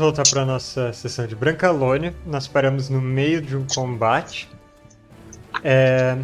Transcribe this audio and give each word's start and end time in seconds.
Voltar 0.00 0.22
para 0.30 0.46
nossa 0.46 0.94
sessão 0.94 1.26
de 1.26 1.36
Brancalônia. 1.36 2.14
Nós 2.24 2.48
paramos 2.48 2.88
no 2.88 3.02
meio 3.02 3.42
de 3.42 3.54
um 3.54 3.66
combate. 3.66 4.48
É... 5.62 6.16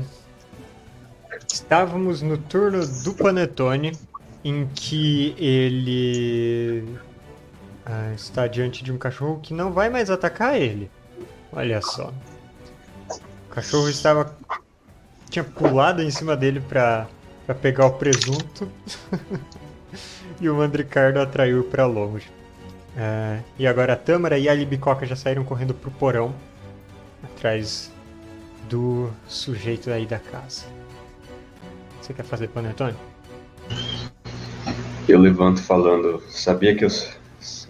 Estávamos 1.52 2.22
no 2.22 2.38
turno 2.38 2.86
do 3.04 3.12
Panetone, 3.12 3.92
em 4.42 4.66
que 4.74 5.36
ele 5.36 6.98
ah, 7.84 8.12
está 8.14 8.46
diante 8.46 8.82
de 8.82 8.90
um 8.90 8.96
cachorro 8.96 9.40
que 9.42 9.52
não 9.52 9.70
vai 9.70 9.90
mais 9.90 10.08
atacar 10.08 10.58
ele. 10.58 10.90
Olha 11.52 11.82
só. 11.82 12.14
O 13.10 13.54
cachorro 13.54 13.90
estava. 13.90 14.34
tinha 15.28 15.44
pulado 15.44 16.02
em 16.02 16.10
cima 16.10 16.34
dele 16.34 16.60
para 16.60 17.06
pegar 17.60 17.84
o 17.84 17.92
presunto. 17.92 18.72
e 20.40 20.48
o 20.48 20.54
Mandricardo 20.54 21.20
atraiu 21.20 21.62
para 21.64 21.84
longe. 21.84 22.35
É, 22.96 23.40
e 23.58 23.66
agora 23.66 23.92
a 23.92 23.96
Tâmara 23.96 24.38
e 24.38 24.48
a 24.48 24.54
Libicoca 24.54 25.04
já 25.04 25.14
saíram 25.14 25.44
correndo 25.44 25.74
pro 25.74 25.90
porão, 25.90 26.34
atrás 27.22 27.92
do 28.68 29.10
sujeito 29.28 29.90
aí 29.90 30.06
da 30.06 30.18
casa. 30.18 30.64
Você 32.00 32.14
quer 32.14 32.24
fazer 32.24 32.48
panetone? 32.48 32.96
Eu 35.08 35.20
levanto 35.20 35.62
falando, 35.62 36.22
sabia 36.28 36.74
que 36.74 36.84
eu 36.84 36.88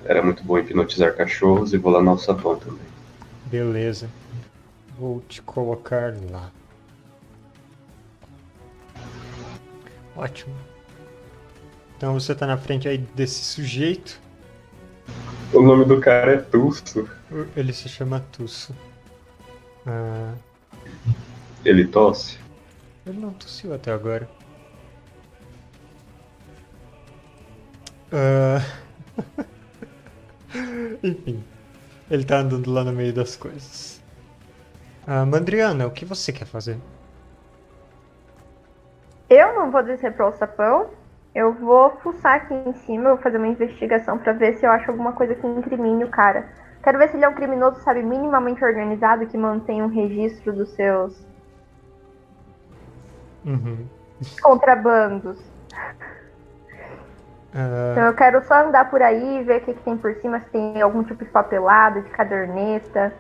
era 0.05 0.23
muito 0.23 0.45
bom 0.45 0.59
hipnotizar 0.59 1.15
cachorros 1.17 1.73
e 1.73 1.77
vou 1.77 1.93
lá 1.93 2.01
no 2.01 2.11
alçapão 2.11 2.57
também. 2.57 2.87
Beleza. 3.47 4.09
Vou 4.99 5.21
te 5.29 5.43
colocar 5.43 6.15
lá. 6.31 6.51
Ótimo. 10.17 10.55
Então 11.97 12.15
você 12.15 12.35
tá 12.35 12.47
na 12.47 12.57
frente 12.57 12.89
aí 12.89 12.99
desse 12.99 13.45
sujeito. 13.45 14.21
O 15.53 15.62
nome 15.62 15.85
do 15.85 16.01
cara 16.01 16.35
é 16.35 16.37
Tusso. 16.37 17.09
Ele 17.57 17.73
se 17.73 17.89
chama 17.89 18.21
Tusso. 18.33 18.75
Ah... 19.87 20.35
Ele 21.65 21.87
tosse? 21.87 22.39
Ele 23.07 23.19
não 23.19 23.33
tossiu 23.33 23.75
até 23.75 23.93
agora. 23.93 24.29
Uh... 28.13 28.87
Enfim, 31.03 31.43
ele 32.11 32.25
tá 32.25 32.39
andando 32.39 32.73
lá 32.73 32.85
no 32.85 32.93
meio 32.93 33.13
das 33.13 33.37
coisas. 33.37 34.01
Uh, 35.07 35.27
Mandriana, 35.27 35.87
o 35.87 35.91
que 35.91 36.05
você 36.05 36.33
quer 36.33 36.47
fazer? 36.47 36.79
Eu 39.29 39.55
não 39.55 39.70
vou 39.70 39.83
descer 39.83 40.13
pro 40.13 40.27
alçapão. 40.27 40.91
Eu 41.37 41.53
vou 41.53 41.91
fuçar 41.98 42.37
aqui 42.37 42.55
em 42.55 42.73
cima, 42.73 43.11
vou 43.11 43.19
fazer 43.19 43.37
uma 43.37 43.47
investigação 43.47 44.17
para 44.17 44.33
ver 44.33 44.57
se 44.57 44.64
eu 44.64 44.70
acho 44.70 44.91
alguma 44.91 45.13
coisa 45.13 45.35
que 45.35 45.47
incrimine 45.47 46.02
o 46.02 46.08
cara. 46.08 46.48
Quero 46.83 46.97
ver 46.97 47.11
se 47.11 47.17
ele 47.19 47.27
é 47.27 47.29
um 47.29 47.35
criminoso, 47.35 47.79
sabe, 47.83 48.02
minimamente 48.02 48.64
organizado, 48.64 49.27
que 49.27 49.36
mantém 49.36 49.83
um 49.83 49.89
registro 49.89 50.51
dos 50.55 50.70
seus 50.70 51.27
Uhum. 53.45 53.86
Contrabandos. 54.41 55.39
Uh... 57.55 57.92
Então 57.92 58.07
eu 58.07 58.14
quero 58.14 58.42
só 58.47 58.67
andar 58.67 58.89
por 58.89 59.03
aí, 59.03 59.45
ver 59.45 59.61
o 59.61 59.64
que, 59.67 59.74
que, 59.74 59.83
tem 59.83 59.98
por 59.98 60.14
cima, 60.17 60.41
se 60.41 60.48
tem 60.48 60.80
algum 60.80 61.05
tipo 61.05 61.23
de 61.23 61.30
papelado, 61.30 62.01
de 62.01 62.08
caderneta. 62.08 63.13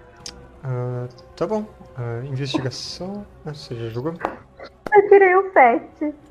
Uh, 0.64 1.06
tá 1.36 1.46
bom. 1.46 1.66
Uh, 1.98 2.24
investigação. 2.24 3.26
Ah, 3.44 3.52
você 3.52 3.74
já 3.74 3.90
jogou? 3.90 4.14
Eu 4.94 5.08
tirei 5.10 5.36
um 5.36 5.52
7. 5.52 6.25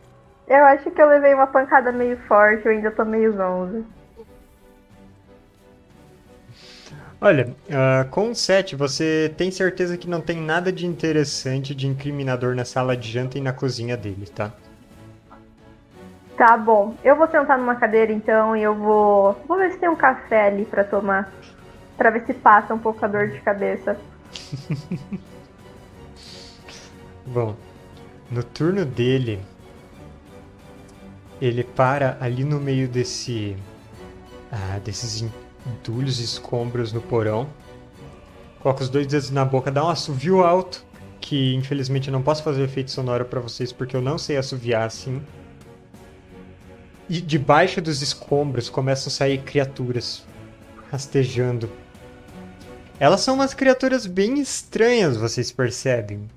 Eu 0.48 0.64
acho 0.66 0.92
que 0.92 1.02
eu 1.02 1.08
levei 1.08 1.34
uma 1.34 1.48
pancada 1.48 1.92
meio 1.92 2.18
forte, 2.28 2.66
eu 2.66 2.72
ainda 2.72 2.92
tô 2.92 3.04
meio 3.04 3.34
zonzo. 3.36 3.86
Olha, 7.20 7.48
uh, 7.48 8.08
com 8.10 8.30
o 8.30 8.36
7, 8.36 8.76
você 8.76 9.34
tem 9.36 9.50
certeza 9.50 9.98
que 9.98 10.08
não 10.08 10.22
tem 10.22 10.38
nada 10.38 10.72
de 10.72 10.86
interessante 10.86 11.74
de 11.74 11.88
incriminador 11.88 12.54
na 12.54 12.66
sala 12.66 12.96
de 12.96 13.12
janta 13.12 13.38
e 13.38 13.42
na 13.42 13.52
cozinha 13.52 13.98
dele, 13.98 14.28
tá? 14.28 14.52
Tá 16.38 16.56
bom. 16.58 16.96
Eu 17.04 17.16
vou 17.16 17.28
sentar 17.28 17.58
numa 17.58 17.76
cadeira 17.76 18.12
então 18.12 18.56
e 18.56 18.62
eu 18.62 18.76
vou. 18.76 19.34
Vou 19.48 19.58
ver 19.58 19.72
se 19.72 19.80
tem 19.80 19.90
um 19.90 19.96
café 19.96 20.48
ali 20.48 20.66
pra 20.66 20.84
tomar. 20.84 21.32
Pra 21.98 22.10
ver 22.10 22.26
se 22.26 22.34
passa 22.34 22.74
um 22.74 22.80
pouco 22.80 23.04
a 23.04 23.08
dor 23.08 23.30
de 23.30 23.40
cabeça. 23.40 23.98
bom, 27.26 27.56
no 28.30 28.44
turno 28.44 28.84
dele, 28.86 29.40
ele 31.42 31.64
para 31.64 32.18
ali 32.20 32.44
no 32.44 32.60
meio 32.60 32.88
desse. 32.88 33.56
Ah, 34.52 34.80
desses 34.84 35.26
entulhos 35.66 36.20
escombros 36.20 36.94
no 36.94 37.02
porão. 37.02 37.50
Coloca 38.60 38.84
os 38.84 38.90
dois 38.90 39.06
dedos 39.06 39.30
na 39.30 39.44
boca, 39.44 39.72
dá 39.72 39.86
um 39.86 39.90
assovio 39.90 40.44
alto, 40.44 40.84
que 41.20 41.54
infelizmente 41.56 42.08
eu 42.08 42.12
não 42.12 42.22
posso 42.22 42.42
fazer 42.42 42.64
efeito 42.64 42.92
sonoro 42.92 43.26
para 43.26 43.40
vocês 43.40 43.72
porque 43.72 43.96
eu 43.96 44.02
não 44.02 44.18
sei 44.18 44.38
assoviar 44.38 44.88
assim. 44.88 45.22
E 47.08 47.22
debaixo 47.22 47.82
dos 47.82 48.02
escombros 48.02 48.70
começam 48.70 49.08
a 49.08 49.12
sair 49.12 49.40
criaturas 49.40 50.24
rastejando. 50.92 51.70
Elas 53.00 53.22
são 53.22 53.36
umas 53.36 53.54
criaturas 53.54 54.06
bem 54.06 54.40
estranhas, 54.40 55.18
vocês 55.18 55.52
percebem. 55.52 56.28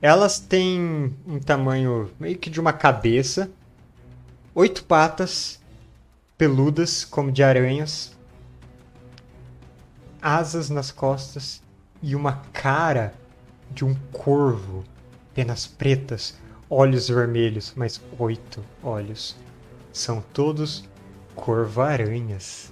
Elas 0.00 0.40
têm 0.40 1.14
um 1.26 1.38
tamanho 1.38 2.10
meio 2.18 2.38
que 2.38 2.48
de 2.48 2.58
uma 2.58 2.72
cabeça, 2.72 3.50
oito 4.60 4.84
patas, 4.84 5.58
peludas 6.36 7.02
como 7.02 7.32
de 7.32 7.42
aranhas, 7.42 8.14
asas 10.20 10.68
nas 10.68 10.90
costas 10.90 11.62
e 12.02 12.14
uma 12.14 12.42
cara 12.52 13.14
de 13.70 13.86
um 13.86 13.94
corvo, 14.12 14.84
penas 15.32 15.66
pretas, 15.66 16.34
olhos 16.68 17.08
vermelhos, 17.08 17.72
mas 17.74 18.02
oito 18.18 18.62
olhos. 18.82 19.34
São 19.94 20.20
todos 20.34 20.86
corvo-aranhas. 21.34 22.70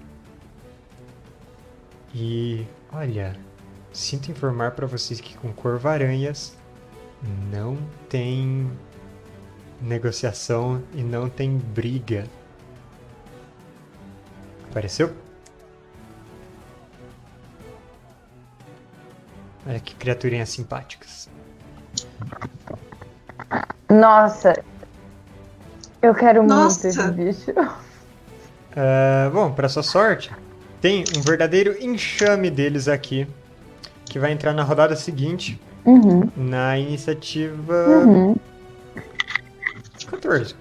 E 2.14 2.66
olha, 2.92 3.34
sinto 3.94 4.30
informar 4.30 4.72
para 4.72 4.86
vocês 4.86 5.22
que 5.22 5.34
com 5.38 5.54
corvo-aranhas 5.54 6.54
não 7.50 7.78
tem 8.10 8.70
negociação 9.80 10.82
e 10.94 11.02
não 11.02 11.28
tem 11.28 11.56
briga. 11.56 12.24
Apareceu? 14.70 15.12
Olha 19.66 19.80
que 19.80 19.94
criaturinhas 19.94 20.48
simpáticas. 20.48 21.28
Nossa, 23.88 24.62
eu 26.00 26.14
quero 26.14 26.42
Nossa. 26.42 26.88
muito 26.88 27.00
esse 27.00 27.10
bicho. 27.12 27.50
Uh, 27.50 29.30
bom, 29.32 29.52
para 29.52 29.68
sua 29.68 29.82
sorte, 29.82 30.30
tem 30.80 31.04
um 31.16 31.20
verdadeiro 31.20 31.76
enxame 31.82 32.50
deles 32.50 32.88
aqui 32.88 33.26
que 34.04 34.18
vai 34.18 34.32
entrar 34.32 34.54
na 34.54 34.62
rodada 34.62 34.96
seguinte, 34.96 35.60
uhum. 35.84 36.30
na 36.36 36.78
iniciativa 36.78 37.88
uhum. 37.88 38.36
14. 40.20 40.54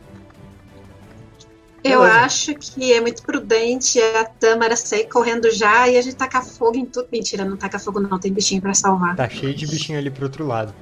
Eu 1.83 2.01
Beleza. 2.01 2.19
acho 2.19 2.55
que 2.55 2.91
é 2.91 2.99
muito 2.99 3.21
prudente 3.23 3.99
a 4.01 4.25
Tâmara 4.25 4.75
sair 4.75 5.07
correndo 5.07 5.49
já 5.51 5.87
e 5.87 5.97
a 5.97 6.01
gente 6.01 6.15
tacar 6.15 6.43
fogo 6.43 6.77
em 6.77 6.85
tudo. 6.85 7.07
Mentira, 7.11 7.45
não 7.45 7.55
taca 7.55 7.79
fogo 7.79 7.99
não, 7.99 8.19
tem 8.19 8.33
bichinho 8.33 8.61
pra 8.61 8.73
salvar. 8.73 9.15
Tá 9.15 9.29
cheio 9.29 9.53
de 9.53 9.67
bichinho 9.67 9.97
ali 9.97 10.09
pro 10.09 10.25
outro 10.25 10.45
lado. 10.45 10.73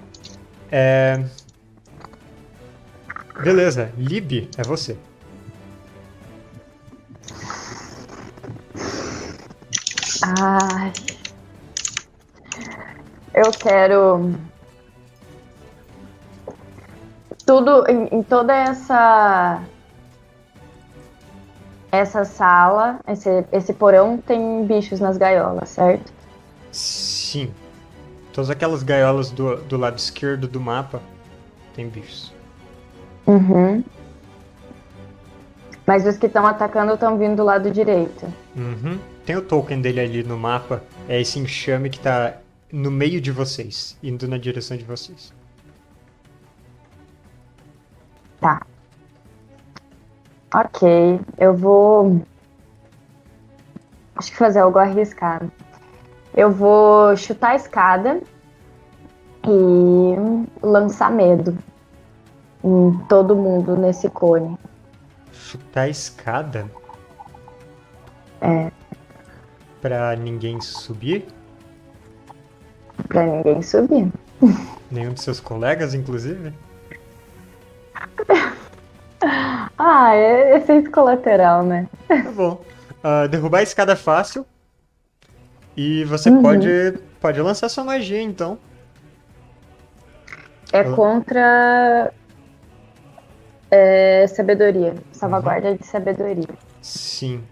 É... 0.71 1.23
Beleza, 3.43 3.91
Lib, 3.97 4.49
é 4.57 4.63
você. 4.63 4.97
Ai. 10.39 10.93
Eu 13.33 13.51
quero. 13.51 14.33
Tudo 17.45 17.85
em, 17.87 18.19
em 18.19 18.23
toda 18.23 18.55
essa 18.55 19.61
essa 21.91 22.25
sala, 22.25 22.99
esse, 23.07 23.45
esse 23.51 23.73
porão 23.73 24.17
tem 24.17 24.65
bichos 24.65 24.99
nas 24.99 25.17
gaiolas, 25.17 25.69
certo? 25.69 26.11
Sim. 26.71 27.51
Todas 28.33 28.49
aquelas 28.49 28.83
gaiolas 28.83 29.31
do, 29.31 29.55
do 29.63 29.77
lado 29.77 29.97
esquerdo 29.97 30.47
do 30.47 30.59
mapa 30.59 31.01
tem 31.73 31.87
bichos. 31.87 32.33
Uhum. 33.25 33.83
Mas 35.87 36.05
os 36.05 36.17
que 36.17 36.25
estão 36.25 36.45
atacando 36.45 36.93
estão 36.93 37.17
vindo 37.17 37.37
do 37.37 37.43
lado 37.43 37.71
direito. 37.71 38.25
Uhum. 38.55 38.99
Tem 39.25 39.35
o 39.35 39.41
token 39.41 39.81
dele 39.81 39.99
ali 39.99 40.23
no 40.23 40.37
mapa. 40.37 40.83
É 41.07 41.21
esse 41.21 41.39
enxame 41.39 41.89
que 41.89 41.99
tá 41.99 42.37
no 42.71 42.91
meio 42.91 43.21
de 43.21 43.31
vocês, 43.31 43.97
indo 44.03 44.27
na 44.27 44.37
direção 44.37 44.75
de 44.75 44.83
vocês. 44.83 45.31
Tá. 48.39 48.61
Ok, 50.53 51.19
eu 51.37 51.53
vou. 51.53 52.21
acho 54.15 54.31
que 54.31 54.37
fazer 54.37 54.59
algo 54.59 54.79
arriscado. 54.79 55.51
Eu 56.33 56.51
vou 56.51 57.15
chutar 57.15 57.51
a 57.51 57.55
escada 57.55 58.21
e 59.47 60.15
lançar 60.61 61.11
medo 61.11 61.57
em 62.63 62.97
todo 63.09 63.35
mundo 63.35 63.75
nesse 63.77 64.09
cone. 64.09 64.57
Chutar 65.31 65.81
a 65.81 65.89
escada? 65.89 66.69
É. 68.41 68.71
Pra 69.81 70.15
ninguém 70.15 70.59
subir? 70.61 71.27
Pra 73.07 73.25
ninguém 73.25 73.61
subir. 73.61 74.11
Nenhum 74.89 75.13
de 75.13 75.21
seus 75.21 75.39
colegas, 75.39 75.93
inclusive? 75.93 76.53
Ah, 79.95 80.13
é 80.15 80.57
efeito 80.57 80.91
colateral, 80.91 81.63
né? 81.63 81.87
Tá 82.07 82.31
bom. 82.31 82.61
Uh, 83.03 83.27
derrubar 83.29 83.59
a 83.59 83.63
escada 83.63 83.93
é 83.93 83.95
fácil. 83.95 84.45
E 85.77 86.03
você 86.05 86.29
Uhum. 86.29 86.41
pode, 86.41 86.93
pode 87.19 87.41
lançar 87.41 87.69
sua 87.69 87.83
magia, 87.83 88.21
então. 88.21 88.57
É 90.73 90.79
Ah. 90.79 90.91
contra 90.93 92.11
é, 93.71 94.25
sabedoria. 94.27 94.95
Salvaguarda 95.11 95.75
de 95.75 95.85
sabedoria. 95.85 96.47
Sim. 96.81 97.43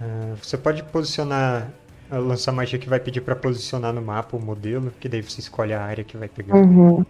Ah, 0.00 0.34
você 0.42 0.56
pode 0.58 0.82
posicionar, 0.84 1.68
ah, 2.10 2.18
lançar 2.18 2.52
magia 2.52 2.78
que 2.78 2.88
vai 2.88 3.00
pedir 3.00 3.20
pra 3.20 3.34
posicionar 3.36 3.92
no 3.92 4.02
mapa 4.02 4.36
o 4.36 4.40
modelo, 4.40 4.90
que 5.00 5.08
daí 5.08 5.22
você 5.22 5.40
escolhe 5.40 5.72
a 5.72 5.82
área 5.82 6.04
que 6.04 6.16
vai 6.16 6.28
pegar. 6.28 6.54
Uhum. 6.56 7.04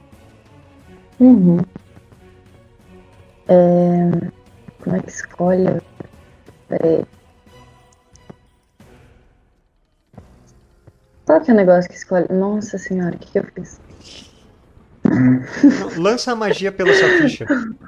Uhum. 1.19 1.59
É, 3.51 4.11
Como 4.83 4.97
é 4.97 5.01
que 5.03 5.11
escolhe? 5.11 5.67
Peraí. 6.69 7.05
Qual 11.27 11.41
que 11.43 11.51
é 11.51 11.55
o 11.55 11.57
negócio 11.57 11.89
que 11.91 11.97
escolhe? 11.97 12.27
Nossa 12.31 12.77
senhora, 12.77 13.17
o 13.17 13.19
que, 13.19 13.31
que 13.33 13.39
eu 13.39 13.45
fiz? 13.55 13.81
Lança 15.97 16.33
a 16.33 16.37
magia 16.37 16.71
pela 16.73 16.93
sua 16.93 17.09
ficha. 17.11 17.47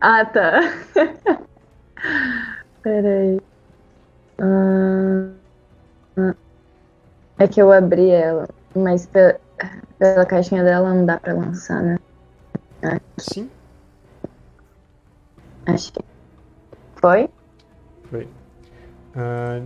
Ah, 0.00 0.24
tá. 0.24 0.60
Peraí. 2.82 3.38
Ah, 4.40 5.32
é 7.38 7.46
que 7.48 7.60
eu 7.60 7.70
abri 7.72 8.10
ela, 8.10 8.46
mas 8.74 9.06
pe- 9.06 9.38
pela 9.98 10.26
caixinha 10.26 10.64
dela 10.64 10.94
não 10.94 11.04
dá 11.06 11.18
pra 11.20 11.34
lançar, 11.34 11.82
né? 11.82 11.96
Sim, 13.18 13.50
Acho 15.66 15.92
que. 15.92 16.00
Foi? 16.96 17.28
foi. 18.10 18.28
Ah, 19.16 19.62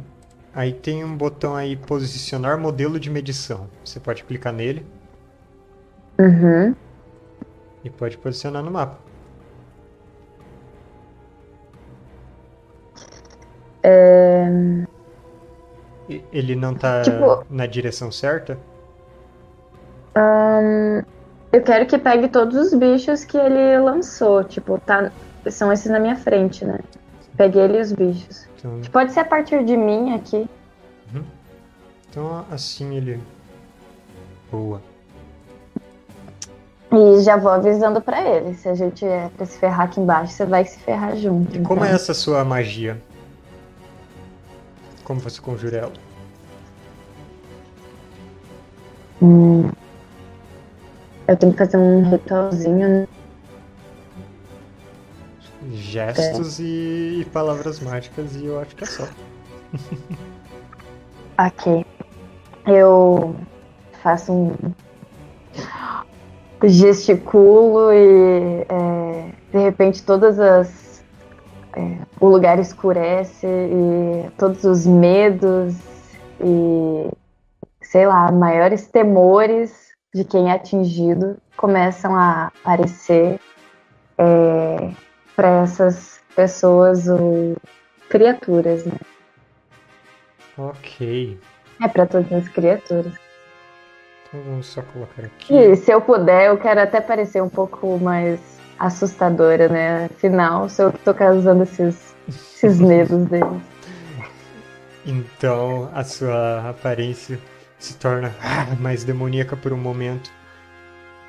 aí 0.54 0.72
tem 0.72 1.04
um 1.04 1.16
botão 1.16 1.54
aí, 1.54 1.76
posicionar 1.76 2.58
modelo 2.58 2.98
de 2.98 3.10
medição. 3.10 3.68
Você 3.84 4.00
pode 4.00 4.24
clicar 4.24 4.52
nele 4.52 4.84
Uhum. 6.18 6.74
e 7.84 7.90
pode 7.90 8.16
posicionar 8.18 8.62
no 8.62 8.70
mapa. 8.70 8.98
É, 13.82 14.46
Ele 16.32 16.54
não 16.54 16.74
tá 16.74 17.02
Tipo- 17.02 17.44
na 17.50 17.66
direção 17.66 18.10
certa? 18.12 18.58
ahn, 20.14 21.02
eu 21.52 21.62
quero 21.62 21.84
que 21.86 21.98
pegue 21.98 22.28
todos 22.28 22.56
os 22.56 22.72
bichos 22.74 23.24
que 23.24 23.36
ele 23.36 23.78
lançou. 23.80 24.42
Tipo, 24.44 24.78
tá, 24.78 25.10
são 25.50 25.72
esses 25.72 25.90
na 25.90 25.98
minha 25.98 26.16
frente, 26.16 26.64
né? 26.64 26.78
Peguei 27.36 27.62
ele 27.62 27.78
e 27.78 27.80
os 27.80 27.92
bichos. 27.92 28.46
Então, 28.58 28.80
Pode 28.90 29.12
ser 29.12 29.20
a 29.20 29.24
partir 29.24 29.64
de 29.64 29.76
mim 29.76 30.14
aqui. 30.14 30.48
então 32.10 32.44
assim 32.50 32.96
ele. 32.96 33.20
Boa. 34.50 34.80
E 36.92 37.20
já 37.22 37.36
vou 37.36 37.50
avisando 37.50 38.00
pra 38.00 38.22
ele. 38.26 38.54
Se 38.54 38.68
a 38.68 38.74
gente 38.74 39.04
é 39.04 39.28
pra 39.36 39.44
se 39.44 39.58
ferrar 39.58 39.86
aqui 39.86 40.00
embaixo, 40.00 40.32
você 40.32 40.46
vai 40.46 40.64
se 40.64 40.78
ferrar 40.78 41.14
junto. 41.16 41.54
E 41.56 41.60
como 41.62 41.80
então. 41.80 41.92
é 41.92 41.94
essa 41.94 42.14
sua 42.14 42.44
magia? 42.44 43.00
Como 45.04 45.20
você 45.20 45.40
conjura 45.40 45.76
ela? 45.78 45.92
Hum. 49.20 49.70
Eu 51.28 51.36
tenho 51.36 51.52
que 51.52 51.58
fazer 51.58 51.76
um 51.76 52.08
ritualzinho. 52.08 52.88
né? 52.88 53.08
Gestos 55.72 56.60
e, 56.60 57.20
e 57.20 57.26
palavras 57.32 57.80
mágicas 57.80 58.36
e 58.36 58.46
eu 58.46 58.60
acho 58.60 58.74
que 58.76 58.84
é 58.84 58.86
só. 58.86 59.08
Ok. 61.38 61.84
Eu 62.66 63.36
faço 64.02 64.32
um. 64.32 64.54
Gesticulo 66.64 67.92
e 67.92 68.66
é, 68.68 69.30
de 69.52 69.58
repente 69.58 70.02
todas 70.02 70.40
as. 70.40 71.04
é, 71.76 71.98
o 72.18 72.28
lugar 72.28 72.58
escurece 72.58 73.46
e 73.46 74.30
todos 74.38 74.64
os 74.64 74.86
medos 74.86 75.74
e 76.40 77.10
sei 77.82 78.06
lá, 78.06 78.32
maiores 78.32 78.86
temores 78.86 79.90
de 80.14 80.24
quem 80.24 80.50
é 80.50 80.52
atingido 80.52 81.36
começam 81.56 82.16
a 82.16 82.46
aparecer 82.46 83.38
para 85.36 85.62
essas 85.62 86.20
pessoas 86.34 87.06
ou 87.06 87.56
criaturas, 88.08 88.84
né? 88.86 88.96
Ok. 90.56 91.38
É 91.82 91.88
para 91.88 92.06
todas 92.06 92.32
as 92.32 92.48
criaturas. 92.48 93.12
Então 94.26 94.40
vamos 94.42 94.66
só 94.66 94.82
colocar 94.82 95.24
aqui. 95.26 95.54
E 95.54 95.76
se 95.76 95.92
eu 95.92 96.00
puder, 96.00 96.46
eu 96.48 96.56
quero 96.56 96.80
até 96.80 97.00
parecer 97.00 97.42
um 97.42 97.48
pouco 97.48 97.98
mais 97.98 98.40
assustadora, 98.78 99.68
né? 99.68 100.06
Afinal, 100.06 100.68
sou 100.68 100.86
eu 100.86 100.92
que 100.92 100.98
tô 101.00 101.12
causando 101.12 101.62
esses, 101.62 102.14
esses 102.26 102.80
medos 102.80 103.26
deles. 103.26 103.62
Então 105.04 105.90
a 105.94 106.02
sua 106.02 106.70
aparência 106.70 107.38
se 107.78 107.94
torna 107.96 108.34
mais 108.80 109.04
demoníaca 109.04 109.56
por 109.56 109.72
um 109.72 109.78
momento. 109.78 110.30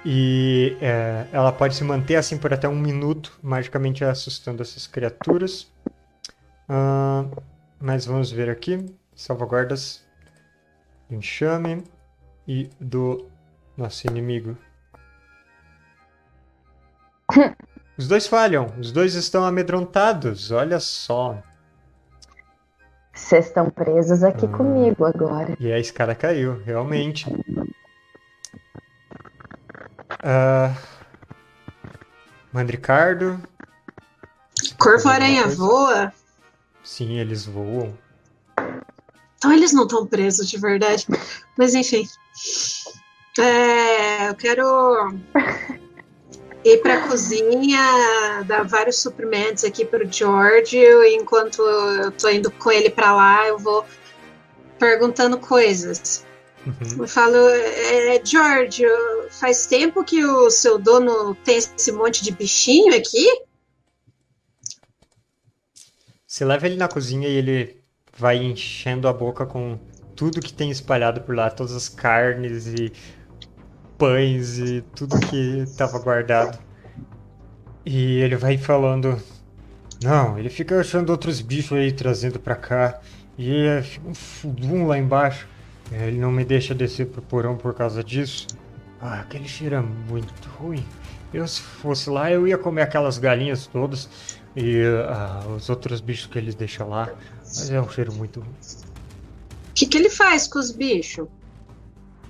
E 0.09 0.77
é, 0.79 1.27
ela 1.33 1.51
pode 1.51 1.75
se 1.75 1.83
manter 1.83 2.15
assim 2.15 2.37
por 2.37 2.53
até 2.53 2.65
um 2.65 2.79
minuto, 2.79 3.37
magicamente 3.43 4.05
assustando 4.05 4.61
essas 4.61 4.87
criaturas. 4.87 5.69
Ah, 6.69 7.25
mas 7.77 8.05
vamos 8.05 8.31
ver 8.31 8.49
aqui. 8.49 8.85
Salvaguardas 9.13 10.01
do 11.09 11.15
enxame 11.17 11.83
e 12.47 12.69
do 12.79 13.27
nosso 13.75 14.07
inimigo. 14.07 14.55
Os 17.97 18.07
dois 18.07 18.27
falham, 18.27 18.67
os 18.79 18.91
dois 18.91 19.15
estão 19.15 19.43
amedrontados, 19.43 20.51
olha 20.51 20.79
só. 20.79 21.41
Vocês 23.11 23.47
estão 23.47 23.69
presos 23.71 24.23
aqui 24.23 24.45
Ah. 24.45 24.55
comigo 24.55 25.03
agora. 25.03 25.57
E 25.59 25.69
a 25.69 25.79
escada 25.79 26.13
caiu, 26.15 26.61
realmente. 26.63 27.25
Ah, 30.23 30.75
Mandricardo. 32.51 33.39
Corvo-aranha 34.79 35.47
voa? 35.47 36.11
Sim, 36.83 37.19
eles 37.19 37.45
voam. 37.45 37.97
Então 39.37 39.51
eles 39.53 39.71
não 39.73 39.83
estão 39.83 40.05
presos 40.05 40.49
de 40.49 40.57
verdade. 40.57 41.05
Mas 41.57 41.75
enfim. 41.75 42.07
É, 43.39 44.29
eu 44.29 44.35
quero 44.35 45.13
ir 46.63 46.77
para 46.81 46.95
a 46.95 47.07
cozinha, 47.07 48.43
dar 48.45 48.63
vários 48.63 48.99
suprimentos 48.99 49.63
aqui 49.63 49.85
para 49.85 50.03
o 50.03 50.11
George. 50.11 50.79
Enquanto 51.13 51.61
eu 51.61 52.11
tô 52.11 52.29
indo 52.29 52.49
com 52.51 52.71
ele 52.71 52.89
para 52.89 53.13
lá, 53.13 53.47
eu 53.47 53.59
vou 53.59 53.85
perguntando 54.79 55.37
coisas. 55.37 56.25
Uhum. 56.67 57.03
Eu 57.03 57.07
falo, 57.07 57.37
é, 57.37 58.21
George, 58.25 58.83
faz 59.31 59.67
tempo 59.67 60.03
que 60.03 60.23
o 60.25 60.49
seu 60.49 60.77
dono 60.77 61.33
tem 61.35 61.57
esse 61.57 61.91
monte 61.93 62.21
de 62.23 62.31
bichinho 62.31 62.93
aqui? 62.93 63.25
Você 66.27 66.43
leva 66.43 66.65
ele 66.65 66.75
na 66.75 66.89
cozinha 66.89 67.27
e 67.27 67.31
ele 67.31 67.81
vai 68.17 68.37
enchendo 68.37 69.07
a 69.07 69.13
boca 69.13 69.45
com 69.45 69.79
tudo 70.13 70.41
que 70.41 70.51
tem 70.51 70.69
espalhado 70.69 71.21
por 71.21 71.35
lá, 71.35 71.49
todas 71.49 71.73
as 71.73 71.87
carnes 71.87 72.67
e 72.67 72.91
pães 73.97 74.59
e 74.59 74.81
tudo 74.93 75.17
que 75.19 75.59
estava 75.59 75.97
guardado. 75.99 76.59
E 77.85 78.19
ele 78.19 78.35
vai 78.35 78.57
falando: 78.57 79.17
Não, 80.03 80.37
ele 80.37 80.49
fica 80.49 80.81
achando 80.81 81.11
outros 81.11 81.39
bichos 81.39 81.77
aí 81.77 81.93
trazendo 81.93 82.39
pra 82.39 82.55
cá. 82.55 82.99
E 83.37 83.65
é, 83.65 83.81
fica 83.81 84.09
um 84.09 84.13
fudum 84.13 84.85
lá 84.87 84.97
embaixo. 84.97 85.47
Ele 85.91 86.17
não 86.17 86.31
me 86.31 86.43
deixa 86.43 86.75
descer 86.75 87.07
pro 87.07 87.21
porão 87.21 87.55
por 87.55 87.73
causa 87.73 88.03
disso. 88.03 88.47
Ah, 89.01 89.21
aquele 89.21 89.47
cheiro 89.47 89.75
é 89.75 89.81
muito 89.81 90.47
ruim. 90.59 90.85
Eu, 91.33 91.47
se 91.47 91.61
fosse 91.61 92.09
lá, 92.09 92.31
eu 92.31 92.47
ia 92.47 92.57
comer 92.57 92.81
aquelas 92.81 93.17
galinhas 93.17 93.67
todas 93.67 94.09
e 94.55 94.81
ah, 95.07 95.43
os 95.55 95.69
outros 95.69 96.01
bichos 96.01 96.25
que 96.27 96.37
eles 96.37 96.55
deixam 96.55 96.89
lá. 96.89 97.09
Mas 97.39 97.69
é 97.69 97.79
um 97.79 97.89
cheiro 97.89 98.13
muito 98.13 98.39
ruim. 98.39 98.49
O 98.49 99.73
que, 99.73 99.85
que 99.85 99.97
ele 99.97 100.09
faz 100.09 100.47
com 100.47 100.59
os 100.59 100.71
bichos? 100.71 101.27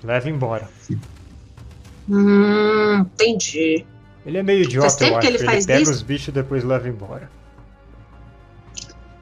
Leva 0.04 0.30
embora. 0.30 0.70
Hum, 2.10 3.00
entendi. 3.00 3.86
Ele 4.26 4.38
é 4.38 4.44
meio 4.44 4.64
idiota, 4.64 4.98
tempo 4.98 5.16
eu 5.16 5.20
que 5.20 5.28
acho. 5.28 5.38
ele 5.38 5.46
faz 5.46 5.66
pega 5.66 5.82
isso? 5.82 5.92
os 5.92 6.02
bichos 6.02 6.28
e 6.28 6.32
depois 6.32 6.64
leva 6.64 6.88
embora. 6.88 7.30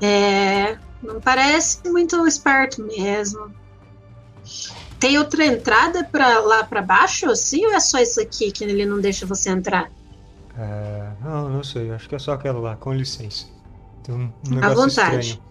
É, 0.02 0.78
não 1.02 1.22
parece 1.22 1.88
muito 1.88 2.26
esperto 2.28 2.84
mesmo. 2.84 3.52
Tem 5.00 5.18
outra 5.18 5.46
entrada 5.46 6.04
para 6.06 6.40
lá 6.40 6.64
para 6.64 6.82
baixo, 6.82 7.30
assim, 7.30 7.66
ou 7.66 7.74
é 7.74 7.80
só 7.80 8.00
isso 8.00 8.20
aqui 8.22 8.52
que 8.52 8.64
ele 8.64 8.86
não 8.86 9.00
deixa 9.00 9.26
você 9.26 9.50
entrar? 9.50 9.92
É, 10.58 11.12
não, 11.22 11.50
não 11.50 11.64
sei. 11.64 11.92
Acho 11.92 12.08
que 12.10 12.16
é 12.16 12.20
só 12.20 12.34
aquela 12.34 12.60
lá, 12.60 12.76
com 12.76 12.94
licença. 12.94 13.48
Tem 14.04 14.16
um, 14.16 14.34
um 14.50 14.60
À 14.62 14.68
negócio 14.68 14.76
vontade. 14.76 15.28
estranho. 15.30 15.44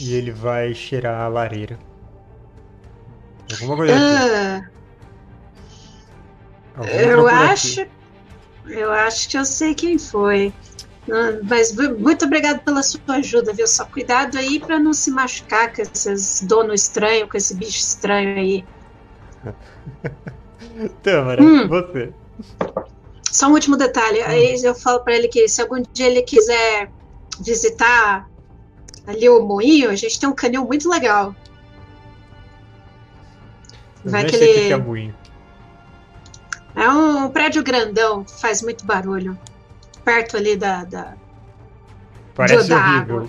E 0.00 0.14
ele 0.14 0.32
vai 0.32 0.74
cheirar 0.74 1.20
a 1.22 1.28
lareira. 1.28 1.78
Alguma 3.50 3.76
coisa. 3.76 3.94
Ah, 3.94 4.60
Alguma 6.74 7.00
eu 7.02 7.24
procura 7.24 7.50
aqui. 7.52 7.52
acho, 7.52 7.86
eu 8.66 8.92
acho 8.92 9.28
que 9.28 9.38
eu 9.38 9.44
sei 9.44 9.74
quem 9.74 9.98
foi. 9.98 10.52
Ah, 11.10 11.38
Mas 11.48 11.74
mu- 11.74 11.98
muito 11.98 12.24
obrigado 12.24 12.60
pela 12.64 12.82
sua 12.82 13.00
ajuda, 13.08 13.52
viu? 13.52 13.66
Só 13.66 13.84
cuidado 13.84 14.36
aí 14.36 14.60
para 14.60 14.78
não 14.78 14.92
se 14.92 15.10
machucar 15.10 15.72
com 15.74 15.82
esses 15.82 16.42
donos 16.42 16.82
estranhos, 16.82 17.28
com 17.30 17.36
esse 17.36 17.54
bicho 17.54 17.78
estranho 17.78 18.36
aí. 18.38 18.64
Tâmara, 21.02 21.42
Hum. 21.42 21.68
você. 21.68 22.12
Só 23.30 23.48
um 23.48 23.52
último 23.52 23.76
detalhe. 23.76 24.20
Aí 24.22 24.60
eu 24.62 24.74
falo 24.74 25.00
pra 25.00 25.14
ele 25.14 25.28
que 25.28 25.48
se 25.48 25.60
algum 25.62 25.82
dia 25.94 26.06
ele 26.06 26.22
quiser 26.22 26.90
visitar 27.40 28.26
ali 29.06 29.28
o 29.28 29.40
moinho, 29.42 29.90
a 29.90 29.94
gente 29.94 30.18
tem 30.18 30.28
um 30.28 30.34
canil 30.34 30.64
muito 30.64 30.88
legal. 30.88 31.34
Eu 34.04 34.10
Vai 34.10 34.24
que 34.24 34.36
o 34.36 34.38
que 34.38 34.44
é 34.44 34.70
ele. 34.74 34.82
buinho. 34.82 35.14
É 36.74 36.88
um 36.90 37.28
prédio 37.30 37.62
grandão, 37.62 38.24
faz 38.40 38.62
muito 38.62 38.84
barulho. 38.86 39.36
Perto 40.08 40.36
ali 40.38 40.56
da. 40.56 40.84
da... 40.84 41.14
Parece 42.34 42.68
da 42.68 42.76
horrível. 42.76 43.16
água. 43.18 43.26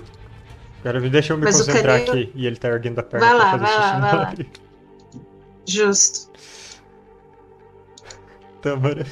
Agora 0.80 1.00
me 1.02 1.10
deixa 1.10 1.34
eu 1.34 1.38
me 1.38 1.44
Mas 1.44 1.58
concentrar 1.58 2.00
canil- 2.06 2.24
aqui. 2.24 2.32
E 2.34 2.48
ele 2.48 2.56
tá 2.56 2.70
erguendo 2.70 3.00
a 3.00 3.04
perna 3.04 3.26
Vai 3.28 3.36
pra 3.36 3.44
lá, 3.46 3.52
fazer 3.52 3.64
vai 3.66 3.78
lá, 3.80 4.00
vai 4.00 4.16
lá. 4.16 4.34
Justo. 5.68 6.32
Tâmara. 8.62 9.06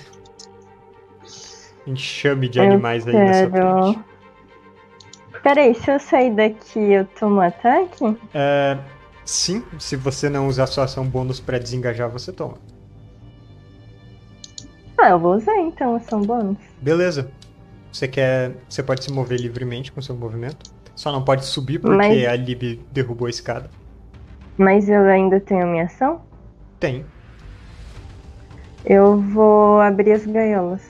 Enxame 1.85 2.49
de 2.49 2.59
Eu 2.59 2.65
animais 2.65 3.07
aí 3.07 3.13
na 3.13 3.33
sua 3.33 3.49
quero- 3.51 3.83
frente. 3.83 3.99
Peraí, 5.43 5.75
se 5.75 5.91
eu 5.91 5.99
sair 5.99 6.33
daqui, 6.33 6.79
eu 6.79 7.05
tomo 7.05 7.39
ataque? 7.41 8.17
É, 8.33 8.77
sim, 9.23 9.63
se 9.79 9.95
você 9.95 10.29
não 10.29 10.47
usar 10.47 10.67
sua 10.67 10.83
ação 10.85 11.05
bônus 11.05 11.39
pra 11.39 11.57
desengajar, 11.57 12.09
você 12.09 12.31
toma. 12.33 12.57
Ah, 14.97 15.09
eu 15.11 15.19
vou 15.19 15.35
usar 15.35 15.55
então, 15.59 15.95
ação 15.95 16.21
bônus. 16.21 16.57
Beleza. 16.81 17.29
Você 17.97 18.07
quer. 18.07 18.51
Você 18.69 18.83
pode 18.83 19.03
se 19.03 19.11
mover 19.11 19.39
livremente 19.39 19.91
com 19.91 19.99
seu 20.03 20.15
movimento. 20.15 20.71
Só 20.95 21.11
não 21.11 21.23
pode 21.23 21.43
subir 21.45 21.79
porque 21.79 21.97
Mas- 21.97 22.27
a 22.27 22.35
Lib 22.35 22.79
derrubou 22.91 23.25
a 23.25 23.29
escada. 23.29 23.71
Mas 24.55 24.87
eu 24.87 25.01
ainda 25.05 25.39
tenho 25.39 25.65
minha 25.65 25.85
ação? 25.85 26.21
Tem. 26.79 27.03
Eu 28.85 29.19
vou 29.19 29.81
abrir 29.81 30.11
as 30.11 30.27
gaiolas. 30.27 30.81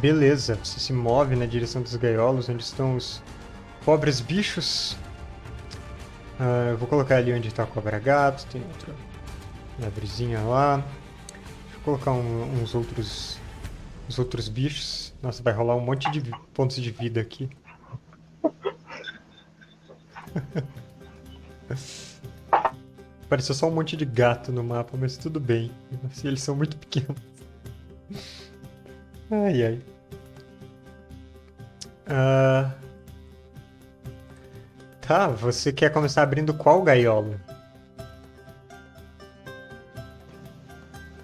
Beleza. 0.00 0.58
Você 0.60 0.80
se 0.80 0.92
move 0.92 1.36
na 1.36 1.46
direção 1.46 1.82
dos 1.82 1.94
gaiolos, 1.94 2.48
onde 2.48 2.64
estão 2.64 2.96
os 2.96 3.22
pobres 3.84 4.20
bichos. 4.20 4.96
Ah, 6.40 6.70
eu 6.70 6.78
vou 6.78 6.88
colocar 6.88 7.16
ali 7.18 7.32
onde 7.32 7.54
tá 7.54 7.62
o 7.62 7.66
cobra 7.68 8.00
gato. 8.00 8.44
Tem 8.46 8.60
outra 8.60 8.92
árvorezinha 9.84 10.40
lá. 10.40 10.78
Deixa 11.28 11.76
eu 11.76 11.80
colocar 11.84 12.10
um- 12.10 12.60
uns 12.60 12.74
outros. 12.74 13.38
Os 14.08 14.18
outros 14.18 14.48
bichos. 14.48 15.07
Nossa, 15.22 15.42
vai 15.42 15.52
rolar 15.52 15.76
um 15.76 15.80
monte 15.80 16.10
de 16.10 16.22
pontos 16.54 16.76
de 16.76 16.90
vida 16.90 17.20
aqui. 17.20 17.50
Pareceu 23.28 23.54
só 23.54 23.68
um 23.68 23.70
monte 23.70 23.96
de 23.96 24.04
gato 24.04 24.50
no 24.52 24.64
mapa, 24.64 24.96
mas 24.96 25.16
tudo 25.16 25.38
bem. 25.38 25.70
Eles 26.24 26.42
são 26.42 26.56
muito 26.56 26.76
pequenos. 26.76 27.16
Ai, 29.30 29.62
ai. 29.62 29.78
Ah, 32.06 32.72
Tá, 35.08 35.26
você 35.26 35.72
quer 35.72 35.90
começar 35.90 36.22
abrindo 36.22 36.52
qual 36.52 36.82
gaiola? 36.82 37.40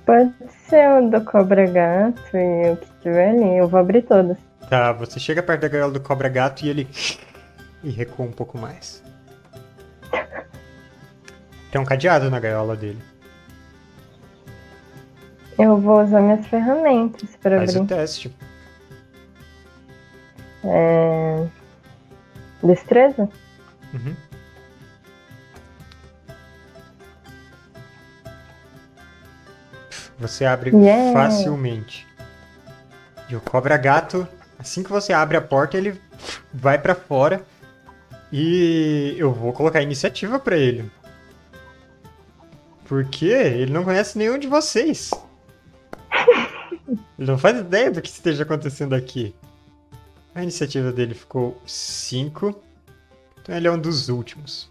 Pode 0.06 0.32
ser 0.66 0.90
o 0.90 1.10
do 1.10 1.22
cobra 1.22 1.66
gato 1.66 2.34
e 2.34 2.72
o 2.72 2.76
que 2.78 2.93
tiver 3.04 3.30
ali. 3.30 3.56
Eu 3.58 3.68
vou 3.68 3.78
abrir 3.78 4.02
todas. 4.02 4.36
Tá, 4.68 4.92
você 4.92 5.20
chega 5.20 5.42
perto 5.42 5.60
da 5.60 5.68
gaiola 5.68 5.92
do 5.92 6.00
cobra 6.00 6.28
gato 6.28 6.64
e 6.64 6.68
ele. 6.68 6.88
e 7.82 7.90
recua 7.90 8.26
um 8.26 8.32
pouco 8.32 8.58
mais. 8.58 9.02
Tem 11.70 11.80
um 11.80 11.84
cadeado 11.84 12.30
na 12.30 12.40
gaiola 12.40 12.74
dele. 12.76 12.98
Eu 15.58 15.76
vou 15.78 16.02
usar 16.02 16.20
minhas 16.20 16.44
ferramentas 16.46 17.36
pra 17.36 17.58
Faz 17.58 17.74
o 17.76 17.78
abrir. 17.82 17.94
teste. 17.94 18.34
É... 20.64 21.46
Destreza? 22.62 23.28
Uhum. 23.92 24.16
Você 30.18 30.44
abre 30.44 30.70
Yeah. 30.70 31.12
facilmente. 31.12 32.06
E 33.28 33.36
o 33.36 33.40
cobra 33.40 33.76
gato, 33.76 34.26
assim 34.58 34.82
que 34.82 34.90
você 34.90 35.12
abre 35.12 35.36
a 35.36 35.42
porta, 35.42 35.76
ele 35.76 36.00
vai 36.52 36.78
pra 36.78 36.94
fora. 36.94 37.44
E 38.32 39.14
eu 39.16 39.32
vou 39.32 39.52
colocar 39.52 39.82
iniciativa 39.82 40.38
pra 40.38 40.56
ele. 40.56 40.90
Porque 42.86 43.26
ele 43.26 43.72
não 43.72 43.84
conhece 43.84 44.18
nenhum 44.18 44.38
de 44.38 44.46
vocês. 44.46 45.10
Ele 47.18 47.30
não 47.30 47.38
faz 47.38 47.58
ideia 47.58 47.90
do 47.90 48.02
que 48.02 48.08
esteja 48.08 48.42
acontecendo 48.42 48.94
aqui. 48.94 49.34
A 50.34 50.42
iniciativa 50.42 50.92
dele 50.92 51.14
ficou 51.14 51.60
5. 51.64 52.54
Então 53.40 53.54
ele 53.54 53.66
é 53.66 53.70
um 53.70 53.78
dos 53.78 54.08
últimos. 54.08 54.70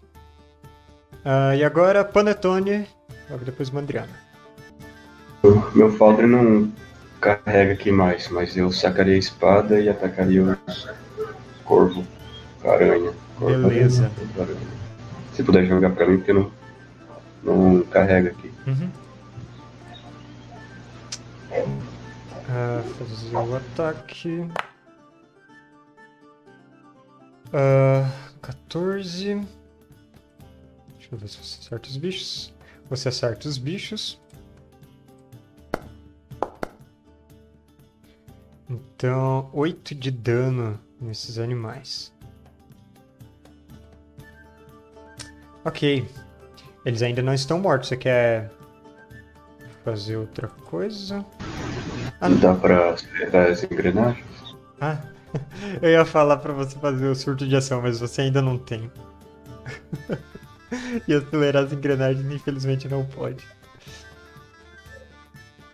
Ah, 1.24 1.56
e 1.56 1.64
agora 1.64 2.04
Panetone, 2.04 2.86
logo 3.30 3.44
depois 3.44 3.70
Mandriana. 3.70 4.12
Meu 5.74 5.90
Faldre 5.96 6.26
não 6.26 6.70
carrega 7.24 7.72
aqui 7.72 7.90
mais, 7.90 8.28
mas 8.28 8.54
eu 8.54 8.70
sacaria 8.70 9.14
a 9.14 9.18
espada 9.18 9.80
e 9.80 9.88
atacaria 9.88 10.42
os 10.42 10.88
corvo, 11.64 12.06
aranha. 12.62 13.14
Corvo, 13.38 13.68
Beleza. 13.68 14.10
aranha. 14.38 14.58
Se 15.32 15.42
puder 15.42 15.64
jogar 15.64 15.90
pra 15.90 16.06
mim, 16.06 16.18
porque 16.18 16.34
não, 16.34 16.52
não 17.42 17.82
carrega 17.84 18.28
aqui. 18.28 18.52
Uhum. 18.66 18.90
Ah, 22.50 22.82
fazer 22.98 23.34
o 23.34 23.56
ataque. 23.56 24.46
Ah, 27.54 28.06
14. 28.42 29.34
Deixa 30.98 31.08
eu 31.10 31.18
ver 31.18 31.28
se 31.28 31.38
você 31.38 31.58
acerta 31.60 31.88
os 31.88 31.96
bichos. 31.96 32.52
Você 32.90 33.08
acerta 33.08 33.48
os 33.48 33.56
bichos. 33.56 34.20
Então, 38.68 39.50
8 39.52 39.94
de 39.94 40.10
dano 40.10 40.80
nesses 41.00 41.38
animais. 41.38 42.12
Ok. 45.64 46.06
Eles 46.84 47.02
ainda 47.02 47.22
não 47.22 47.34
estão 47.34 47.58
mortos. 47.58 47.88
Você 47.88 47.96
quer 47.96 48.50
fazer 49.84 50.16
outra 50.16 50.48
coisa? 50.48 51.24
Ah, 52.20 52.28
não. 52.28 52.38
Dá 52.38 52.54
pra 52.54 52.90
acertar 52.90 53.50
as 53.50 53.62
engrenagens? 53.64 54.26
Ah, 54.80 54.98
eu 55.80 55.90
ia 55.90 56.04
falar 56.04 56.38
pra 56.38 56.52
você 56.52 56.78
fazer 56.78 57.06
o 57.06 57.14
surto 57.14 57.46
de 57.46 57.56
ação, 57.56 57.82
mas 57.82 57.98
você 58.00 58.22
ainda 58.22 58.40
não 58.40 58.58
tem. 58.58 58.90
e 61.08 61.14
acelerar 61.14 61.64
as 61.64 61.72
engrenagens, 61.72 62.30
infelizmente, 62.30 62.88
não 62.88 63.04
pode. 63.04 63.44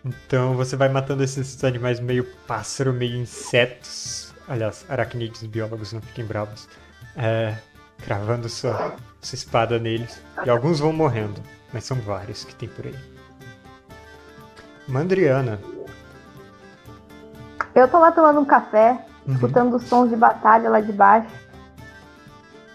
Então 0.03 0.55
você 0.55 0.75
vai 0.75 0.89
matando 0.89 1.23
esses 1.23 1.63
animais 1.63 1.99
meio 1.99 2.25
pássaro, 2.47 2.91
meio 2.91 3.17
insetos. 3.17 4.33
Aliás, 4.47 4.85
aracnídeos 4.89 5.43
biólogos, 5.43 5.93
não 5.93 6.01
fiquem 6.01 6.25
bravos. 6.25 6.67
É, 7.15 7.55
cravando 8.03 8.49
sua, 8.49 8.95
sua 9.21 9.35
espada 9.35 9.77
neles. 9.77 10.21
E 10.43 10.49
alguns 10.49 10.79
vão 10.79 10.91
morrendo, 10.91 11.41
mas 11.71 11.83
são 11.83 11.97
vários 11.97 12.43
que 12.43 12.55
tem 12.55 12.67
por 12.67 12.85
aí. 12.85 12.95
Mandriana. 14.87 15.59
Eu 17.75 17.87
tô 17.87 17.99
lá 17.99 18.11
tomando 18.11 18.39
um 18.39 18.45
café, 18.45 19.05
Uhum. 19.25 19.35
escutando 19.35 19.75
os 19.75 19.83
sons 19.83 20.09
de 20.09 20.15
batalha 20.15 20.69
lá 20.69 20.81
de 20.81 20.91
baixo. 20.91 21.29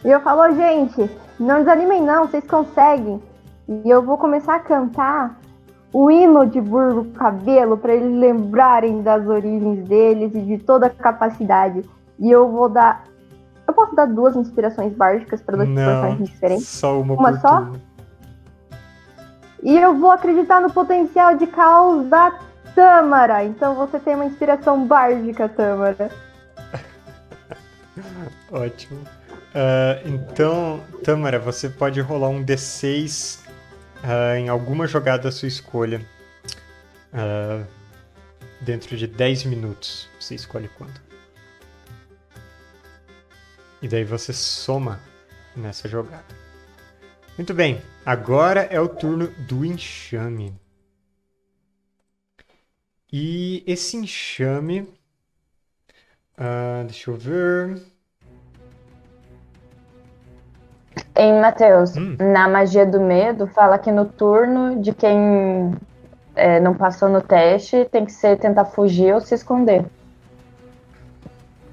E 0.04 0.08
eu 0.08 0.20
falo, 0.20 0.54
gente, 0.54 1.10
não 1.40 1.58
desanimem 1.58 2.00
não, 2.00 2.26
vocês 2.26 2.44
conseguem. 2.46 3.20
E 3.68 3.90
eu 3.90 4.00
vou 4.00 4.16
começar 4.16 4.54
a 4.54 4.60
cantar 4.60 5.36
o 5.92 6.10
hino 6.10 6.46
de 6.46 6.60
Burgo 6.60 7.04
Cabelo 7.12 7.76
para 7.78 7.94
eles 7.94 8.12
lembrarem 8.18 9.02
das 9.02 9.26
origens 9.26 9.86
deles 9.88 10.32
e 10.34 10.40
de 10.42 10.58
toda 10.58 10.86
a 10.86 10.90
capacidade. 10.90 11.82
E 12.18 12.30
eu 12.30 12.50
vou 12.50 12.68
dar. 12.68 13.04
Eu 13.66 13.74
posso 13.74 13.94
dar 13.94 14.06
duas 14.06 14.36
inspirações 14.36 14.92
bárdicas 14.92 15.40
para 15.40 15.56
dois 15.56 15.68
Não, 15.68 15.74
personagens 15.84 16.28
diferentes? 16.28 16.68
só 16.68 17.00
uma, 17.00 17.14
Uma 17.14 17.40
só? 17.40 17.62
turno. 17.62 17.80
E 19.62 19.76
eu 19.76 19.96
vou 19.96 20.10
acreditar 20.10 20.60
no 20.60 20.70
potencial 20.70 21.36
de 21.36 21.46
caos 21.46 22.06
da 22.08 22.38
Tâmara. 22.74 23.44
Então 23.44 23.74
você 23.74 23.98
tem 23.98 24.14
uma 24.14 24.26
inspiração 24.26 24.86
bárdica, 24.86 25.48
Tâmara. 25.48 26.10
Ótimo. 28.52 29.00
Ah, 29.54 29.98
então, 30.04 30.80
Tamara, 31.02 31.38
você 31.38 31.68
pode 31.70 31.98
rolar 32.00 32.28
um 32.28 32.44
D6 32.44 33.40
ah, 34.02 34.38
em 34.38 34.48
alguma 34.48 34.86
jogada 34.86 35.24
da 35.24 35.32
sua 35.32 35.48
escolha. 35.48 36.04
Ah, 37.12 37.64
dentro 38.60 38.96
de 38.96 39.06
10 39.06 39.44
minutos. 39.44 40.08
Você 40.18 40.34
escolhe 40.34 40.68
quando. 40.68 41.00
E 43.80 43.88
daí 43.88 44.04
você 44.04 44.32
soma 44.32 45.00
nessa 45.54 45.88
jogada. 45.88 46.24
Muito 47.36 47.52
bem, 47.52 47.82
agora 48.04 48.62
é 48.62 48.80
o 48.80 48.88
turno 48.88 49.28
do 49.46 49.64
enxame. 49.64 50.58
E 53.12 53.62
esse 53.66 53.96
enxame. 53.96 54.88
ah, 56.36 56.82
deixa 56.84 57.10
eu 57.10 57.16
ver. 57.16 57.95
Em 61.14 61.40
Mateus, 61.40 61.96
Hum. 61.96 62.16
na 62.18 62.48
magia 62.48 62.86
do 62.86 63.00
medo, 63.00 63.46
fala 63.46 63.78
que 63.78 63.90
no 63.90 64.04
turno 64.06 64.80
de 64.80 64.92
quem 64.92 65.74
é, 66.34 66.60
não 66.60 66.74
passou 66.74 67.08
no 67.08 67.20
teste 67.22 67.84
tem 67.86 68.04
que 68.04 68.12
ser 68.12 68.38
tentar 68.38 68.64
fugir 68.66 69.14
ou 69.14 69.20
se 69.20 69.34
esconder. 69.34 69.84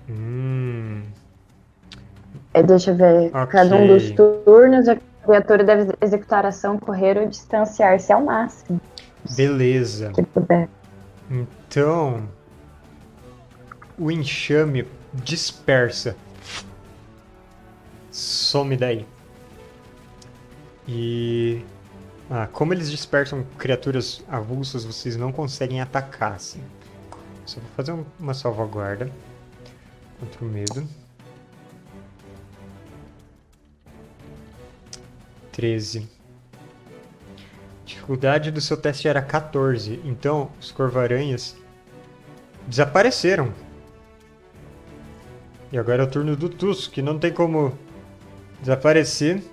Hum, 0.10 1.04
É, 2.54 2.62
deixa 2.62 2.92
eu 2.92 2.96
ver. 2.96 3.28
Ok. 3.36 3.48
Cada 3.52 3.76
um 3.76 3.88
dos 3.88 4.12
turnos, 4.12 4.88
a 4.88 4.98
criatura 5.26 5.64
deve 5.64 5.94
executar 6.02 6.46
ação, 6.46 6.78
correr 6.78 7.18
ou 7.18 7.28
distanciar-se 7.28 8.12
ao 8.14 8.22
máximo 8.22 8.80
beleza. 9.36 10.12
que 10.14 10.22
puder. 10.24 10.70
Então, 11.32 12.28
o 13.98 14.12
enxame 14.12 14.88
dispersa. 15.14 16.16
Some 18.12 18.76
daí. 18.78 19.06
E. 20.88 21.64
Ah, 22.30 22.48
como 22.48 22.74
eles 22.74 22.90
dispersam 22.90 23.46
criaturas 23.58 24.24
avulsas, 24.28 24.86
vocês 24.86 25.16
não 25.16 25.32
conseguem 25.32 25.82
atacar, 25.82 26.34
assim. 26.34 26.62
Só 27.46 27.60
vou 27.60 27.70
fazer 27.76 27.92
um- 27.92 28.06
uma 28.20 28.34
salvaguarda 28.34 29.12
contra 30.20 30.44
o 30.44 30.48
medo. 30.48 30.88
13. 35.52 36.10
Dificuldade 37.86 38.50
do 38.50 38.60
seu 38.60 38.76
teste 38.76 39.08
era 39.08 39.22
14, 39.22 40.02
então 40.04 40.50
os 40.60 40.72
corvaranhas 40.72 41.56
desapareceram. 42.68 43.54
E 45.72 45.78
agora 45.78 46.04
é 46.04 46.06
o 46.06 46.10
turno 46.10 46.36
do 46.36 46.50
Tus, 46.50 46.88
que 46.88 47.02
não 47.02 47.20
tem 47.20 47.32
como 47.32 47.78
desaparecer. 48.62 49.44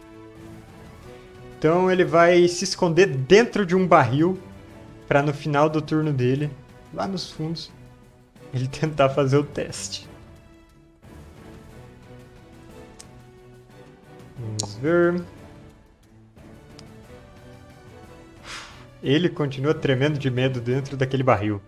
Então 1.60 1.92
ele 1.92 2.06
vai 2.06 2.48
se 2.48 2.64
esconder 2.64 3.06
dentro 3.06 3.66
de 3.66 3.76
um 3.76 3.86
barril 3.86 4.40
para 5.06 5.20
no 5.20 5.34
final 5.34 5.68
do 5.68 5.82
turno 5.82 6.10
dele, 6.10 6.50
lá 6.90 7.06
nos 7.06 7.30
fundos, 7.30 7.70
ele 8.54 8.64
tentar 8.80 9.10
fazer 9.10 9.36
o 9.36 9.44
teste. 9.44 10.08
Vamos 14.38 14.74
ver. 14.76 15.22
Ele 19.02 19.28
continua 19.28 19.74
tremendo 19.74 20.18
de 20.18 20.30
medo 20.30 20.62
dentro 20.62 20.96
daquele 20.96 21.22
barril. 21.22 21.60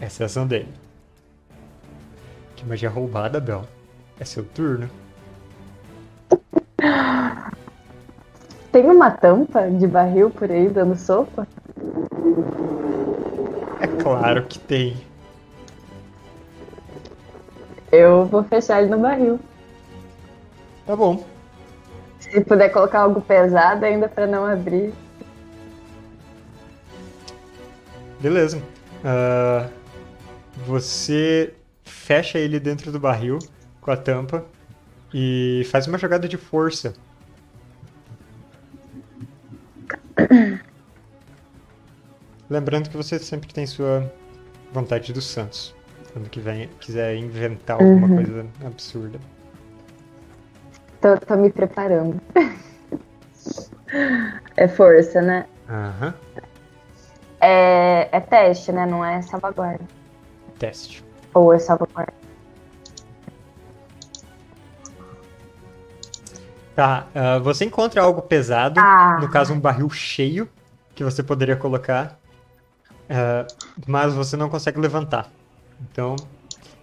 Essa 0.00 0.22
é 0.22 0.24
a 0.24 0.26
ação 0.26 0.46
dele. 0.46 0.72
Que 2.54 2.64
magia 2.64 2.88
roubada, 2.88 3.40
Bel. 3.40 3.66
É 4.20 4.24
seu 4.24 4.44
turno. 4.44 4.88
Tem 8.76 8.84
uma 8.90 9.10
tampa 9.10 9.70
de 9.70 9.86
barril 9.86 10.28
por 10.28 10.50
aí 10.50 10.68
dando 10.68 10.94
sopa? 10.96 11.48
É 13.80 13.86
claro 14.02 14.44
que 14.44 14.58
tem. 14.58 14.98
Eu 17.90 18.26
vou 18.26 18.44
fechar 18.44 18.82
ele 18.82 18.90
no 18.90 18.98
barril. 18.98 19.40
Tá 20.84 20.94
bom. 20.94 21.24
Se 22.20 22.38
puder 22.42 22.68
colocar 22.68 23.00
algo 23.00 23.22
pesado 23.22 23.86
ainda 23.86 24.10
pra 24.10 24.26
não 24.26 24.44
abrir. 24.44 24.92
Beleza. 28.20 28.60
Ah, 29.02 29.70
você 30.66 31.54
fecha 31.82 32.38
ele 32.38 32.60
dentro 32.60 32.92
do 32.92 33.00
barril 33.00 33.38
com 33.80 33.90
a 33.90 33.96
tampa 33.96 34.44
e 35.14 35.66
faz 35.70 35.86
uma 35.86 35.96
jogada 35.96 36.28
de 36.28 36.36
força. 36.36 36.92
Lembrando 42.48 42.88
que 42.88 42.96
você 42.96 43.18
sempre 43.18 43.52
tem 43.52 43.66
sua 43.66 44.10
vontade 44.72 45.12
dos 45.12 45.26
santos. 45.26 45.74
Quando 46.12 46.30
que 46.30 46.40
vem, 46.40 46.68
quiser 46.80 47.16
inventar 47.16 47.76
alguma 47.76 48.06
Uhum. 48.08 48.14
coisa 48.14 48.46
absurda. 48.64 49.18
Tô, 51.00 51.16
tô 51.18 51.36
me 51.36 51.50
preparando. 51.50 52.20
é 54.56 54.68
força, 54.68 55.20
né? 55.20 55.46
Aham. 55.68 56.14
É, 57.40 58.08
é 58.12 58.20
teste, 58.20 58.72
né? 58.72 58.86
Não 58.86 59.04
é 59.04 59.20
salvaguarda. 59.22 59.84
Teste. 60.58 61.04
Ou 61.34 61.52
é 61.52 61.58
salvaguarda. 61.58 62.14
Tá, 66.76 67.06
ah, 67.14 67.38
você 67.38 67.64
encontra 67.64 68.02
algo 68.02 68.20
pesado, 68.22 68.78
Ah. 68.78 69.18
no 69.18 69.30
caso 69.30 69.52
um 69.54 69.58
barril 69.58 69.88
cheio, 69.90 70.46
que 70.94 71.02
você 71.02 71.22
poderia 71.22 71.56
colocar, 71.56 72.18
ah, 73.08 73.46
mas 73.86 74.12
você 74.12 74.36
não 74.36 74.50
consegue 74.50 74.78
levantar. 74.78 75.28
Então, 75.90 76.14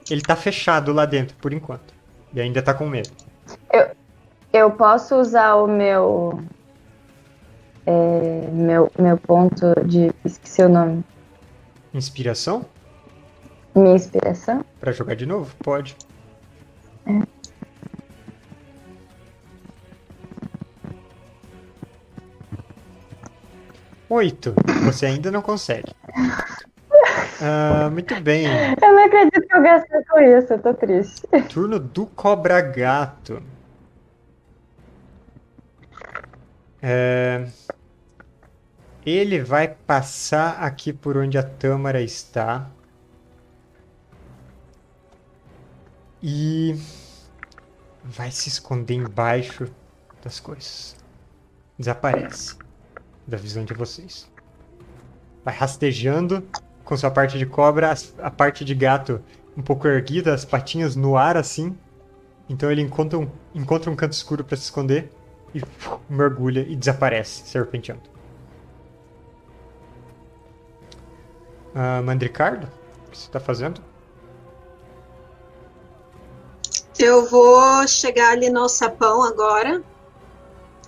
ele 0.09 0.21
tá 0.21 0.35
fechado 0.35 0.91
lá 0.91 1.05
dentro 1.05 1.37
por 1.37 1.53
enquanto. 1.53 1.93
E 2.33 2.41
ainda 2.41 2.61
tá 2.61 2.73
com 2.73 2.87
medo. 2.89 3.11
Eu 4.51 4.71
posso 4.71 5.15
usar 5.15 5.55
o 5.55 5.67
meu. 5.67 6.39
é, 7.85 8.47
meu, 8.51 8.91
meu 8.97 9.17
ponto 9.17 9.73
de. 9.85 10.11
Esqueci 10.25 10.63
o 10.63 10.69
nome. 10.69 11.03
Inspiração? 11.93 12.65
Minha 13.75 13.95
inspiração? 13.95 14.63
Pra 14.79 14.91
jogar 14.91 15.15
de 15.15 15.25
novo? 15.25 15.53
Pode. 15.63 15.95
Oito. 24.13 24.53
Você 24.85 25.07
ainda 25.07 25.31
não 25.31 25.41
consegue. 25.41 25.91
Ah, 27.41 27.89
muito 27.91 28.13
bem. 28.21 28.45
Eu 28.79 28.93
não 28.93 29.05
acredito 29.05 29.41
que 29.41 29.55
eu 29.55 29.63
gastei 29.63 30.03
com 30.03 30.19
isso, 30.19 30.53
eu 30.53 30.61
tô 30.61 30.73
triste. 30.75 31.27
Turno 31.49 31.79
do 31.79 32.05
Cobra 32.05 32.61
Gato. 32.61 33.41
É, 36.79 37.47
Ele 39.03 39.41
vai 39.41 39.69
passar 39.69 40.61
aqui 40.61 40.93
por 40.93 41.17
onde 41.17 41.35
a 41.39 41.43
Tâmara 41.43 41.99
está. 41.99 42.69
E 46.21 46.75
vai 48.03 48.29
se 48.29 48.47
esconder 48.47 48.93
embaixo 48.93 49.65
das 50.23 50.39
coisas. 50.39 50.95
Desaparece 51.79 52.62
da 53.27 53.37
visão 53.37 53.63
de 53.63 53.73
vocês. 53.73 54.29
Vai 55.43 55.53
rastejando 55.53 56.43
com 56.83 56.95
sua 56.97 57.11
parte 57.11 57.37
de 57.37 57.45
cobra, 57.45 57.93
a 58.19 58.31
parte 58.31 58.63
de 58.65 58.75
gato 58.75 59.21
um 59.55 59.61
pouco 59.61 59.87
erguida, 59.87 60.33
as 60.33 60.45
patinhas 60.45 60.95
no 60.95 61.17
ar 61.17 61.37
assim. 61.37 61.77
Então 62.49 62.71
ele 62.71 62.81
encontra 62.81 63.17
um, 63.17 63.29
encontra 63.53 63.89
um 63.89 63.95
canto 63.95 64.13
escuro 64.13 64.43
para 64.43 64.57
se 64.57 64.63
esconder 64.63 65.11
e 65.53 65.61
puf, 65.61 65.97
mergulha 66.09 66.61
e 66.61 66.75
desaparece, 66.75 67.47
serpenteando. 67.47 68.01
Uh, 71.73 72.03
Mandricardo, 72.03 72.67
o 73.07 73.11
que 73.11 73.17
você 73.17 73.27
está 73.27 73.39
fazendo? 73.39 73.81
Eu 76.99 77.27
vou 77.27 77.87
chegar 77.87 78.33
ali 78.33 78.49
no 78.49 78.69
sapão 78.69 79.23
agora 79.23 79.81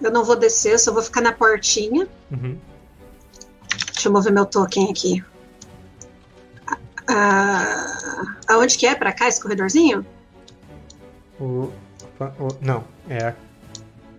eu 0.01 0.11
não 0.11 0.23
vou 0.23 0.35
descer, 0.35 0.73
eu 0.73 0.79
só 0.79 0.91
vou 0.93 1.01
ficar 1.01 1.21
na 1.21 1.31
portinha. 1.31 2.07
Uhum. 2.31 2.57
Deixa 3.93 4.07
eu 4.09 4.11
mover 4.11 4.31
meu 4.33 4.45
token 4.45 4.89
aqui. 4.91 5.23
Ah, 7.07 8.35
aonde 8.47 8.77
que 8.77 8.85
é? 8.87 8.95
Pra 8.95 9.11
cá, 9.13 9.27
esse 9.27 9.41
corredorzinho? 9.41 10.05
O, 11.39 11.69
opa, 12.03 12.33
o- 12.39 12.55
não, 12.61 12.83
é 13.09 13.33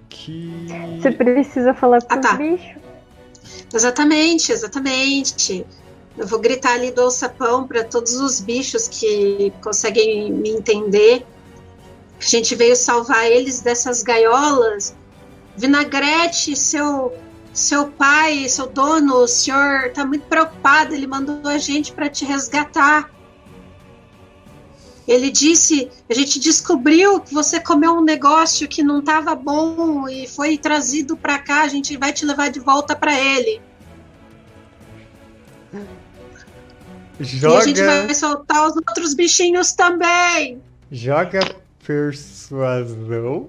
aqui. 0.09 0.67
Você 1.01 1.11
precisa 1.11 1.75
falar 1.75 2.01
com 2.03 2.15
Ah, 2.15 2.19
tá. 2.19 2.33
os 2.33 2.39
bichos. 2.39 2.83
Exatamente, 3.75 4.53
exatamente. 4.53 5.67
Eu 6.17 6.27
vou 6.27 6.39
gritar 6.39 6.73
ali 6.75 6.91
do 6.93 7.11
sapão 7.11 7.67
para 7.67 7.85
todos 7.85 8.15
os 8.15 8.41
bichos 8.41 8.89
que 8.89 9.53
conseguem 9.63 10.33
me 10.33 10.51
entender. 10.51 11.27
A 12.19 12.25
gente 12.25 12.55
veio 12.55 12.75
salvar 12.77 13.27
eles 13.31 13.61
dessas 13.61 14.03
gaiolas. 14.03 14.95
Vinagrete, 15.57 16.55
seu 16.57 17.13
seu 17.53 17.89
pai, 17.89 18.47
seu 18.51 18.67
dono, 18.67 19.15
o 19.15 19.27
senhor 19.27 19.91
tá 19.93 20.05
muito 20.05 20.27
preocupado, 20.27 20.95
ele 20.95 21.07
mandou 21.07 21.41
a 21.51 21.57
gente 21.57 21.91
para 21.91 22.07
te 22.11 22.23
resgatar. 22.23 23.11
Ele 25.09 25.31
disse, 25.31 25.89
a 26.11 26.13
gente 26.13 26.39
descobriu 26.39 27.19
que 27.21 27.33
você 27.33 27.59
comeu 27.59 27.93
um 27.93 28.03
negócio 28.03 28.69
que 28.69 28.83
não 28.83 28.99
estava 28.99 29.35
bom 29.35 30.07
e 30.07 30.27
foi 30.27 30.59
trazido 30.59 31.17
para 31.17 31.39
cá, 31.39 31.63
a 31.63 31.69
gente 31.69 31.97
vai 31.97 32.13
te 32.13 32.27
levar 32.27 32.51
de 32.51 32.61
volta 32.61 32.95
para 32.95 33.19
ele. 33.19 33.63
E 37.19 37.23
a 37.23 37.61
gente 37.61 37.79
Joga, 37.79 38.07
vai 38.07 38.15
soltar 38.15 38.67
os 38.69 38.77
outros 38.77 39.15
bichinhos 39.15 39.73
também. 39.73 40.61
joga 40.93 41.41
persuasão. 41.87 43.49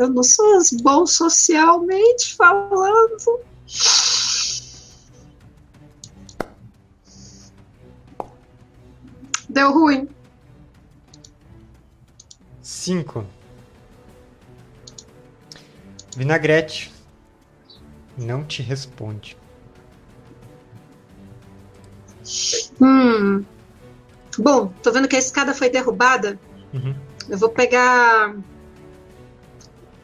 Eu 0.00 0.08
não 0.08 0.22
sou 0.22 0.58
bom 0.80 1.04
socialmente 1.04 2.34
falando. 2.34 3.40
Deu 9.46 9.70
ruim. 9.70 10.08
Cinco. 12.62 13.26
Vinagrete 16.16 16.90
não 18.16 18.42
te 18.42 18.62
responde. 18.62 19.36
Hum. 22.80 23.44
Bom, 24.38 24.72
tô 24.82 24.92
vendo 24.92 25.08
que 25.08 25.16
a 25.16 25.18
escada 25.18 25.52
foi 25.52 25.68
derrubada. 25.68 26.40
Uhum. 26.72 26.96
Eu 27.28 27.36
vou 27.36 27.50
pegar. 27.50 28.34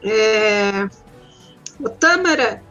É... 0.03 0.87
O 1.79 1.89
Tâmara, 1.89 2.61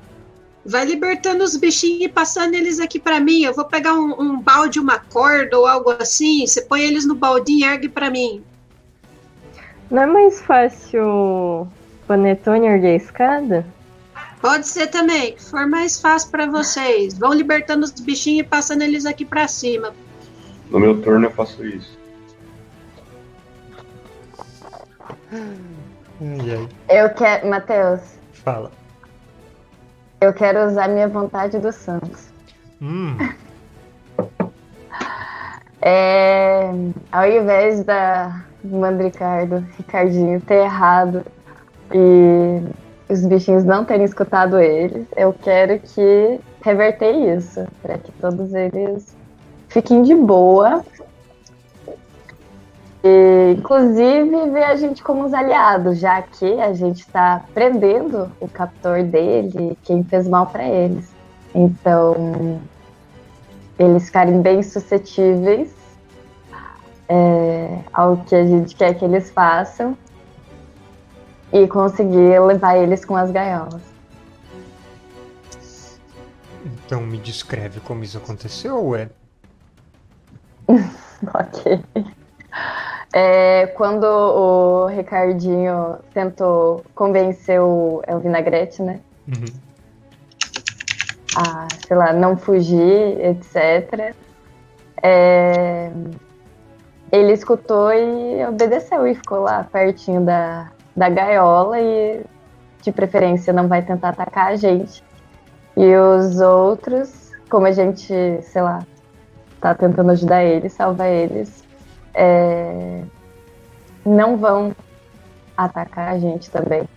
vai 0.67 0.85
libertando 0.85 1.45
os 1.45 1.57
bichinhos 1.57 2.03
e 2.03 2.09
passando 2.09 2.55
eles 2.55 2.81
aqui 2.81 2.99
pra 2.99 3.21
mim. 3.21 3.45
Eu 3.45 3.55
vou 3.55 3.65
pegar 3.65 3.95
um, 3.95 4.21
um 4.21 4.41
balde, 4.41 4.81
uma 4.81 4.99
corda 4.99 5.59
ou 5.59 5.67
algo 5.67 5.91
assim. 5.91 6.47
Você 6.47 6.63
põe 6.63 6.83
eles 6.83 7.07
no 7.07 7.15
baldinho 7.15 7.61
e 7.61 7.65
ergue 7.65 7.89
pra 7.89 8.11
mim. 8.11 8.43
Não 9.91 10.03
é 10.03 10.07
mais 10.07 10.41
fácil 10.41 11.05
o 11.05 11.69
Panetone 12.09 12.67
erguer 12.67 12.95
a 12.95 12.97
escada? 12.97 13.67
Pode 14.41 14.67
ser 14.67 14.89
também, 14.89 15.35
que 15.35 15.43
for 15.43 15.67
mais 15.67 16.01
fácil 16.01 16.31
pra 16.31 16.47
vocês. 16.47 17.17
Vão 17.17 17.33
libertando 17.33 17.85
os 17.85 17.93
bichinhos 17.93 18.47
e 18.47 18.49
passando 18.49 18.83
eles 18.83 19.07
aqui 19.07 19.25
pra 19.25 19.47
cima. 19.47 19.95
No 20.69 20.81
meu 20.81 21.01
turno 21.01 21.27
eu 21.27 21.31
faço 21.31 21.65
isso. 21.65 21.97
Ai. 26.21 26.69
Eu 26.89 27.11
quero. 27.11 27.47
Matheus, 27.49 28.01
Fala. 28.33 28.71
eu 30.21 30.33
quero 30.33 30.67
usar 30.67 30.89
minha 30.89 31.09
vontade 31.09 31.59
do 31.59 31.73
Santos. 31.73 32.29
Hum, 32.81 33.17
É, 35.89 36.69
ao 37.13 37.27
invés 37.31 37.85
da 37.85 38.43
Mandricardo, 38.65 39.65
Ricardinho 39.77 40.41
ter 40.41 40.65
errado 40.65 41.23
e 41.95 42.61
os 43.09 43.25
bichinhos 43.25 43.63
não 43.63 43.85
terem 43.85 44.05
escutado 44.05 44.59
eles, 44.59 45.07
eu 45.17 45.33
quero 45.33 45.79
que 45.79 46.41
reverter 46.63 47.13
isso, 47.37 47.65
para 47.83 47.99
que 47.99 48.11
todos 48.13 48.53
eles 48.53 49.17
fiquem 49.69 50.03
de 50.03 50.15
boa. 50.17 50.85
E, 53.07 53.55
inclusive 53.57 54.51
ver 54.51 54.65
a 54.65 54.75
gente 54.75 55.01
como 55.01 55.25
os 55.25 55.33
aliados, 55.33 55.99
já 55.99 56.21
que 56.23 56.61
a 56.61 56.73
gente 56.73 57.03
está 57.03 57.45
prendendo 57.55 58.33
o 58.41 58.49
captor 58.49 59.05
dele, 59.05 59.79
quem 59.85 60.03
fez 60.03 60.27
mal 60.27 60.47
para 60.49 60.65
eles. 60.67 61.15
Então, 61.55 62.61
eles 63.79 64.07
ficarem 64.07 64.43
bem 64.43 64.61
suscetíveis 64.61 65.73
é, 67.09 67.79
ao 67.93 68.17
que 68.17 68.35
a 68.35 68.45
gente 68.45 68.75
quer 68.75 68.95
que 68.95 69.05
eles 69.05 69.31
façam 69.31 69.97
e 71.53 71.69
conseguir 71.69 72.41
levar 72.41 72.77
eles 72.77 73.05
com 73.05 73.15
as 73.15 73.31
gaiolas. 73.31 73.83
então 76.85 77.01
me 77.01 77.19
descreve 77.19 77.79
como 77.79 78.03
isso 78.03 78.19
aconteceu, 78.19 78.85
ué. 78.89 79.09
Ok. 81.33 81.83
É, 83.13 83.67
quando 83.69 84.05
o 84.05 84.87
Ricardinho 84.87 85.97
tentou 86.13 86.85
convencer 86.95 87.61
o, 87.61 88.03
é 88.07 88.15
o 88.15 88.19
Vinagrete, 88.21 88.83
né? 88.83 89.01
Uhum. 89.27 89.47
a, 91.37 91.67
sei 91.87 91.97
lá, 91.97 92.13
não 92.13 92.37
fugir, 92.37 93.19
etc. 93.21 94.15
É, 95.03 95.91
ele 97.11 97.33
escutou 97.33 97.93
e 97.93 98.45
obedeceu 98.47 99.07
e 99.07 99.15
ficou 99.15 99.41
lá 99.41 99.65
pertinho 99.65 100.25
da, 100.25 100.71
da 100.95 101.09
gaiola 101.09 101.81
e, 101.81 102.23
de 102.83 102.93
preferência, 102.93 103.53
não 103.53 103.69
vai 103.69 103.83
tentar 103.83 104.11
atacar 104.11 104.49
a 104.49 104.57
gente. 104.57 105.03
E 105.77 105.95
os 105.97 106.41
outros, 106.41 107.33
como 107.51 107.67
a 107.67 107.73
gente, 107.73 108.13
sei 108.43 108.63
lá, 108.63 108.85
tá 109.61 109.75
tentando 109.75 110.11
ajudar 110.13 110.45
eles, 110.45 110.73
salvar 110.73 111.09
eles, 111.09 111.66
é, 112.17 113.03
não 114.05 114.39
vão 114.39 114.75
atacar 115.57 116.15
a 116.15 116.19
gente 116.19 116.51
também. 116.51 116.89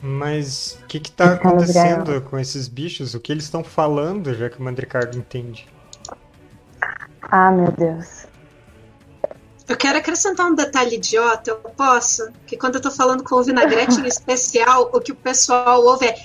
Mas 0.00 0.78
o 0.82 0.86
que 0.86 1.00
tá 1.10 1.26
nas 1.26 1.34
acontecendo 1.34 2.20
com 2.22 2.38
esses 2.38 2.66
bichos? 2.66 3.14
O 3.14 3.20
que 3.20 3.30
eles 3.30 3.44
estão 3.44 3.62
falando, 3.62 4.32
já 4.34 4.48
que 4.48 4.58
o 4.58 4.62
Mandricardo 4.62 5.18
entende? 5.18 5.68
Ah, 7.22 7.50
meu 7.50 7.70
Deus. 7.72 8.26
Eu 9.68 9.76
quero 9.76 9.98
acrescentar 9.98 10.46
um 10.46 10.54
detalhe 10.54 10.96
idiota, 10.96 11.50
eu 11.50 11.56
posso? 11.56 12.30
Que 12.46 12.56
quando 12.56 12.76
eu 12.76 12.80
tô 12.80 12.90
falando 12.90 13.22
com 13.22 13.34
o 13.34 13.42
vinagrete 13.42 14.00
em 14.00 14.06
especial, 14.08 14.88
o 14.94 15.00
que 15.00 15.12
o 15.12 15.16
pessoal 15.16 15.84
ouve 15.84 16.06
é. 16.06 16.16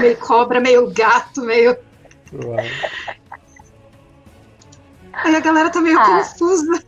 Meio 0.00 0.16
cobra, 0.16 0.60
meio 0.60 0.90
gato, 0.92 1.42
meio. 1.42 1.76
Uau. 2.32 2.56
Aí 5.12 5.36
a 5.36 5.40
galera 5.40 5.70
tá 5.70 5.80
meio 5.80 5.98
Ah. 5.98 6.04
confusa. 6.18 6.82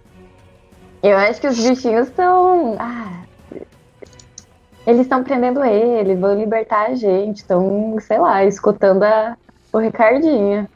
Eu 1.02 1.16
acho 1.18 1.40
que 1.40 1.46
os 1.48 1.56
bichinhos 1.56 2.08
estão. 2.08 2.76
Ah, 2.78 3.24
eles 4.86 5.02
estão 5.02 5.22
prendendo 5.22 5.62
ele, 5.64 6.14
vão 6.16 6.34
libertar 6.38 6.86
a 6.90 6.94
gente. 6.94 7.38
Estão, 7.38 7.96
sei 8.00 8.18
lá, 8.18 8.44
escutando 8.44 9.02
a, 9.02 9.36
o 9.72 9.78
Ricardinho. 9.78 10.66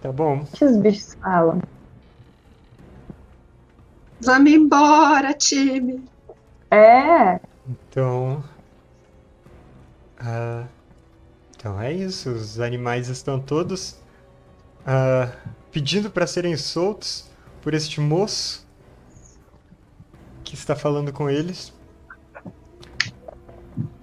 Tá 0.00 0.10
bom. 0.12 0.36
O 0.38 0.46
que 0.46 0.64
os 0.64 0.76
bichos 0.76 1.14
falam? 1.14 1.60
Vamos 4.20 4.50
embora, 4.50 5.32
time. 5.34 6.02
É, 6.70 7.38
Então. 7.68 8.42
ah, 10.18 10.64
então 11.56 11.80
é 11.80 11.92
isso. 11.92 12.30
Os 12.30 12.58
animais 12.60 13.08
estão 13.08 13.38
todos 13.38 13.96
ah, 14.86 15.30
pedindo 15.76 16.10
para 16.10 16.26
serem 16.26 16.56
soltos 16.56 17.28
por 17.60 17.74
este 17.74 18.00
moço 18.00 18.66
que 20.42 20.54
está 20.54 20.74
falando 20.74 21.12
com 21.12 21.28
eles. 21.28 21.70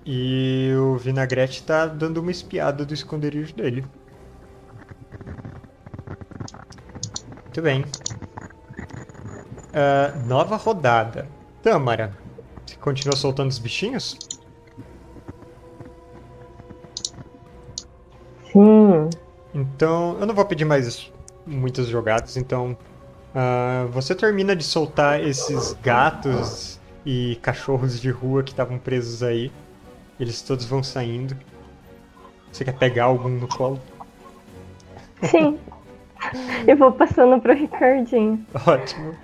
E 0.06 0.72
o 0.78 0.98
Vinagrete 0.98 1.62
está 1.62 1.88
dando 1.88 2.18
uma 2.18 2.30
espiada 2.30 2.86
do 2.86 2.94
esconderijo 2.94 3.56
dele. 3.56 3.84
Muito 7.42 7.62
bem. 7.64 7.84
Ah, 9.74 10.14
nova 10.28 10.58
rodada. 10.58 11.28
Tâmara, 11.64 12.16
você 12.64 12.76
continua 12.76 13.16
soltando 13.16 13.50
os 13.50 13.58
bichinhos? 13.58 14.16
Então, 19.56 20.20
eu 20.20 20.28
não 20.28 20.36
vou 20.36 20.46
pedir 20.46 20.66
mais 20.66 20.86
muitas 21.46 21.88
jogadas, 21.88 22.38
então 22.38 22.78
ah, 23.34 23.88
você 23.92 24.14
termina 24.14 24.56
de 24.56 24.64
soltar 24.64 25.22
esses 25.22 25.74
gatos 25.82 26.80
e 27.06 27.38
cachorros 27.42 28.00
de 28.00 28.12
rua 28.12 28.44
que 28.44 28.52
estavam 28.52 28.78
presos 28.78 29.24
aí. 29.24 29.52
Eles 30.20 30.42
todos 30.42 30.66
vão 30.66 30.84
saindo. 30.84 31.36
Você 32.52 32.64
quer 32.64 32.78
pegar 32.78 33.06
algum 33.06 33.30
no 33.30 33.48
colo? 33.48 33.82
Sim. 35.24 35.58
Eu 36.68 36.78
vou 36.78 36.92
passando 36.92 37.42
pro 37.42 37.54
Ricardinho. 37.54 38.46
Ótimo. 38.66 39.16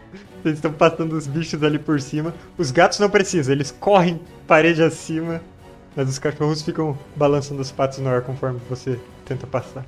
Vocês 0.42 0.56
estão 0.56 0.74
passando 0.74 1.14
os 1.14 1.28
bichos 1.28 1.62
ali 1.64 1.78
por 1.78 2.02
cima. 2.02 2.34
Os 2.58 2.72
gatos 2.72 3.00
não 3.00 3.10
precisam, 3.10 3.54
eles 3.54 3.72
correm 3.72 4.20
parede 4.48 4.82
acima. 4.82 5.42
Mas 5.96 6.10
os 6.10 6.20
cachorros 6.20 6.62
ficam 6.62 6.98
balançando 7.16 7.62
os 7.62 7.72
patos 7.72 8.00
no 8.00 8.10
ar 8.10 8.22
conforme 8.22 8.60
você 8.70 9.00
tenta 9.26 9.46
passar. 9.46 9.86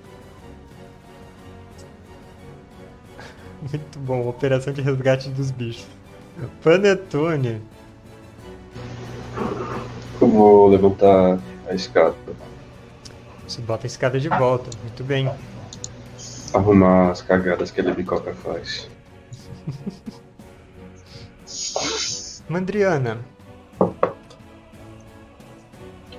Muito 3.61 3.99
bom, 3.99 4.27
operação 4.27 4.73
de 4.73 4.81
resgate 4.81 5.29
dos 5.29 5.51
bichos. 5.51 5.87
Panetone. 6.63 7.61
Eu 10.19 10.27
vou 10.27 10.67
levantar 10.69 11.39
a 11.67 11.73
escada, 11.73 12.15
Você 13.47 13.61
bota 13.61 13.85
a 13.85 13.87
escada 13.87 14.19
de 14.19 14.29
volta. 14.29 14.69
Muito 14.81 15.03
bem. 15.03 15.31
arrumar 16.53 17.11
as 17.11 17.21
cagadas 17.21 17.71
que 17.71 17.81
a 17.81 17.93
bicoca 17.93 18.33
faz. 18.33 18.89
Mandriana, 22.49 23.19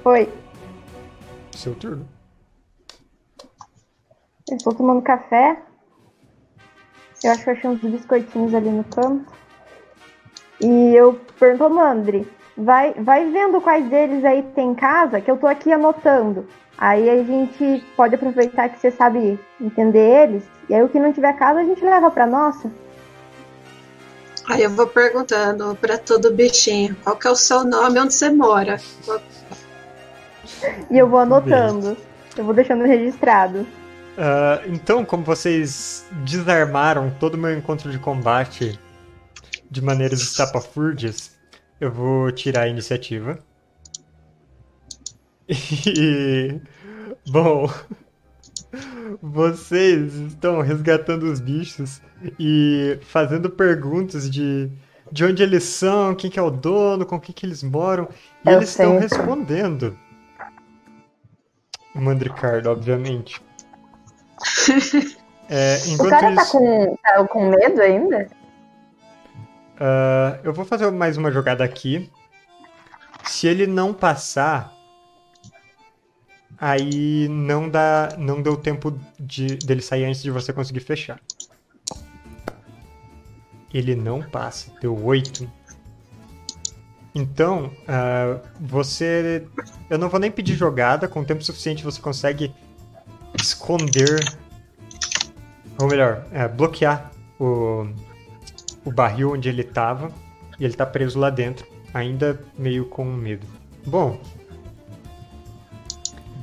Oi. 0.05 0.33
seu 1.55 1.75
turno. 1.75 2.09
Eu 4.49 4.57
estou 4.57 4.75
tomando 4.75 5.03
café. 5.03 5.63
Eu 7.25 7.31
acho 7.33 7.45
que 7.45 7.51
eu 7.51 7.55
achei 7.55 7.71
uns 7.71 7.81
biscoitinhos 7.81 8.55
ali 8.55 8.71
no 8.71 8.85
canto. 8.85 9.33
E 10.61 10.95
eu 10.95 11.21
pergunto 11.39 11.65
ao 11.65 11.71
Mandri, 11.71 12.29
vai, 12.57 12.93
vai 12.95 13.31
vendo 13.31 13.61
quais 13.61 13.89
deles 13.89 14.25
aí 14.25 14.43
tem 14.55 14.71
em 14.71 14.75
casa, 14.75 15.21
que 15.21 15.31
eu 15.31 15.37
tô 15.37 15.47
aqui 15.47 15.73
anotando. 15.73 16.47
Aí 16.79 17.09
a 17.09 17.23
gente 17.23 17.85
pode 17.97 18.15
aproveitar 18.15 18.69
que 18.69 18.79
você 18.79 18.91
sabe 18.91 19.39
entender 19.61 20.25
eles. 20.25 20.45
E 20.69 20.75
aí 20.75 20.83
o 20.83 20.89
que 20.89 20.99
não 20.99 21.13
tiver 21.13 21.33
casa 21.35 21.61
a 21.61 21.65
gente 21.65 21.85
leva 21.85 22.11
pra 22.11 22.27
nossa. 22.27 22.71
Aí 24.49 24.63
eu 24.63 24.71
vou 24.71 24.87
perguntando 24.87 25.77
pra 25.81 25.97
todo 25.97 26.33
bichinho, 26.33 26.97
qual 27.05 27.17
que 27.17 27.27
é 27.29 27.31
o 27.31 27.37
seu 27.37 27.65
nome, 27.65 28.01
onde 28.01 28.13
você 28.13 28.31
mora? 28.31 28.81
E 30.91 30.99
eu 30.99 31.09
vou 31.09 31.21
anotando. 31.21 31.97
Eu 32.37 32.45
vou 32.45 32.55
deixando 32.55 32.85
registrado. 32.85 33.67
Ah, 34.17 34.63
então, 34.67 35.05
como 35.05 35.25
vocês 35.25 36.07
desarmaram 36.25 37.11
todo 37.19 37.35
o 37.35 37.39
meu 37.39 37.57
encontro 37.57 37.91
de 37.91 37.99
combate 37.99 38.79
de 39.71 39.81
maneiras 39.81 40.21
estapafúrdias, 40.21 41.39
eu 41.81 41.91
vou 41.91 42.31
tirar 42.31 42.63
a 42.63 42.69
iniciativa. 42.69 43.39
E. 45.87 46.61
Bom. 47.29 47.69
Vocês 49.21 50.15
estão 50.15 50.63
resgatando 50.63 51.25
os 51.25 51.41
bichos 51.41 52.01
e 52.39 52.99
fazendo 53.03 53.51
perguntas 53.51 54.31
de, 54.31 54.71
de 55.11 55.25
onde 55.25 55.43
eles 55.43 55.65
são, 55.65 56.15
quem 56.15 56.31
que 56.31 56.39
é 56.39 56.43
o 56.43 56.51
dono, 56.51 57.05
com 57.05 57.21
quem 57.21 57.35
que 57.35 57.45
eles 57.45 57.63
moram. 57.63 58.09
E 58.47 58.49
Eu 58.49 58.57
eles 58.57 58.71
estão 58.71 58.93
sei. 58.93 59.01
respondendo. 59.01 59.99
O 61.95 62.01
Mandricardo, 62.01 62.71
obviamente. 62.71 63.43
É, 65.55 65.77
O 65.99 66.09
cara 66.09 66.35
tá 66.35 66.43
isso, 66.43 66.53
com, 66.53 66.97
tá 67.03 67.25
com 67.27 67.47
medo 67.47 67.83
ainda? 67.83 68.29
ah, 69.79 70.39
eu 70.43 70.53
vou 70.53 70.65
fazer 70.65 70.91
mais 70.91 71.17
uma 71.17 71.31
jogada 71.31 71.63
aqui. 71.63 72.11
Se 73.25 73.47
ele 73.47 73.67
não 73.67 73.93
passar, 73.93 74.73
aí 76.59 77.29
não 77.29 77.69
dá, 77.69 78.17
não 78.19 78.41
deu 78.41 78.57
tempo 78.57 78.99
de 79.19 79.57
dele 79.57 79.83
sair 79.83 80.05
antes 80.05 80.23
de 80.23 80.31
você 80.31 80.53
conseguir 80.53 80.81
fechar. 80.81 81.21
Ele 83.75 83.95
não 83.95 84.23
passa, 84.23 84.73
deu 84.81 84.97
8. 85.05 85.51
Então, 87.15 87.71
ah, 87.87 88.41
você. 88.61 89.47
Eu 89.91 89.99
não 89.99 90.09
vou 90.09 90.19
nem 90.19 90.31
pedir 90.31 90.55
jogada, 90.55 91.09
com 91.09 91.25
tempo 91.25 91.45
suficiente 91.45 91.85
você 91.85 92.01
consegue 92.01 92.55
esconder. 93.35 94.25
Ou 95.79 95.89
melhor, 95.89 96.25
é, 96.33 96.47
bloquear 96.47 97.11
o, 97.39 97.87
o 98.85 98.93
barril 98.93 99.33
onde 99.33 99.49
ele 99.49 99.65
tava. 99.65 100.11
E 100.59 100.65
ele 100.65 100.75
tá 100.75 100.87
preso 100.87 101.19
lá 101.19 101.31
dentro, 101.31 101.67
ainda 101.93 102.39
meio 102.57 102.85
com 102.87 103.05
medo. 103.05 103.47
Bom. 103.87 104.21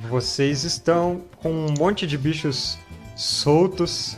Vocês 0.09 0.63
estão 0.63 1.21
com 1.37 1.51
um 1.51 1.73
monte 1.77 2.07
de 2.07 2.17
bichos 2.17 2.77
soltos 3.15 4.17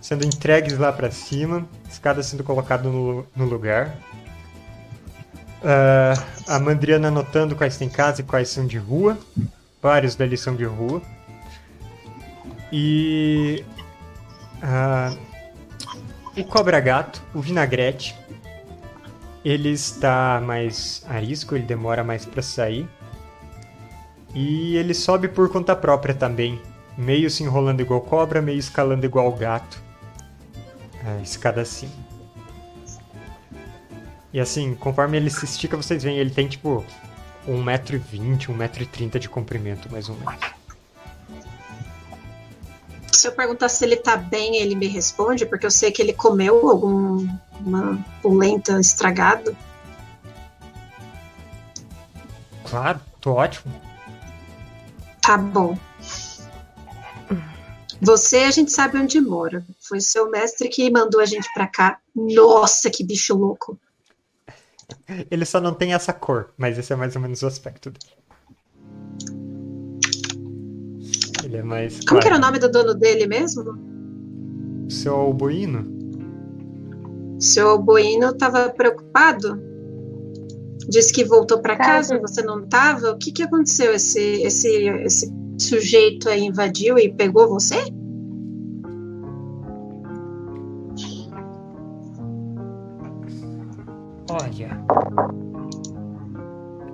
sendo 0.00 0.24
entregues 0.24 0.78
lá 0.78 0.90
pra 0.90 1.10
cima, 1.10 1.68
escada 1.88 2.22
sendo 2.22 2.42
colocada 2.42 2.88
no, 2.88 3.26
no 3.36 3.44
lugar. 3.44 3.94
Ah, 5.62 6.14
a 6.46 6.58
Mandriana 6.58 7.08
anotando 7.08 7.56
quais 7.56 7.76
tem 7.76 7.88
casa 7.88 8.20
e 8.20 8.24
quais 8.24 8.48
são 8.48 8.66
de 8.66 8.78
rua. 8.78 9.18
Vários 9.82 10.14
deles 10.14 10.40
são 10.40 10.54
de 10.56 10.64
rua. 10.64 11.02
E. 12.72 13.64
ah, 14.62 15.14
o 16.36 16.44
Cobra 16.44 16.80
Gato, 16.80 17.22
o 17.34 17.40
Vinagrete. 17.40 18.14
Ele 19.44 19.70
está 19.70 20.42
mais 20.44 21.04
arisco, 21.08 21.54
ele 21.54 21.64
demora 21.64 22.04
mais 22.04 22.24
para 22.26 22.42
sair. 22.42 22.88
E 24.34 24.76
ele 24.76 24.94
sobe 24.94 25.28
por 25.28 25.50
conta 25.50 25.74
própria 25.74 26.14
também. 26.14 26.60
Meio 26.96 27.30
se 27.30 27.42
enrolando 27.42 27.80
igual 27.80 28.00
cobra, 28.00 28.42
meio 28.42 28.58
escalando 28.58 29.06
igual 29.06 29.32
gato. 29.32 29.82
A 31.04 31.22
escada 31.22 31.62
acima. 31.62 31.92
E 34.32 34.38
assim, 34.38 34.74
conforme 34.74 35.16
ele 35.16 35.30
se 35.30 35.44
estica, 35.44 35.76
vocês 35.76 36.02
veem, 36.02 36.18
ele 36.18 36.30
tem 36.30 36.46
tipo 36.48 36.84
1,20m, 37.48 38.48
1,30m 38.48 39.18
de 39.18 39.28
comprimento, 39.28 39.90
mais 39.90 40.08
ou 40.08 40.16
menos. 40.16 40.57
Se 43.18 43.26
eu 43.26 43.32
perguntar 43.32 43.68
se 43.68 43.84
ele 43.84 43.96
tá 43.96 44.16
bem, 44.16 44.58
ele 44.58 44.76
me 44.76 44.86
responde, 44.86 45.44
porque 45.44 45.66
eu 45.66 45.72
sei 45.72 45.90
que 45.90 46.00
ele 46.00 46.12
comeu 46.12 46.70
alguma 46.70 47.98
polenta 48.22 48.78
estragado. 48.78 49.56
Claro, 52.64 53.00
tô 53.20 53.32
ótimo. 53.32 53.74
Tá 55.20 55.36
bom. 55.36 55.76
Você, 58.00 58.44
a 58.44 58.52
gente 58.52 58.70
sabe 58.70 58.96
onde 58.98 59.20
mora. 59.20 59.66
Foi 59.80 60.00
seu 60.00 60.30
mestre 60.30 60.68
que 60.68 60.88
mandou 60.88 61.20
a 61.20 61.26
gente 61.26 61.52
pra 61.52 61.66
cá. 61.66 61.98
Nossa, 62.14 62.88
que 62.88 63.02
bicho 63.02 63.34
louco. 63.34 63.76
Ele 65.28 65.44
só 65.44 65.60
não 65.60 65.74
tem 65.74 65.92
essa 65.92 66.12
cor, 66.12 66.54
mas 66.56 66.78
esse 66.78 66.92
é 66.92 66.96
mais 66.96 67.16
ou 67.16 67.20
menos 67.20 67.42
o 67.42 67.48
aspecto 67.48 67.90
dele. 67.90 68.17
É 71.52 71.62
mais. 71.62 72.00
Como 72.06 72.20
que 72.20 72.26
era 72.26 72.36
o 72.36 72.40
claro. 72.40 72.54
nome 72.54 72.58
do 72.58 72.70
dono 72.70 72.94
dele 72.94 73.26
mesmo? 73.26 73.64
Seu 74.88 75.14
alboíno? 75.14 75.98
Seu 77.38 77.78
Boino 77.78 78.34
tava 78.36 78.68
preocupado? 78.70 79.60
Disse 80.88 81.12
que 81.12 81.24
voltou 81.24 81.60
pra 81.60 81.76
casa, 81.76 82.14
Casa. 82.14 82.20
você 82.20 82.42
não 82.42 82.66
tava? 82.66 83.12
O 83.12 83.18
que 83.18 83.30
que 83.30 83.42
aconteceu? 83.42 83.92
Esse, 83.92 84.42
esse, 84.42 84.88
esse 85.04 85.32
sujeito 85.58 86.28
aí 86.28 86.44
invadiu 86.44 86.98
e 86.98 87.12
pegou 87.12 87.48
você? 87.48 87.76
Olha. 94.30 94.84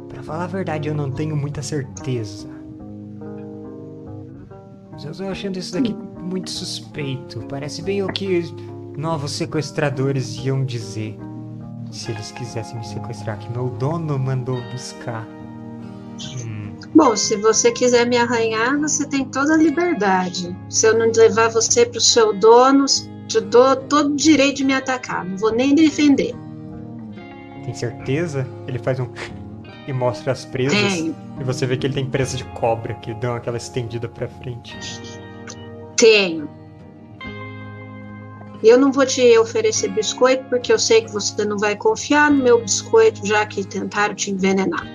Pra 0.08 0.22
falar 0.22 0.44
a 0.44 0.48
verdade, 0.48 0.88
eu 0.88 0.94
não 0.94 1.10
tenho 1.10 1.36
muita 1.36 1.62
certeza. 1.62 2.53
Eu 5.02 5.12
tô 5.12 5.24
achando 5.24 5.58
isso 5.58 5.72
daqui 5.72 5.94
muito 6.20 6.50
suspeito. 6.50 7.40
Parece 7.48 7.82
bem 7.82 8.02
o 8.02 8.08
que 8.08 8.42
novos 8.96 9.32
sequestradores 9.32 10.36
iam 10.44 10.64
dizer. 10.64 11.18
Se 11.90 12.10
eles 12.10 12.32
quisessem 12.32 12.78
me 12.78 12.86
sequestrar, 12.86 13.38
que 13.38 13.50
meu 13.52 13.68
dono 13.70 14.18
mandou 14.18 14.60
buscar. 14.72 15.26
Hum, 16.44 16.72
Bom, 16.94 17.16
se 17.16 17.36
você 17.36 17.70
quiser 17.72 18.06
me 18.06 18.16
arranhar, 18.16 18.78
você 18.78 19.06
tem 19.06 19.24
toda 19.24 19.54
a 19.54 19.56
liberdade. 19.56 20.56
Se 20.68 20.86
eu 20.86 20.98
não 20.98 21.10
levar 21.10 21.48
você 21.50 21.86
pro 21.86 22.00
seu 22.00 22.32
dono, 22.32 22.86
te 23.28 23.40
dou 23.40 23.76
todo 23.76 24.12
o 24.12 24.16
direito 24.16 24.58
de 24.58 24.64
me 24.64 24.74
atacar. 24.74 25.24
Não 25.24 25.36
vou 25.36 25.52
nem 25.52 25.74
defender. 25.74 26.34
tem 27.64 27.74
certeza? 27.74 28.46
Ele 28.66 28.78
faz 28.78 28.98
um. 29.00 29.08
E 29.86 29.92
mostra 29.92 30.32
as 30.32 30.44
presas. 30.44 30.78
Tenho. 30.78 31.16
E 31.40 31.44
você 31.44 31.66
vê 31.66 31.76
que 31.76 31.86
ele 31.86 31.94
tem 31.94 32.06
presa 32.06 32.36
de 32.36 32.44
cobra, 32.44 32.94
que 32.94 33.12
dão 33.14 33.34
aquela 33.34 33.56
estendida 33.56 34.08
pra 34.08 34.28
frente. 34.28 34.76
Tenho. 35.96 36.48
Eu 38.62 38.78
não 38.78 38.90
vou 38.90 39.04
te 39.04 39.36
oferecer 39.38 39.88
biscoito 39.88 40.44
porque 40.48 40.72
eu 40.72 40.78
sei 40.78 41.02
que 41.02 41.12
você 41.12 41.44
não 41.44 41.58
vai 41.58 41.76
confiar 41.76 42.30
no 42.30 42.42
meu 42.42 42.62
biscoito, 42.62 43.26
já 43.26 43.44
que 43.44 43.62
tentaram 43.64 44.14
te 44.14 44.30
envenenar. 44.30 44.86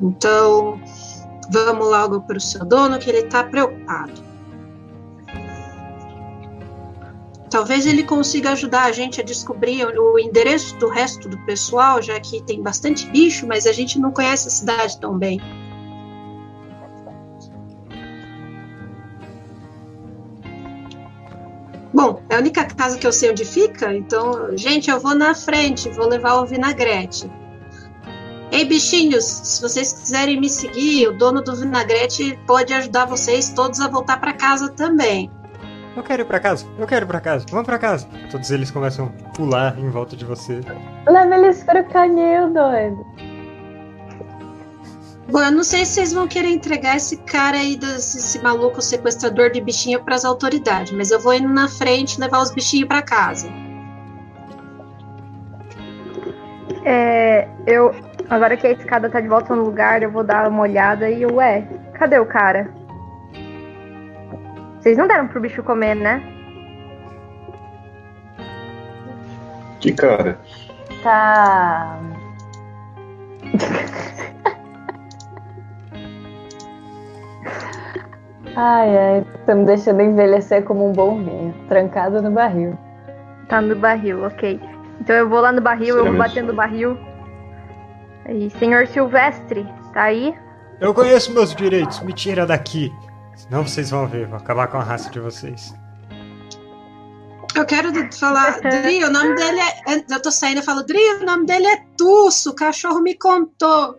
Então, 0.00 0.80
vamos 1.50 1.86
logo 1.86 2.20
para 2.22 2.36
o 2.36 2.40
seu 2.40 2.64
dono, 2.64 2.98
que 2.98 3.08
ele 3.08 3.18
está 3.18 3.44
preocupado. 3.44 4.31
Talvez 7.52 7.84
ele 7.84 8.02
consiga 8.02 8.52
ajudar 8.52 8.84
a 8.84 8.92
gente 8.92 9.20
a 9.20 9.22
descobrir 9.22 9.84
o 9.84 10.18
endereço 10.18 10.74
do 10.78 10.88
resto 10.88 11.28
do 11.28 11.36
pessoal, 11.44 12.00
já 12.00 12.18
que 12.18 12.42
tem 12.42 12.62
bastante 12.62 13.06
bicho, 13.10 13.46
mas 13.46 13.66
a 13.66 13.72
gente 13.72 14.00
não 14.00 14.10
conhece 14.10 14.48
a 14.48 14.50
cidade 14.50 14.98
tão 14.98 15.18
bem. 15.18 15.38
Bom, 21.92 22.22
é 22.30 22.36
a 22.36 22.38
única 22.38 22.64
casa 22.64 22.96
que 22.96 23.06
eu 23.06 23.12
sei 23.12 23.30
onde 23.30 23.44
fica, 23.44 23.92
então, 23.92 24.56
gente, 24.56 24.90
eu 24.90 24.98
vou 24.98 25.14
na 25.14 25.34
frente, 25.34 25.90
vou 25.90 26.08
levar 26.08 26.36
o 26.36 26.46
vinagrete. 26.46 27.30
Ei, 28.50 28.64
bichinhos, 28.64 29.24
se 29.24 29.60
vocês 29.60 29.92
quiserem 29.92 30.40
me 30.40 30.48
seguir, 30.48 31.06
o 31.08 31.18
dono 31.18 31.42
do 31.42 31.54
vinagrete 31.54 32.38
pode 32.46 32.72
ajudar 32.72 33.04
vocês 33.04 33.50
todos 33.50 33.78
a 33.78 33.88
voltar 33.88 34.18
para 34.18 34.32
casa 34.32 34.70
também. 34.70 35.30
Eu 35.94 36.02
quero 36.02 36.22
ir 36.22 36.24
pra 36.24 36.40
casa, 36.40 36.66
eu 36.78 36.86
quero 36.86 37.04
ir 37.04 37.08
pra 37.08 37.20
casa, 37.20 37.44
vamos 37.50 37.66
pra 37.66 37.78
casa. 37.78 38.06
Todos 38.30 38.50
eles 38.50 38.70
começam 38.70 39.06
a 39.06 39.28
pular 39.30 39.78
em 39.78 39.90
volta 39.90 40.16
de 40.16 40.24
você. 40.24 40.60
Leva 41.06 41.36
eles 41.36 41.62
pro 41.64 41.84
canil, 41.84 42.52
doido. 42.52 43.04
Bom, 45.30 45.40
eu 45.42 45.52
não 45.52 45.64
sei 45.64 45.84
se 45.84 45.92
vocês 45.92 46.12
vão 46.12 46.26
querer 46.26 46.48
entregar 46.48 46.96
esse 46.96 47.16
cara 47.18 47.56
aí, 47.56 47.76
desse, 47.76 48.18
esse 48.18 48.42
maluco 48.42 48.82
sequestrador 48.82 49.50
de 49.50 49.60
bichinho 49.60 50.02
para 50.02 50.14
as 50.14 50.24
autoridades, 50.24 50.92
mas 50.92 51.10
eu 51.10 51.20
vou 51.20 51.32
indo 51.32 51.48
na 51.48 51.68
frente 51.68 52.20
levar 52.20 52.42
os 52.42 52.50
bichinhos 52.50 52.88
para 52.88 53.00
casa. 53.02 53.48
É, 56.84 57.48
eu. 57.66 57.94
Agora 58.28 58.56
que 58.56 58.66
a 58.66 58.72
escada 58.72 59.08
tá 59.10 59.20
de 59.20 59.28
volta 59.28 59.54
no 59.54 59.64
lugar, 59.64 60.02
eu 60.02 60.10
vou 60.10 60.24
dar 60.24 60.48
uma 60.48 60.62
olhada 60.62 61.08
e 61.08 61.24
ué, 61.26 61.66
cadê 61.94 62.18
o 62.18 62.26
cara? 62.26 62.70
Vocês 64.82 64.98
não 64.98 65.06
deram 65.06 65.28
pro 65.28 65.40
bicho 65.40 65.62
comer, 65.62 65.94
né? 65.94 66.20
Que 69.78 69.92
cara? 69.92 70.36
Tá. 71.04 72.00
ai, 78.56 78.98
ai, 78.98 79.24
tá 79.46 79.54
me 79.54 79.64
deixando 79.64 80.02
envelhecer 80.02 80.64
como 80.64 80.88
um 80.88 80.92
bom 80.92 81.16
vinho, 81.22 81.54
trancado 81.68 82.20
no 82.20 82.32
barril. 82.32 82.76
Tá 83.48 83.60
no 83.60 83.76
barril, 83.76 84.24
ok. 84.24 84.60
Então 85.00 85.14
eu 85.14 85.28
vou 85.28 85.40
lá 85.40 85.52
no 85.52 85.60
barril, 85.60 85.96
eu 85.96 86.06
vou 86.06 86.16
batendo 86.16 86.50
o 86.50 86.56
barril. 86.56 86.98
E 88.28 88.50
senhor 88.50 88.88
Silvestre, 88.88 89.64
tá 89.94 90.02
aí? 90.02 90.34
Eu 90.80 90.92
conheço 90.92 91.32
meus 91.32 91.54
direitos, 91.54 92.00
me 92.00 92.12
tira 92.12 92.44
daqui. 92.44 92.92
Senão 93.42 93.66
vocês 93.66 93.90
vão 93.90 94.06
ver, 94.06 94.28
vou 94.28 94.36
acabar 94.36 94.68
com 94.68 94.76
a 94.76 94.82
raça 94.82 95.10
de 95.10 95.18
vocês. 95.18 95.74
Eu 97.54 97.66
quero 97.66 97.90
falar, 98.14 98.60
Dri, 98.60 99.04
o 99.04 99.10
nome 99.10 99.34
dele 99.34 99.60
é. 99.60 100.04
Eu 100.08 100.22
tô 100.22 100.30
saindo 100.30 100.60
e 100.60 100.62
falo, 100.62 100.84
Dri, 100.84 101.02
o 101.20 101.26
nome 101.26 101.44
dele 101.44 101.66
é 101.66 101.84
Tusso, 101.98 102.50
o 102.50 102.54
cachorro 102.54 103.00
me 103.00 103.14
contou. 103.14 103.98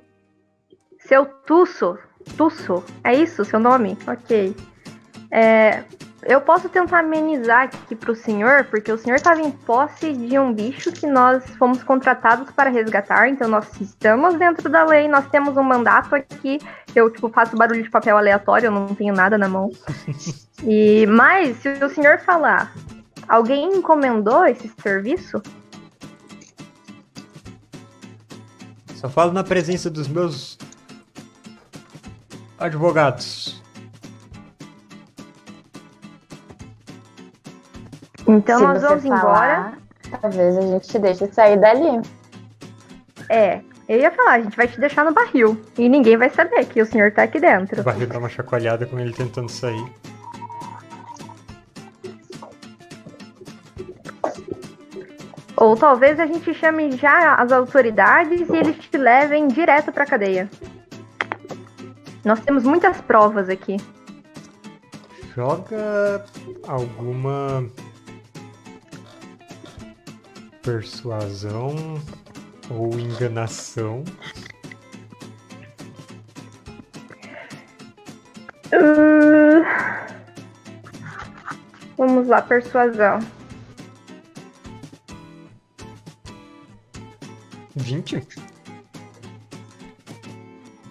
Seu 1.07 1.25
Tusso? 1.45 1.97
Tusso? 2.37 2.83
É 3.03 3.13
isso 3.13 3.43
seu 3.43 3.59
nome? 3.59 3.97
Ok. 4.07 4.55
É, 5.29 5.83
eu 6.25 6.41
posso 6.41 6.69
tentar 6.69 6.99
amenizar 6.99 7.63
aqui 7.63 7.95
pro 7.95 8.15
senhor, 8.15 8.65
porque 8.65 8.91
o 8.91 8.97
senhor 8.97 9.15
estava 9.15 9.41
em 9.41 9.51
posse 9.51 10.13
de 10.13 10.37
um 10.39 10.53
bicho 10.53 10.91
que 10.91 11.07
nós 11.07 11.43
fomos 11.57 11.83
contratados 11.83 12.51
para 12.51 12.69
resgatar, 12.69 13.29
então 13.29 13.47
nós 13.47 13.67
estamos 13.79 14.35
dentro 14.35 14.69
da 14.69 14.85
lei, 14.85 15.07
nós 15.07 15.27
temos 15.29 15.57
um 15.57 15.63
mandato 15.63 16.15
aqui. 16.15 16.59
Eu, 16.95 17.09
tipo, 17.09 17.29
faço 17.29 17.57
barulho 17.57 17.83
de 17.83 17.89
papel 17.89 18.17
aleatório, 18.17 18.67
eu 18.67 18.71
não 18.71 18.87
tenho 18.95 19.13
nada 19.13 19.37
na 19.37 19.47
mão. 19.47 19.69
E, 20.65 21.05
mas, 21.07 21.57
se 21.57 21.67
o 21.83 21.89
senhor 21.89 22.19
falar, 22.19 22.73
alguém 23.27 23.75
encomendou 23.75 24.45
esse 24.45 24.71
serviço? 24.81 25.41
Só 28.95 29.09
falo 29.09 29.33
na 29.33 29.43
presença 29.43 29.89
dos 29.89 30.07
meus 30.07 30.57
advogados. 32.57 33.62
Então 38.33 38.57
Se 38.57 38.63
nós 38.65 38.81
você 38.81 38.87
vamos 38.87 39.03
falar, 39.05 39.19
embora. 39.21 39.83
Talvez 40.21 40.57
a 40.57 40.61
gente 40.61 40.87
te 40.87 40.99
deixe 40.99 41.31
sair 41.31 41.59
dali. 41.59 42.01
É, 43.29 43.61
eu 43.87 43.99
ia 43.99 44.11
falar, 44.11 44.33
a 44.33 44.41
gente 44.41 44.57
vai 44.57 44.67
te 44.67 44.79
deixar 44.79 45.05
no 45.05 45.13
barril. 45.13 45.59
E 45.77 45.87
ninguém 45.87 46.17
vai 46.17 46.29
saber 46.29 46.65
que 46.65 46.81
o 46.81 46.85
senhor 46.85 47.11
tá 47.11 47.23
aqui 47.23 47.37
O 47.37 47.41
dentro. 47.41 47.83
barril 47.83 48.07
dá 48.07 48.17
uma 48.17 48.29
chacoalhada 48.29 48.85
com 48.85 48.99
ele 48.99 49.13
tentando 49.13 49.49
sair. 49.49 49.85
Ou 55.55 55.77
talvez 55.77 56.19
a 56.19 56.25
gente 56.25 56.53
chame 56.53 56.91
já 56.97 57.35
as 57.35 57.51
autoridades 57.51 58.49
e 58.49 58.55
eles 58.55 58.75
te 58.77 58.97
levem 58.97 59.47
direto 59.47 59.91
pra 59.91 60.05
cadeia. 60.05 60.49
Nós 62.25 62.39
temos 62.39 62.63
muitas 62.63 62.99
provas 63.01 63.47
aqui. 63.49 63.77
Joga 65.35 66.25
alguma 66.67 67.65
persuasão 70.63 71.75
ou 72.69 72.97
enganação. 72.99 74.03
Uh, 78.73 79.63
Vamos 81.97 82.27
lá, 82.27 82.41
persuasão. 82.41 83.19
20? 87.75 88.27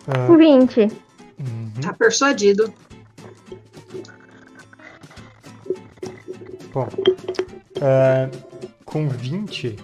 Ah, 0.08 0.36
20. 0.36 0.80
uhum. 0.80 0.88
Tá 1.82 1.92
persuadido. 1.92 2.72
Bom, 6.72 6.88
ah, 7.82 8.30
com 8.92 9.08
20, 9.08 9.74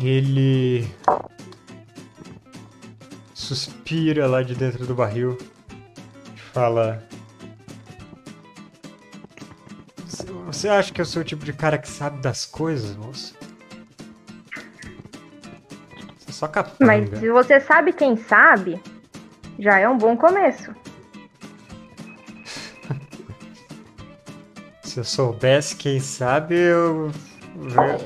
ele 0.00 0.86
suspira 3.34 4.28
lá 4.28 4.40
de 4.40 4.54
dentro 4.54 4.86
do 4.86 4.94
barril 4.94 5.36
e 6.32 6.38
fala: 6.52 7.02
"Você- 10.46 10.68
acha 10.68 10.92
que 10.92 11.00
eu 11.00 11.04
sou 11.04 11.22
o 11.22 11.24
tipo 11.24 11.44
de 11.44 11.52
cara 11.52 11.76
que 11.76 11.88
sabe 11.88 12.20
das 12.22 12.46
coisas, 12.46 12.94
moço? 12.94 13.34
Você 16.20 16.30
é 16.30 16.32
só 16.32 16.46
capanga. 16.46 16.86
Mas 16.86 17.18
se 17.18 17.28
você 17.30 17.58
sabe 17.58 17.92
quem 17.92 18.16
sabe, 18.16 18.80
já 19.58 19.76
é 19.80 19.88
um 19.88 19.98
bom 19.98 20.16
começo. 20.16 20.72
Se 24.84 25.00
eu 25.00 25.04
soubesse, 25.04 25.74
quem 25.76 25.98
sabe, 26.00 26.54
eu, 26.54 27.10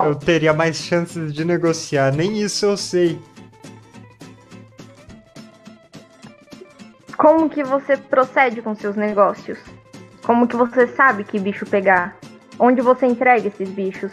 eu 0.04 0.14
teria 0.14 0.52
mais 0.52 0.76
chances 0.76 1.32
de 1.32 1.44
negociar. 1.44 2.12
Nem 2.12 2.40
isso 2.40 2.66
eu 2.66 2.76
sei. 2.76 3.20
Como 7.16 7.48
que 7.48 7.62
você 7.62 7.96
procede 7.96 8.62
com 8.62 8.74
seus 8.74 8.96
negócios? 8.96 9.58
Como 10.24 10.46
que 10.46 10.56
você 10.56 10.86
sabe 10.88 11.24
que 11.24 11.38
bicho 11.38 11.66
pegar? 11.66 12.16
Onde 12.58 12.80
você 12.80 13.06
entrega 13.06 13.48
esses 13.48 13.68
bichos? 13.68 14.12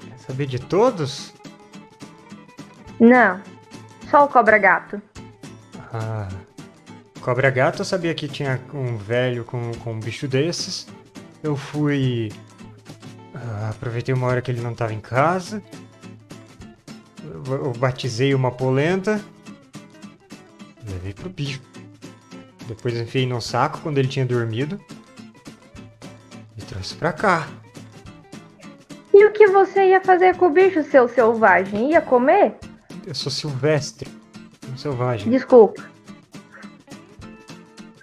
Quer 0.00 0.18
saber 0.18 0.46
de 0.46 0.58
todos? 0.58 1.34
Não, 2.98 3.40
só 4.10 4.24
o 4.24 4.28
cobra 4.28 4.58
gato. 4.58 5.00
Ah, 5.92 6.28
Cobra 7.28 7.50
Gato, 7.50 7.80
eu 7.80 7.84
sabia 7.84 8.14
que 8.14 8.26
tinha 8.26 8.58
um 8.72 8.96
velho 8.96 9.44
com, 9.44 9.72
com 9.84 9.92
um 9.92 10.00
bicho 10.00 10.26
desses. 10.26 10.86
Eu 11.42 11.56
fui. 11.56 12.32
Aproveitei 13.70 14.14
uma 14.14 14.26
hora 14.26 14.40
que 14.42 14.50
ele 14.50 14.60
não 14.60 14.72
estava 14.72 14.92
em 14.92 15.00
casa. 15.00 15.62
Eu, 17.46 17.72
batizei 17.72 18.34
uma 18.34 18.50
polenta. 18.50 19.20
Levei 20.88 21.12
pro 21.12 21.28
bicho. 21.28 21.60
Depois 22.66 22.94
enfiei 22.96 23.26
no 23.26 23.40
saco 23.40 23.80
quando 23.80 23.98
ele 23.98 24.08
tinha 24.08 24.26
dormido. 24.26 24.80
E 26.56 26.62
trouxe 26.62 26.94
pra 26.94 27.12
cá. 27.12 27.48
E 29.12 29.24
o 29.24 29.32
que 29.32 29.46
você 29.48 29.88
ia 29.90 30.00
fazer 30.00 30.36
com 30.36 30.46
o 30.46 30.50
bicho, 30.50 30.82
seu 30.84 31.08
selvagem? 31.08 31.90
Ia 31.90 32.00
comer? 32.00 32.54
Eu 33.06 33.14
sou 33.14 33.32
silvestre. 33.32 34.08
Um 34.70 34.76
selvagem. 34.76 35.30
Desculpa. 35.30 35.82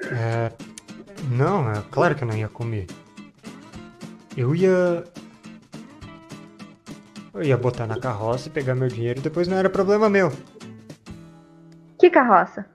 É, 0.01 0.51
Não, 1.31 1.71
é 1.71 1.81
claro 1.91 2.15
que 2.15 2.23
eu 2.23 2.27
não 2.27 2.35
ia 2.35 2.49
comer. 2.49 2.87
Eu 4.35 4.53
ia. 4.55 5.03
Eu 7.35 7.43
ia 7.43 7.57
botar 7.57 7.85
na 7.85 7.99
carroça 7.99 8.47
e 8.47 8.51
pegar 8.51 8.73
meu 8.75 8.87
dinheiro 8.87 9.19
e 9.19 9.21
depois 9.21 9.47
não 9.47 9.57
era 9.57 9.69
problema 9.69 10.09
meu. 10.09 10.31
Que 11.99 12.09
carroça? 12.09 12.65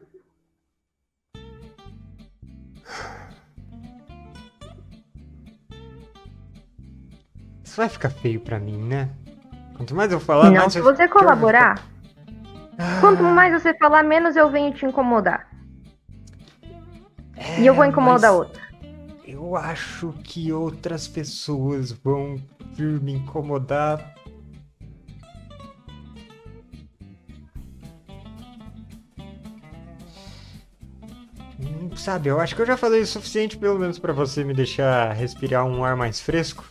Isso 7.65 7.77
vai 7.77 7.89
ficar 7.89 8.11
feio 8.11 8.41
pra 8.41 8.59
mim, 8.59 8.79
né? 8.79 9.11
Quanto 9.77 9.95
mais 9.95 10.13
eu 10.13 10.21
falar, 10.21 10.51
não, 10.51 10.57
mais 10.63 10.73
se 10.73 10.81
você 10.81 11.05
ficar- 11.05 11.21
colaborar, 11.21 11.83
Ah, 12.79 12.99
quanto 13.01 13.23
mais 13.23 13.53
você 13.53 13.75
falar, 13.75 14.03
menos 14.03 14.37
eu 14.37 14.51
venho 14.51 14.73
te 14.73 14.85
incomodar. 14.85 15.49
E 17.59 17.67
eu 17.67 17.75
vou 17.75 17.85
é, 17.85 17.89
incomodar 17.89 18.31
mas 18.33 18.41
outro. 18.41 18.61
Eu 19.25 19.57
acho 19.57 20.13
que 20.25 20.53
outras 20.53 21.07
pessoas 21.07 21.93
vão 21.93 22.37
vir 22.75 23.01
me 23.01 23.13
incomodar. 23.13 24.15
Sabe, 32.01 32.31
eu 32.31 32.41
acho 32.41 32.57
que 32.57 32.63
eu 32.63 32.67
já 32.67 32.79
falei 32.79 33.03
o 33.03 33.07
suficiente 33.07 33.59
pelo 33.59 33.79
menos 33.79 33.99
pra 33.99 34.11
você 34.11 34.43
me 34.43 34.55
deixar 34.55 35.13
respirar 35.13 35.67
um 35.67 35.85
ar 35.85 35.95
mais 35.95 36.19
fresco. 36.19 36.65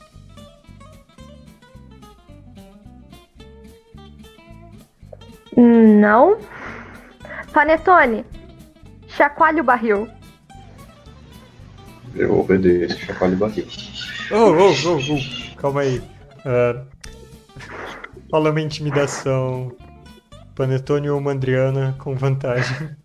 Não. 5.56 6.40
Panetone, 7.54 8.26
chacoalhe 9.08 9.62
o 9.62 9.64
barril. 9.64 10.10
Eu 12.16 12.40
obedeço, 12.40 12.98
chacoalho 12.98 13.36
o 13.36 13.38
barril. 13.38 13.68
Oh, 14.32 14.52
oh, 14.52 14.74
oh, 14.88 14.98
oh, 14.98 15.56
calma 15.62 15.82
aí. 15.82 16.02
Ah, 16.44 16.84
Fala 18.32 18.50
uma 18.50 18.62
intimidação. 18.62 19.76
Panetone 20.56 21.08
ou 21.12 21.22
Mandriana 21.22 21.96
com 22.00 22.16
vantagem. 22.16 22.98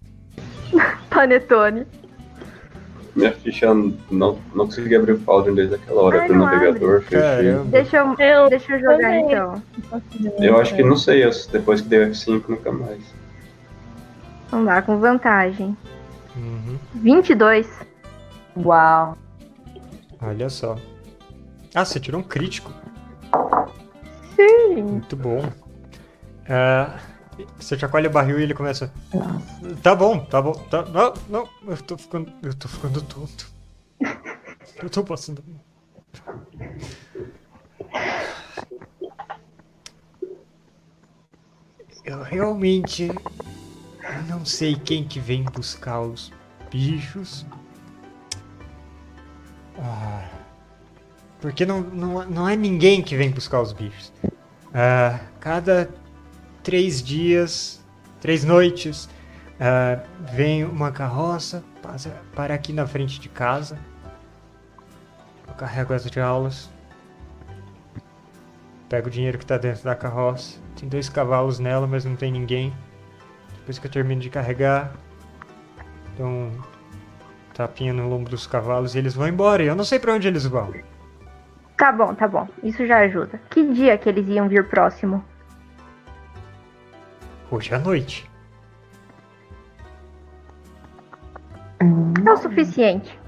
Panetone. 1.10 1.86
Minha 3.14 3.32
ficha 3.32 3.72
não, 3.72 4.38
não 4.54 4.66
consegui 4.66 4.96
abrir 4.96 5.12
o 5.12 5.18
Foundry 5.20 5.54
desde 5.54 5.76
aquela 5.76 6.02
hora 6.02 6.22
Ai, 6.22 6.28
do 6.28 6.34
não 6.34 6.46
navegador. 6.46 7.02
fechei. 7.02 7.54
Deixa 7.70 7.96
eu, 7.98 8.14
Eu 8.18 8.48
deixa 8.50 8.72
eu 8.74 8.80
jogar 8.80 8.96
também. 8.96 9.24
então. 9.26 9.62
Eu 10.40 10.58
acho 10.58 10.74
que 10.74 10.82
não 10.82 10.96
sei, 10.96 11.22
depois 11.52 11.80
que 11.80 11.88
deu 11.88 12.08
F5 12.08 12.42
nunca 12.48 12.72
mais. 12.72 13.00
Vamos 14.50 14.66
lá, 14.66 14.82
com 14.82 14.98
vantagem. 14.98 15.76
Uhum, 16.36 16.76
22. 16.94 17.68
Uau. 18.56 19.16
olha 20.20 20.48
só. 20.48 20.76
Ah, 21.74 21.84
você 21.84 22.00
tirou 22.00 22.20
um 22.20 22.24
crítico. 22.24 22.72
Sim. 24.34 24.82
Muito 24.82 25.16
bom. 25.16 25.42
Ah, 26.48 26.96
você 27.58 27.78
chacoalha 27.78 28.08
o 28.08 28.12
barril 28.12 28.38
e 28.38 28.42
ele 28.42 28.54
começa. 28.54 28.92
Tá 29.82 29.94
bom, 29.94 30.24
tá 30.24 30.40
bom. 30.40 30.52
Tá, 30.52 30.82
não, 30.84 31.14
não, 31.28 31.48
eu 31.66 31.76
tô 31.82 31.96
ficando. 31.96 32.32
Eu 32.42 32.54
tô 32.54 32.68
ficando 32.68 33.02
tonto. 33.02 33.52
Eu 34.82 34.90
tô 34.90 35.02
passando. 35.04 35.42
Eu 42.04 42.22
realmente 42.22 43.10
não 44.28 44.44
sei 44.44 44.76
quem 44.76 45.04
que 45.04 45.18
vem 45.18 45.42
buscar 45.44 46.00
os 46.00 46.30
bichos. 46.70 47.46
Ah, 49.78 50.28
porque 51.40 51.64
não, 51.64 51.80
não, 51.80 52.24
não 52.26 52.48
é 52.48 52.56
ninguém 52.56 53.02
que 53.02 53.16
vem 53.16 53.30
buscar 53.30 53.60
os 53.60 53.72
bichos. 53.72 54.12
Ah, 54.72 55.20
cada 55.40 55.88
três 56.64 57.02
dias, 57.02 57.84
três 58.20 58.42
noites, 58.42 59.08
ah, 59.60 60.00
vem 60.32 60.64
uma 60.64 60.90
carroça, 60.90 61.62
passa, 61.80 62.10
para 62.34 62.54
aqui 62.54 62.72
na 62.72 62.86
frente 62.86 63.20
de 63.20 63.28
casa. 63.28 63.78
Eu 65.46 65.54
carrego 65.54 65.92
as 65.92 66.02
jaulas. 66.04 66.70
Pego 68.88 69.06
o 69.08 69.10
dinheiro 69.10 69.38
que 69.38 69.46
tá 69.46 69.56
dentro 69.58 69.84
da 69.84 69.94
carroça. 69.94 70.58
Tem 70.78 70.88
dois 70.88 71.08
cavalos 71.08 71.58
nela, 71.58 71.86
mas 71.86 72.04
não 72.04 72.16
tem 72.16 72.32
ninguém. 72.32 72.74
Depois 73.58 73.78
que 73.78 73.86
eu 73.86 73.90
termino 73.90 74.20
de 74.20 74.30
carregar, 74.30 74.92
dou 76.18 76.26
um 76.26 76.52
tapinha 77.54 77.92
no 77.92 78.08
lombo 78.08 78.28
dos 78.28 78.46
cavalos 78.46 78.94
e 78.94 78.98
eles 78.98 79.14
vão 79.14 79.28
embora. 79.28 79.62
Eu 79.62 79.76
não 79.76 79.84
sei 79.84 79.98
pra 79.98 80.14
onde 80.14 80.26
eles 80.26 80.44
vão. 80.44 80.72
Tá 81.76 81.92
bom, 81.92 82.14
tá 82.14 82.26
bom. 82.26 82.48
Isso 82.62 82.86
já 82.86 82.98
ajuda. 82.98 83.40
Que 83.50 83.62
dia 83.72 83.96
que 83.98 84.08
eles 84.08 84.26
iam 84.28 84.48
vir 84.48 84.68
próximo? 84.68 85.24
Hoje 87.50 87.74
à 87.74 87.78
noite. 87.78 88.30
É 92.26 92.32
o 92.32 92.36
suficiente. 92.36 93.18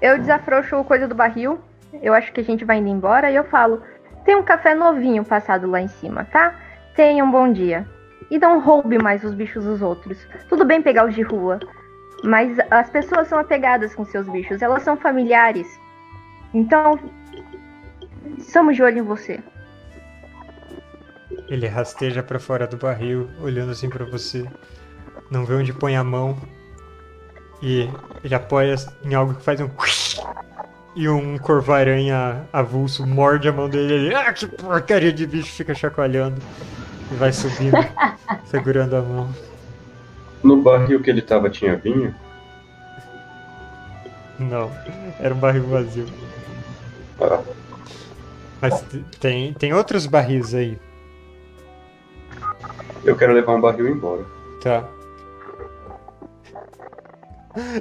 Eu 0.00 0.18
desafrouxo 0.18 0.82
coisa 0.84 1.06
do 1.06 1.14
barril. 1.14 1.60
Eu 2.02 2.12
acho 2.12 2.32
que 2.32 2.40
a 2.40 2.44
gente 2.44 2.64
vai 2.64 2.78
indo 2.78 2.88
embora. 2.88 3.30
E 3.30 3.36
eu 3.36 3.44
falo: 3.44 3.82
tem 4.24 4.34
um 4.34 4.42
café 4.42 4.74
novinho 4.74 5.24
passado 5.24 5.70
lá 5.70 5.80
em 5.80 5.88
cima, 5.88 6.24
tá? 6.24 6.54
Tenha 6.94 7.24
um 7.24 7.30
bom 7.30 7.50
dia. 7.52 7.86
E 8.30 8.38
não 8.38 8.60
roube 8.60 8.98
mais 8.98 9.22
os 9.22 9.32
bichos 9.32 9.64
dos 9.64 9.80
outros. 9.80 10.26
Tudo 10.48 10.64
bem 10.64 10.82
pegar 10.82 11.06
os 11.06 11.14
de 11.14 11.22
rua. 11.22 11.60
Mas 12.24 12.58
as 12.70 12.90
pessoas 12.90 13.28
são 13.28 13.38
apegadas 13.38 13.94
com 13.94 14.04
seus 14.04 14.28
bichos. 14.28 14.60
Elas 14.60 14.82
são 14.82 14.96
familiares. 14.96 15.68
Então. 16.52 16.98
Somos 18.40 18.74
de 18.74 18.82
olho 18.82 18.98
em 18.98 19.02
você. 19.02 19.40
Ele 21.48 21.66
rasteja 21.68 22.22
pra 22.22 22.38
fora 22.38 22.66
do 22.66 22.76
barril, 22.76 23.28
olhando 23.40 23.72
assim 23.72 23.88
pra 23.88 24.04
você. 24.04 24.44
Não 25.30 25.44
vê 25.44 25.54
onde 25.54 25.72
põe 25.72 25.96
a 25.96 26.02
mão. 26.02 26.36
E 27.62 27.88
ele 28.22 28.34
apoia 28.34 28.74
em 29.04 29.14
algo 29.14 29.34
que 29.34 29.42
faz 29.42 29.60
um. 29.60 29.68
E 30.94 31.08
um 31.08 31.38
corvo-aranha 31.38 32.46
avulso 32.52 33.06
morde 33.06 33.48
a 33.48 33.52
mão 33.52 33.68
dele. 33.68 33.92
Ele, 33.94 34.14
ah, 34.14 34.32
que 34.32 34.46
porcaria 34.46 35.12
de 35.12 35.26
bicho! 35.26 35.52
Fica 35.52 35.74
chacoalhando. 35.74 36.40
E 37.12 37.14
vai 37.14 37.32
subindo, 37.32 37.76
segurando 38.46 38.96
a 38.96 39.02
mão. 39.02 39.28
No 40.42 40.60
barril 40.62 41.00
que 41.02 41.10
ele 41.10 41.22
tava 41.22 41.48
tinha 41.48 41.76
vinho? 41.76 42.14
Não, 44.38 44.70
era 45.18 45.34
um 45.34 45.38
barril 45.38 45.66
vazio. 45.66 46.06
Ah, 47.20 47.40
Mas 48.60 48.84
tem, 49.18 49.52
tem 49.54 49.72
outros 49.72 50.06
barris 50.06 50.54
aí, 50.54 50.78
eu 53.10 53.16
quero 53.16 53.32
levar 53.32 53.54
um 53.54 53.60
barril 53.60 53.88
embora. 53.88 54.24
tá? 54.62 54.84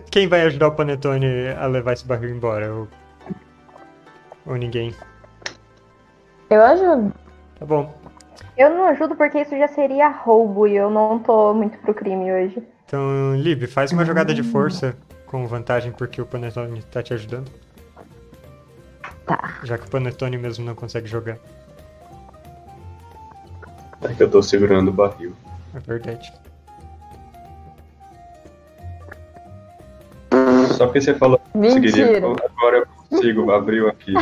Quem 0.10 0.28
vai 0.28 0.42
ajudar 0.44 0.70
o 0.70 0.72
Panetone 0.72 1.50
a 1.60 1.66
levar 1.68 1.94
esse 1.94 2.06
barril 2.06 2.30
embora? 2.30 2.74
Ou, 2.74 2.88
ou 4.46 4.56
ninguém? 4.56 4.94
Eu 6.50 6.62
ajudo. 6.62 7.14
Tá 7.60 7.66
bom. 7.66 7.94
Eu 8.58 8.70
não 8.70 8.86
ajudo 8.86 9.16
porque 9.16 9.42
isso 9.42 9.58
já 9.58 9.68
seria 9.68 10.08
roubo 10.10 10.66
e 10.66 10.76
eu 10.76 10.90
não 10.90 11.20
tô 11.20 11.54
muito 11.54 11.78
pro 11.80 11.94
crime 11.94 12.32
hoje. 12.32 12.64
Então, 12.86 13.36
Lib, 13.36 13.68
faz 13.68 13.92
uma 13.92 14.06
jogada 14.06 14.34
de 14.34 14.44
força 14.44 14.96
com 15.26 15.46
vantagem 15.48 15.92
porque 15.92 16.22
o 16.22 16.26
Panetone 16.26 16.82
tá 16.84 17.04
te 17.04 17.14
ajudando. 17.14 17.52
Tá. 19.26 19.60
Já 19.64 19.78
que 19.78 19.88
o 19.88 19.90
Panetone 19.90 20.38
mesmo 20.38 20.64
não 20.64 20.76
consegue 20.76 21.08
jogar. 21.08 21.38
É 24.10 24.14
que 24.14 24.24
eu 24.24 24.30
tô 24.30 24.42
segurando 24.42 24.90
o 24.90 24.94
barril. 24.94 25.34
É 25.74 25.80
verdade. 25.80 26.32
Só 30.78 30.86
porque 30.88 31.02
você 31.02 31.14
falou 31.14 31.40
que 31.40 31.52
conseguiria, 31.54 32.06
Mentira. 32.08 32.28
agora 32.28 32.78
eu 32.80 32.86
consigo, 33.10 33.52
abriu 33.52 33.88
aqui. 33.88 34.14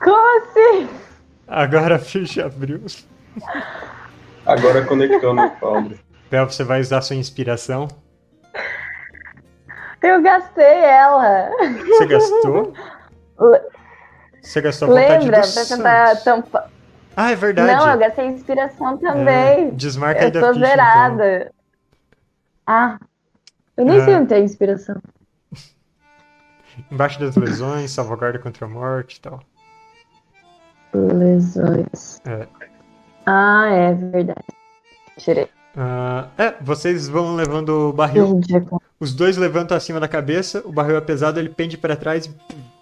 Como 0.00 0.38
assim? 0.38 0.88
Agora 1.48 1.96
a 1.96 1.98
ficha 1.98 2.46
abriu. 2.46 2.80
Agora 4.44 4.84
conectou 4.84 5.32
no 5.34 5.50
Foundry. 5.56 5.98
Bel, 6.30 6.48
você 6.50 6.64
vai 6.64 6.80
usar 6.80 7.00
sua 7.02 7.16
inspiração. 7.16 7.88
Eu 10.02 10.20
gastei 10.22 10.64
ela. 10.64 11.48
Você 11.86 12.06
gastou? 12.06 12.72
Le- 13.40 13.60
Você 14.42 14.60
gastou 14.60 14.88
a 14.88 14.90
vontade 15.00 15.24
Lembra? 15.24 15.40
do 15.42 15.52
Pra 15.52 15.64
tentar 15.64 16.16
tampar. 16.24 16.71
Ah, 17.16 17.30
é 17.30 17.36
verdade. 17.36 17.72
Não, 17.72 17.90
eu 17.92 17.98
gastei 17.98 18.26
inspiração 18.26 18.94
É, 18.94 18.96
também. 18.98 19.70
desmarca 19.70 20.20
aí 20.20 20.26
eu 20.26 20.30
da 20.32 20.40
tô 20.40 20.46
ficha, 20.54 20.58
então. 20.58 20.68
zerada. 20.70 21.52
Ah. 22.66 22.98
Eu 23.76 23.84
nem 23.84 24.00
Ah. 24.00 24.04
sei 24.04 24.14
onde 24.16 24.26
tem 24.28 24.44
inspiração. 24.44 24.96
Embaixo 26.90 27.20
das 27.20 27.36
lesões, 27.36 27.90
salvaguarda 27.90 28.38
contra 28.38 28.64
a 28.64 28.68
morte 28.68 29.16
e 29.16 29.20
tal. 29.20 29.40
Lesões. 30.94 32.20
É. 32.26 32.46
Ah, 33.26 33.68
é 33.70 33.94
verdade. 33.94 34.44
Tirei. 35.18 35.48
Ah, 35.76 36.28
é, 36.36 36.54
vocês 36.60 37.08
vão 37.08 37.34
levando 37.34 37.88
o 37.88 37.92
barril. 37.92 38.40
Os 39.00 39.14
dois 39.14 39.36
levantam 39.36 39.76
acima 39.76 39.98
da 39.98 40.08
cabeça, 40.08 40.62
o 40.66 40.72
barril 40.72 40.96
é 40.96 41.00
pesado, 41.00 41.38
ele 41.40 41.48
pende 41.48 41.76
pra 41.78 41.96
trás 41.96 42.26
e 42.26 42.34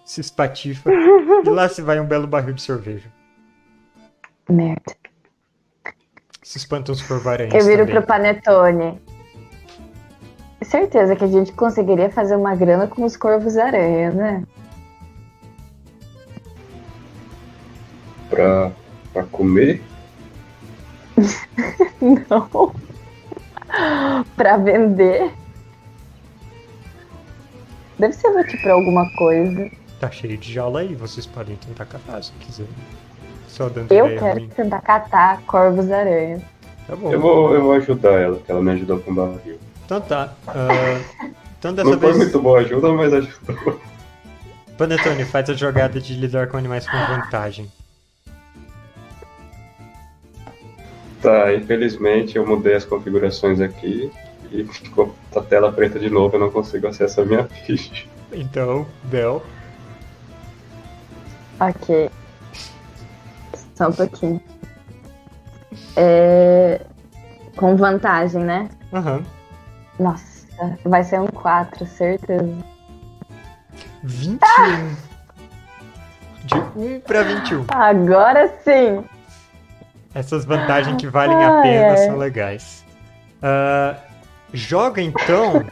se 0.05 0.19
espatifa. 0.21 0.89
e 1.45 1.49
lá 1.49 1.67
se 1.69 1.81
vai 1.81 1.99
um 1.99 2.05
belo 2.05 2.27
barril 2.27 2.53
de 2.53 2.61
cerveja. 2.61 3.09
Merda. 4.51 4.95
Se 6.43 6.57
espantam 6.57 6.93
os 6.93 7.01
corvaranhas 7.01 7.53
Eu 7.53 7.65
viro 7.65 7.85
também. 7.85 7.95
pro 7.95 8.05
Panetone. 8.05 9.01
Certeza 10.63 11.15
que 11.15 11.23
a 11.23 11.27
gente 11.27 11.51
conseguiria 11.53 12.09
fazer 12.09 12.35
uma 12.35 12.55
grana 12.55 12.87
com 12.87 13.03
os 13.03 13.17
corvos 13.17 13.57
aranha, 13.57 14.11
né? 14.11 14.43
Pra, 18.29 18.71
pra 19.11 19.23
comer? 19.23 19.81
Não. 22.29 22.73
pra 24.35 24.57
vender. 24.57 25.31
Deve 27.99 28.13
ser 28.13 28.29
útil 28.29 28.59
pra 28.61 28.73
alguma 28.73 29.05
coisa. 29.15 29.69
Tá 29.99 30.09
cheio 30.09 30.37
de 30.37 30.51
jaula 30.53 30.79
aí, 30.79 30.95
vocês 30.95 31.25
podem 31.25 31.55
tentar 31.57 31.85
catar 31.85 32.23
se 32.23 32.31
quiserem. 32.33 32.71
Só 33.51 33.67
dando 33.67 33.91
Eu 33.91 34.07
quero 34.17 34.39
ruim. 34.39 34.49
tentar 34.49 34.81
catar 34.81 35.41
corvos 35.41 35.91
aranha. 35.91 36.41
Tá 36.87 36.95
bom. 36.95 37.11
Eu 37.11 37.19
vou, 37.19 37.53
eu 37.53 37.61
vou 37.61 37.73
ajudar 37.73 38.13
ela, 38.13 38.37
que 38.39 38.49
ela 38.51 38.61
me 38.61 38.71
ajudou 38.71 38.99
com 38.99 39.11
o 39.11 39.13
barril. 39.13 39.59
Então 39.85 39.99
tá. 39.99 40.33
ah, 40.47 41.01
então 41.59 41.73
dessa 41.73 41.89
Não 41.89 41.99
foi 41.99 42.13
vez, 42.13 42.17
muito 42.23 42.41
boa 42.41 42.59
ajuda, 42.59 42.93
mas 42.93 43.13
ajudou. 43.13 43.79
Panetone 44.77 45.25
faz 45.25 45.49
a 45.49 45.53
jogada 45.53 45.99
de 45.99 46.13
lidar 46.15 46.47
com 46.47 46.57
animais 46.57 46.87
com 46.87 46.97
vantagem. 46.97 47.69
Tá, 51.21 51.53
infelizmente 51.53 52.37
eu 52.37 52.47
mudei 52.47 52.73
as 52.73 52.85
configurações 52.85 53.59
aqui 53.59 54.11
e 54.51 54.63
ficou 54.63 55.13
a 55.35 55.41
tela 55.41 55.71
preta 55.71 55.99
de 55.99 56.09
novo, 56.09 56.35
eu 56.35 56.39
não 56.39 56.49
consigo 56.49 56.87
acessar 56.87 57.23
a 57.25 57.27
minha 57.27 57.43
ficha. 57.65 58.05
Então, 58.33 58.87
Bel, 59.03 59.43
Ok. 61.59 62.09
Só 63.81 63.87
um 63.89 63.93
pouquinho. 63.93 64.39
É... 65.97 66.85
Com 67.55 67.75
vantagem, 67.75 68.43
né? 68.43 68.69
aham. 68.93 69.23
Nossa, 69.99 70.77
vai 70.85 71.03
ser 71.03 71.19
um 71.19 71.25
4, 71.27 71.83
certeza. 71.87 72.55
21. 74.03 74.95
De 76.45 76.55
1 76.75 76.99
pra 77.01 77.23
21. 77.23 77.65
Agora 77.69 78.53
sim! 78.63 79.03
Essas 80.13 80.45
vantagens 80.45 80.97
que 80.97 81.07
valem 81.07 81.35
a 81.43 81.57
Ai, 81.57 81.61
pena 81.63 81.91
ai. 81.91 81.97
são 81.97 82.17
legais. 82.17 82.85
Ah, 83.41 83.95
joga 84.53 85.01
então. 85.01 85.65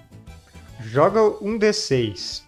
joga 0.80 1.20
um 1.42 1.58
D6. 1.58 2.45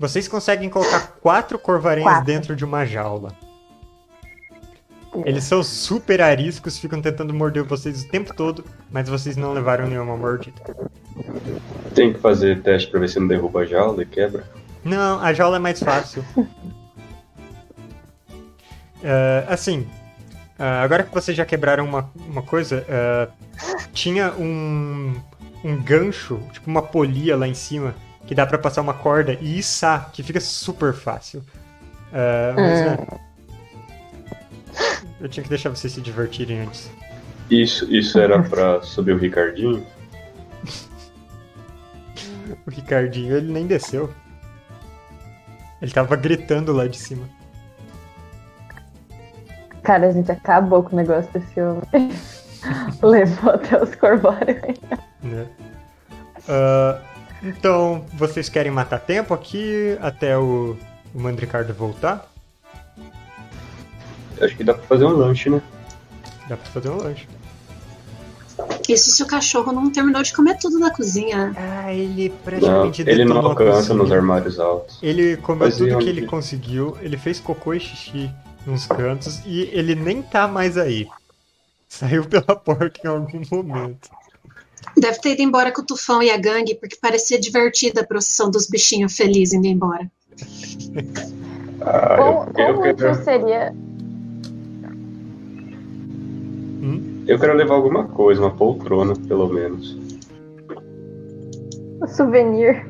Vocês 0.00 0.26
conseguem 0.26 0.70
colocar 0.70 1.18
quatro 1.20 1.58
corvarenhas 1.58 2.10
Quatro. 2.10 2.24
dentro 2.24 2.56
de 2.56 2.64
uma 2.64 2.86
jaula. 2.86 3.34
Eles 5.26 5.44
são 5.44 5.62
super 5.62 6.22
ariscos, 6.22 6.78
ficam 6.78 7.02
tentando 7.02 7.34
morder 7.34 7.64
vocês 7.64 8.04
o 8.04 8.08
tempo 8.08 8.34
todo, 8.34 8.64
mas 8.90 9.10
vocês 9.10 9.36
não 9.36 9.52
levaram 9.52 9.86
nenhuma 9.86 10.16
mordida. 10.16 10.56
Tem 11.94 12.14
que 12.14 12.18
fazer 12.18 12.62
teste 12.62 12.90
pra 12.90 12.98
ver 12.98 13.10
se 13.10 13.20
não 13.20 13.28
derruba 13.28 13.60
a 13.60 13.66
jaula 13.66 14.02
e 14.02 14.06
quebra. 14.06 14.44
Não, 14.82 15.20
a 15.20 15.34
jaula 15.34 15.56
é 15.56 15.58
mais 15.58 15.82
fácil. 15.82 16.24
É, 19.02 19.44
assim, 19.52 19.86
ah, 20.58 20.80
agora 20.82 21.02
que 21.02 21.12
vocês 21.12 21.36
já 21.36 21.44
quebraram 21.44 21.84
uma, 21.84 22.10
uma 22.14 22.40
coisa, 22.40 22.86
ah, 22.88 23.28
tinha 23.92 24.32
um, 24.32 25.14
um 25.62 25.76
gancho, 25.82 26.40
tipo 26.52 26.70
uma 26.70 26.80
polia 26.80 27.36
lá 27.36 27.46
em 27.46 27.52
cima, 27.52 27.94
que 28.30 28.34
dá 28.36 28.46
pra 28.46 28.56
passar 28.58 28.80
uma 28.80 28.94
corda 28.94 29.36
e 29.40 29.58
içar, 29.58 30.12
que 30.12 30.22
fica 30.22 30.38
super 30.38 30.94
fácil. 30.94 31.42
Ah, 32.12 32.52
mas, 32.54 32.80
né, 32.80 33.20
eu 35.20 35.28
tinha 35.28 35.42
que 35.42 35.48
deixar 35.48 35.68
vocês 35.68 35.92
se 35.92 36.00
divertirem 36.00 36.60
antes. 36.60 36.88
Isso, 37.50 37.92
isso 37.92 38.20
era 38.20 38.40
pra 38.40 38.82
subir 38.82 39.14
o 39.14 39.18
Ricardinho? 39.18 39.84
O 42.66 42.70
Ricardinho, 42.70 43.36
ele 43.36 43.52
nem 43.52 43.66
desceu. 43.66 44.12
Ele 45.82 45.90
tava 45.90 46.14
gritando 46.14 46.72
lá 46.72 46.86
de 46.86 46.96
cima. 46.98 47.28
Cara, 49.82 50.06
a 50.08 50.12
gente 50.12 50.30
acabou 50.30 50.82
com 50.84 50.94
o 50.94 50.98
negócio 50.98 51.32
desse 51.32 51.60
homem. 51.60 52.12
Levou 53.02 53.54
até 53.54 53.82
os 53.82 53.94
corvóreos. 53.96 54.78
né? 55.22 55.46
Ah, 56.48 57.00
então, 57.42 58.04
vocês 58.14 58.48
querem 58.48 58.70
matar 58.70 59.00
tempo 59.00 59.32
aqui 59.32 59.96
até 60.00 60.36
o, 60.36 60.76
o 61.14 61.20
Mandricardo 61.20 61.72
voltar? 61.72 62.30
Acho 64.40 64.56
que 64.56 64.64
dá 64.64 64.74
pra 64.74 64.82
fazer 64.84 65.04
um 65.04 65.12
lanche, 65.12 65.50
né? 65.50 65.60
Dá 66.48 66.56
pra 66.56 66.70
fazer 66.70 66.88
um 66.88 66.96
lanche. 66.96 67.28
Isso 68.88 69.10
se 69.10 69.22
o 69.22 69.26
cachorro 69.26 69.72
não 69.72 69.90
terminou 69.90 70.22
de 70.22 70.32
comer 70.32 70.58
tudo 70.58 70.78
na 70.78 70.90
cozinha. 70.90 71.52
Ah, 71.56 71.92
ele 71.92 72.28
Não, 72.28 72.36
praticamente 72.38 73.02
ele 73.02 73.24
não 73.24 73.36
detonou 73.36 73.46
a 73.46 73.52
alcança 73.52 73.94
nos 73.94 74.12
armários 74.12 74.58
altos. 74.58 74.98
Ele 75.02 75.36
comeu 75.36 75.70
Fazia 75.70 75.88
tudo 75.88 76.04
que 76.04 76.08
ele 76.08 76.26
conseguiu, 76.26 76.96
ele 77.00 77.16
fez 77.16 77.38
cocô 77.38 77.72
e 77.74 77.80
xixi 77.80 78.30
nos 78.66 78.86
cantos 78.86 79.40
e 79.46 79.70
ele 79.72 79.94
nem 79.94 80.22
tá 80.22 80.46
mais 80.48 80.76
aí. 80.76 81.08
Saiu 81.88 82.24
pela 82.24 82.54
porta 82.56 83.00
em 83.04 83.08
algum 83.08 83.42
momento. 83.50 84.10
Deve 84.96 85.20
ter 85.20 85.32
ido 85.32 85.42
embora 85.42 85.72
com 85.72 85.82
o 85.82 85.86
tufão 85.86 86.22
e 86.22 86.30
a 86.30 86.36
gangue, 86.36 86.74
porque 86.74 86.96
parecia 87.00 87.40
divertida 87.40 88.00
a 88.00 88.06
procissão 88.06 88.50
dos 88.50 88.68
bichinhos 88.68 89.16
felizes 89.16 89.54
indo 89.54 89.66
embora. 89.66 90.10
Ah, 91.82 92.16
eu, 92.18 92.52
quão 92.52 92.86
eu, 92.86 92.94
quero, 92.94 93.24
seria. 93.24 93.74
eu 97.26 97.38
quero 97.38 97.54
levar 97.54 97.74
alguma 97.74 98.08
coisa, 98.08 98.40
uma 98.40 98.50
poltrona, 98.50 99.14
pelo 99.28 99.48
menos. 99.48 99.96
O 102.02 102.06
souvenir. 102.06 102.86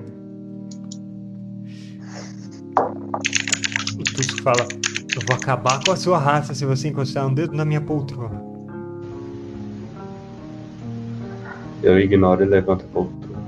O 3.98 4.04
Tusco 4.14 4.42
fala: 4.42 4.66
Eu 5.14 5.22
vou 5.28 5.36
acabar 5.36 5.84
com 5.84 5.92
a 5.92 5.96
sua 5.96 6.18
raça 6.18 6.54
se 6.54 6.64
você 6.64 6.88
encostar 6.88 7.26
um 7.26 7.34
dedo 7.34 7.54
na 7.54 7.64
minha 7.64 7.80
poltrona. 7.82 8.49
Eu 11.82 11.98
ignoro 11.98 12.42
e 12.42 12.46
levanto 12.46 12.84
a 12.84 12.92
poltrona. 12.92 13.40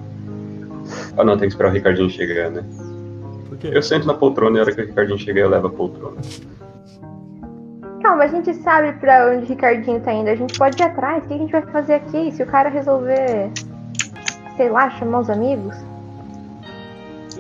Ah 1.17 1.25
não, 1.25 1.37
tem 1.37 1.49
que 1.49 1.55
esperar 1.55 1.71
o 1.71 1.73
Ricardinho 1.73 2.09
chegar, 2.11 2.51
né? 2.51 2.65
Por 3.49 3.59
quê? 3.59 3.71
Eu 3.73 3.83
sento 3.83 4.07
na 4.07 4.15
poltrona 4.15 4.57
e 4.57 4.61
a 4.61 4.63
hora 4.63 4.75
que 4.75 4.81
o 4.81 4.87
Ricardinho 4.87 5.19
chegar 5.19 5.43
eu 5.43 5.51
levo 5.51 5.67
a 5.67 5.71
poltrona. 5.71 6.17
Calma, 8.03 8.25
a 8.25 8.27
gente 8.27 8.53
sabe 8.55 8.93
pra 8.95 9.31
onde 9.31 9.45
o 9.45 9.49
Ricardinho 9.49 10.01
tá 10.01 10.13
indo. 10.13 10.29
A 10.29 10.35
gente 10.35 10.59
pode 10.59 10.81
ir 10.81 10.85
atrás. 10.85 11.23
O 11.25 11.29
que 11.29 11.35
a 11.35 11.39
gente 11.39 11.53
vai 11.53 11.63
fazer 11.63 11.95
aqui? 11.95 12.33
Se 12.33 12.43
o 12.43 12.47
cara 12.47 12.69
resolver, 12.69 13.51
sei 14.57 14.71
lá, 14.71 14.91
chamar 14.91 15.21
os 15.21 15.31
amigos? 15.31 15.77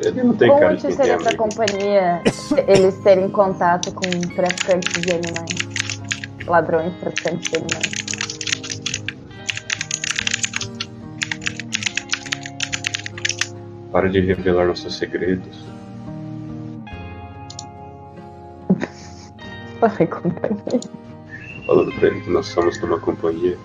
Ele 0.04 0.22
não 0.22 0.34
tem 0.34 0.48
Quão 0.48 0.60
cara 0.60 0.76
de 0.76 0.78
útil 0.78 0.88
quem 0.88 0.96
seria 0.96 1.16
pra 1.16 1.28
amigo. 1.30 1.44
companhia 1.44 2.22
eles 2.66 2.98
terem 3.02 3.28
contato 3.28 3.92
com 3.92 4.08
traficantes 4.34 5.00
de 5.00 5.12
animais? 5.12 6.46
Ladrões, 6.46 6.92
traficantes 7.00 7.50
de 7.50 7.56
animais. 7.56 8.11
Para 13.92 14.08
de 14.08 14.20
revelar 14.20 14.66
nossos 14.66 14.96
segredos. 14.96 15.64
Falei 19.78 20.06
companhia. 20.06 20.80
Falando 21.66 21.92
pra 21.92 22.08
ele 22.08 22.20
que 22.22 22.30
nós 22.30 22.46
somos 22.46 22.78
de 22.78 22.84
uma 22.84 22.98
companhia. 22.98 23.58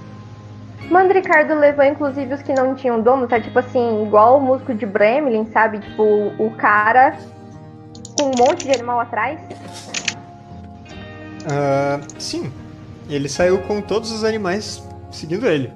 Mandricardo 0.92 1.54
levou 1.56 1.84
inclusive 1.84 2.34
os 2.34 2.42
que 2.42 2.54
não 2.54 2.76
tinham 2.76 3.02
dono, 3.02 3.28
tá 3.28 3.40
tipo 3.40 3.58
assim, 3.60 4.06
igual 4.06 4.38
o 4.38 4.42
músico 4.42 4.74
de 4.74 4.86
Bremelin, 4.86 5.46
sabe? 5.52 5.80
Tipo, 5.80 6.04
o 6.38 6.52
cara 6.58 7.18
com 8.18 8.28
um 8.28 8.32
monte 8.38 8.66
de 8.66 8.72
animal 8.72 9.00
atrás. 9.00 9.40
Ah, 11.50 12.00
sim, 12.18 12.52
ele 13.10 13.30
saiu 13.30 13.60
com 13.60 13.82
todos 13.82 14.12
os 14.12 14.24
animais 14.24 14.86
seguindo 15.12 15.48
ele. 15.48 15.72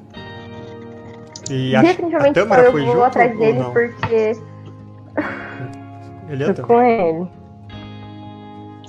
E 1.52 1.76
a, 1.76 1.80
a 1.80 1.84
Definitivamente 1.84 2.40
só 2.40 2.46
Tâmara 2.46 2.64
eu 2.64 2.72
foi 2.72 2.86
vou 2.86 3.04
atrás 3.04 3.38
dele 3.38 3.60
não? 3.60 3.74
porque 3.74 4.38
Ele 6.30 6.44
é 6.44 6.50
a 6.50 6.54
Tô 6.54 6.64
com 6.64 6.82
ele. 6.82 7.28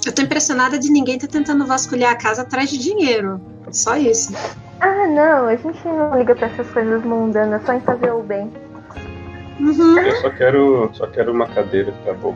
Eu 0.06 0.12
tô 0.12 0.22
impressionada 0.22 0.78
de 0.78 0.90
ninguém 0.90 1.18
tá 1.18 1.26
tentando 1.26 1.66
vasculhar 1.66 2.12
a 2.12 2.16
casa 2.16 2.42
atrás 2.42 2.70
de 2.70 2.78
dinheiro. 2.78 3.40
Só 3.70 3.96
isso. 3.96 4.32
Ah, 4.80 5.06
não, 5.08 5.48
a 5.48 5.56
gente 5.56 5.86
não 5.86 6.16
liga 6.18 6.34
pra 6.34 6.46
essas 6.48 6.68
coisas 6.70 7.04
mundanas, 7.04 7.64
só 7.64 7.72
em 7.72 7.80
fazer 7.80 8.12
o 8.12 8.22
bem. 8.22 8.52
Uhum. 9.60 9.98
Eu 9.98 10.16
só 10.16 10.30
quero, 10.30 10.90
só 10.92 11.06
quero 11.06 11.32
uma 11.32 11.46
cadeira, 11.46 11.92
tá 12.04 12.12
bom. 12.14 12.34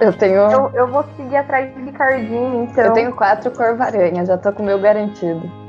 Eu 0.00 0.12
tenho. 0.12 0.34
Eu, 0.34 0.70
eu 0.74 0.86
vou 0.88 1.04
seguir 1.16 1.36
atrás 1.36 1.74
de 1.74 1.80
Ricardinho, 1.82 2.64
então. 2.64 2.84
Eu 2.84 2.92
tenho 2.92 3.14
quatro 3.14 3.50
corvaranhas, 3.50 4.28
já 4.28 4.36
tô 4.36 4.52
com 4.52 4.62
o 4.62 4.66
meu 4.66 4.78
garantido. 4.78 5.63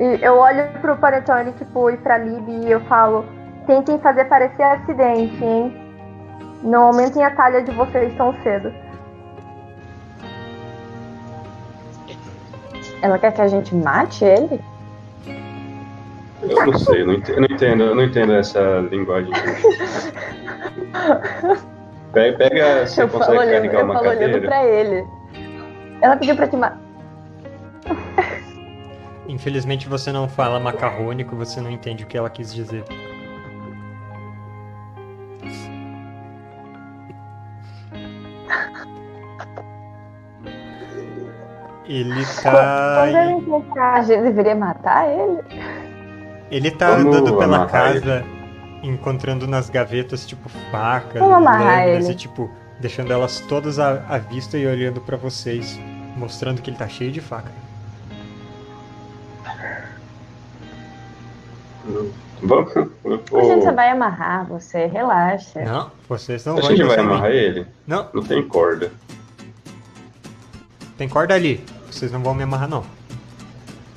E 0.00 0.18
eu 0.22 0.38
olho 0.38 0.66
pro 0.80 0.96
Panetone, 0.96 1.52
tipo, 1.52 1.90
e 1.90 1.96
pra 1.98 2.16
Lib 2.16 2.48
e 2.48 2.70
eu 2.70 2.80
falo: 2.86 3.26
tentem 3.66 3.98
fazer 3.98 4.24
parecer 4.24 4.62
acidente, 4.62 5.44
hein? 5.44 5.76
Não 6.62 6.84
aumentem 6.84 7.22
a 7.22 7.30
talha 7.30 7.62
de 7.62 7.70
vocês 7.72 8.10
tão 8.16 8.34
cedo. 8.42 8.72
Ela 13.02 13.18
quer 13.18 13.32
que 13.32 13.42
a 13.42 13.48
gente 13.48 13.74
mate 13.74 14.24
ele? 14.24 14.60
Eu 16.42 16.66
não 16.66 16.78
sei, 16.78 17.02
eu 17.02 17.06
não 17.06 17.14
entendo, 17.14 17.36
eu 17.36 17.40
não 17.40 17.48
entendo, 17.54 17.82
eu 17.82 17.94
não 17.94 18.04
entendo 18.04 18.32
essa 18.34 18.80
linguagem. 18.90 19.32
Pega, 22.12 22.38
pega 22.38 22.86
você 22.86 23.02
eu 23.02 23.08
consegue 23.08 23.36
falo 23.36 23.38
olhando, 23.38 23.62
carregar 23.62 23.78
eu 23.78 23.84
uma 23.84 23.94
falo 23.94 24.08
olhando 24.08 24.20
cadeira? 24.20 24.48
pra 24.48 24.66
ele. 24.66 25.06
Ela 26.00 26.16
pediu 26.16 26.34
pra 26.34 26.48
te 26.48 26.56
matar. 26.56 26.78
Infelizmente 29.30 29.88
você 29.88 30.10
não 30.10 30.28
fala 30.28 30.58
macarrônico, 30.58 31.36
você 31.36 31.60
não 31.60 31.70
entende 31.70 32.02
o 32.02 32.06
que 32.06 32.18
ela 32.18 32.28
quis 32.28 32.52
dizer. 32.52 32.84
Ele 41.86 42.26
tá. 42.42 43.02
A 43.76 44.02
gente 44.02 44.20
deveria 44.20 44.56
matar 44.56 45.08
ele? 45.08 45.40
Ele 46.50 46.70
tá 46.72 46.96
Vamos 46.96 47.16
andando 47.16 47.36
pela 47.38 47.66
casa, 47.66 48.24
encontrando 48.82 49.46
nas 49.46 49.70
gavetas, 49.70 50.26
tipo, 50.26 50.48
facas, 50.72 51.22
lâminas 51.22 52.04
ele. 52.04 52.12
e, 52.12 52.16
tipo, 52.16 52.50
deixando 52.80 53.12
elas 53.12 53.38
todas 53.38 53.78
à, 53.78 54.04
à 54.08 54.18
vista 54.18 54.58
e 54.58 54.66
olhando 54.66 55.00
pra 55.00 55.16
vocês, 55.16 55.78
mostrando 56.16 56.60
que 56.60 56.70
ele 56.70 56.76
tá 56.76 56.88
cheio 56.88 57.12
de 57.12 57.20
faca. 57.20 57.59
Vamos. 62.50 62.76
A 62.76 63.44
gente 63.44 63.64
só 63.64 63.72
vai 63.72 63.90
amarrar 63.90 64.44
você, 64.46 64.86
relaxa. 64.86 65.60
Não, 65.64 65.90
vocês 66.08 66.44
não 66.44 66.58
a 66.58 66.60
vão 66.60 66.70
gente 66.70 66.82
vai 66.82 66.98
amarrar 66.98 67.30
ele? 67.30 67.64
Não, 67.86 68.08
Não 68.12 68.22
tem 68.24 68.42
corda. 68.46 68.90
tem 70.98 71.08
corda 71.08 71.34
ali. 71.34 71.64
Vocês 71.90 72.10
não 72.10 72.20
vão 72.22 72.34
me 72.34 72.42
amarrar, 72.42 72.68
não. 72.68 72.84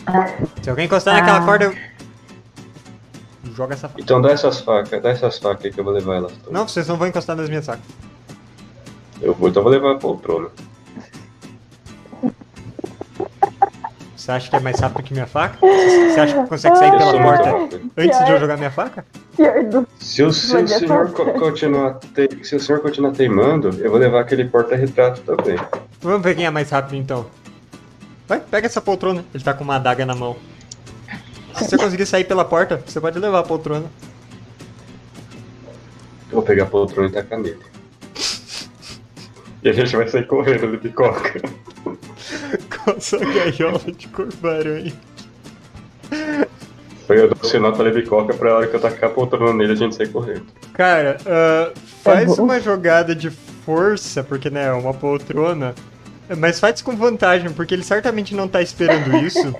Ah. 0.05 0.27
Se 0.61 0.69
alguém 0.69 0.85
encostar 0.85 1.15
naquela 1.15 1.39
Ah. 1.39 1.45
corda, 1.45 1.65
eu... 1.65 1.75
Joga 3.55 3.73
essa 3.73 3.87
faca. 3.89 4.01
Então 4.01 4.21
dá 4.21 4.31
essas 4.31 4.61
facas, 4.61 5.01
dá 5.01 5.09
essas 5.09 5.37
facas 5.37 5.65
aí 5.65 5.71
que 5.71 5.79
eu 5.79 5.83
vou 5.83 5.93
levar 5.93 6.15
elas 6.15 6.31
todas. 6.33 6.51
Não, 6.51 6.67
vocês 6.67 6.87
não 6.87 6.95
vão 6.97 7.07
encostar 7.07 7.35
nas 7.35 7.49
minhas 7.49 7.65
facas. 7.65 7.83
Eu 9.21 9.33
vou, 9.33 9.49
então 9.49 9.59
eu 9.61 9.63
vou 9.63 9.71
levar 9.71 9.91
a 9.93 9.95
poltrona. 9.99 10.49
Você 14.23 14.31
acha 14.31 14.49
que 14.49 14.55
é 14.55 14.59
mais 14.61 14.79
rápido 14.79 15.03
que 15.03 15.13
minha 15.13 15.27
faca? 15.27 15.57
Você 15.59 16.17
acha 16.17 16.41
que 16.43 16.47
consegue 16.47 16.77
sair 16.77 16.91
pela 16.97 17.21
porta 17.21 17.77
antes 17.97 18.25
de 18.25 18.31
eu 18.31 18.39
jogar 18.39 18.55
minha 18.55 18.71
faca? 18.71 19.05
Se 19.99 20.23
o, 20.23 20.31
se 20.31 20.55
o 20.55 20.59
Podia 20.59 20.79
senhor 20.79 21.11
continuar 21.11 21.95
te- 21.95 22.39
se 22.41 22.55
o 22.55 22.59
senhor 22.61 22.79
continuar 22.79 23.11
teimando, 23.11 23.71
eu 23.83 23.91
vou 23.91 23.99
levar 23.99 24.21
aquele 24.21 24.45
porta-retrato 24.45 25.19
também. 25.23 25.57
Vamos 25.99 26.21
ver 26.21 26.35
quem 26.37 26.45
é 26.45 26.49
mais 26.49 26.69
rápido 26.69 26.95
então. 26.95 27.25
Vai, 28.25 28.39
pega 28.39 28.65
essa 28.65 28.79
poltrona. 28.79 29.25
Ele 29.33 29.43
tá 29.43 29.53
com 29.53 29.65
uma 29.65 29.75
adaga 29.75 30.05
na 30.05 30.15
mão. 30.15 30.37
Se 31.57 31.65
você 31.65 31.77
conseguir 31.77 32.05
sair 32.05 32.23
pela 32.23 32.45
porta, 32.45 32.81
você 32.85 33.01
pode 33.01 33.19
levar 33.19 33.39
a 33.39 33.43
poltrona. 33.43 33.87
Eu 36.29 36.35
vou 36.35 36.43
pegar 36.43 36.63
a 36.63 36.67
poltrona 36.67 37.09
e 37.09 37.11
tacar 37.11 37.39
nele. 37.39 37.59
E 39.61 39.69
a 39.69 39.73
gente 39.73 39.93
vai 39.97 40.07
sair 40.07 40.25
correndo 40.27 40.71
de 40.71 40.77
picoca. 40.77 41.41
Com 42.83 42.91
essa 42.91 43.17
gaiola 43.17 43.79
de 43.79 44.07
corpo-aranha. 44.07 44.93
Eu 47.09 47.29
dou 47.29 47.49
sinal 47.49 47.73
pra 47.73 47.83
Lebicoca 47.83 48.33
pra 48.33 48.55
hora 48.55 48.67
que 48.67 48.75
eu 48.75 48.79
tacar 48.79 49.09
a 49.09 49.13
poltrona 49.13 49.53
nele 49.53 49.73
a 49.73 49.75
gente 49.75 49.95
sair 49.95 50.09
correndo. 50.09 50.45
Cara, 50.73 51.17
ah, 51.25 51.71
faz 52.01 52.37
bom. 52.37 52.43
uma 52.43 52.59
jogada 52.59 53.13
de 53.15 53.29
força, 53.29 54.23
porque 54.23 54.49
né, 54.49 54.67
é 54.67 54.73
uma 54.73 54.93
poltrona. 54.93 55.75
Mas 56.37 56.59
faz 56.59 56.81
com 56.81 56.95
vantagem, 56.95 57.51
porque 57.51 57.73
ele 57.73 57.83
certamente 57.83 58.33
não 58.33 58.47
tá 58.47 58.61
esperando 58.61 59.15
isso. 59.19 59.55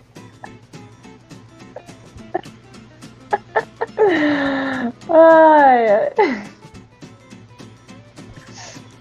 Ai, 5.10 5.88
ai. 5.90 6.44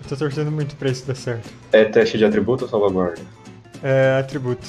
Tô 0.09 0.17
torcendo 0.17 0.51
muito 0.51 0.77
pra 0.77 0.91
isso 0.91 1.07
dar 1.07 1.15
certo. 1.15 1.49
É 1.73 1.85
teste 1.85 2.19
de 2.19 2.25
atributo 2.25 2.65
ou 2.65 2.71
salvaguarda? 2.71 3.23
É, 3.83 4.19
atributo. 4.21 4.67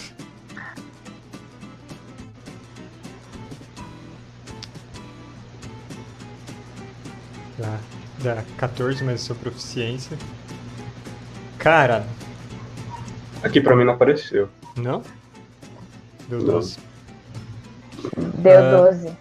Dá, 7.57 7.77
dá 8.19 8.43
14 8.57 9.03
mais 9.03 9.21
a 9.21 9.23
sua 9.25 9.35
proficiência. 9.35 10.17
Cara, 11.57 12.05
Aqui 13.43 13.59
pra 13.61 13.75
mim 13.75 13.83
não 13.83 13.93
apareceu. 13.93 14.49
não? 14.75 15.03
Deu 16.29 16.39
Não. 16.39 16.45
12. 16.53 16.77
Deu 18.37 18.59
Ah. 18.59 18.71
12. 18.91 19.17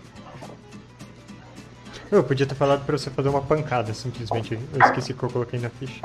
Eu 2.11 2.23
podia 2.23 2.47
ter 2.47 2.55
falado 2.55 2.85
pra 2.85 2.97
você 2.97 3.11
fazer 3.11 3.29
uma 3.31 3.41
pancada, 3.41 3.93
simplesmente. 3.95 4.55
Eu 4.73 4.81
esqueci 4.87 5.15
que 5.15 5.23
eu 5.23 5.31
coloquei 5.31 5.59
na 5.59 5.71
ficha. 5.71 6.01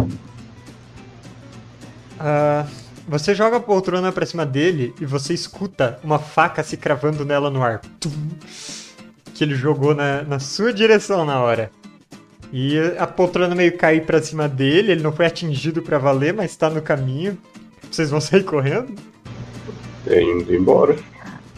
Ah, 2.20 2.66
você 3.08 3.34
joga 3.34 3.58
a 3.58 3.62
poltrona 3.62 4.12
pra 4.12 4.26
cima 4.26 4.46
dele 4.46 4.94
e 5.00 5.06
você 5.06 5.34
escuta 5.34 6.00
uma 6.04 6.20
faca 6.20 6.62
se 6.62 6.76
cravando 6.76 7.24
nela 7.24 7.50
no 7.50 7.64
ar. 7.64 7.80
Tum! 8.00 8.12
Que 9.34 9.44
ele 9.44 9.56
jogou 9.56 9.96
na, 9.96 10.24
na 10.24 10.40
sua 10.40 10.74
direção 10.74 11.24
na 11.24 11.40
hora. 11.40 11.72
E 12.52 12.78
a 12.98 13.08
poltrona 13.08 13.56
meio 13.56 13.78
cair 13.78 14.06
pra 14.06 14.22
cima 14.22 14.48
dele, 14.48 14.92
ele 14.92 15.04
não 15.04 15.12
foi 15.12 15.26
atingido 15.26 15.82
pra 15.82 15.98
valer, 15.98 16.34
mas 16.34 16.56
tá 16.56 16.70
no 16.70 16.82
caminho. 16.82 17.38
Vocês 17.90 18.10
vão 18.10 18.20
sair 18.20 18.44
correndo? 18.44 18.94
É 20.06 20.22
indo 20.22 20.54
embora. 20.54 20.96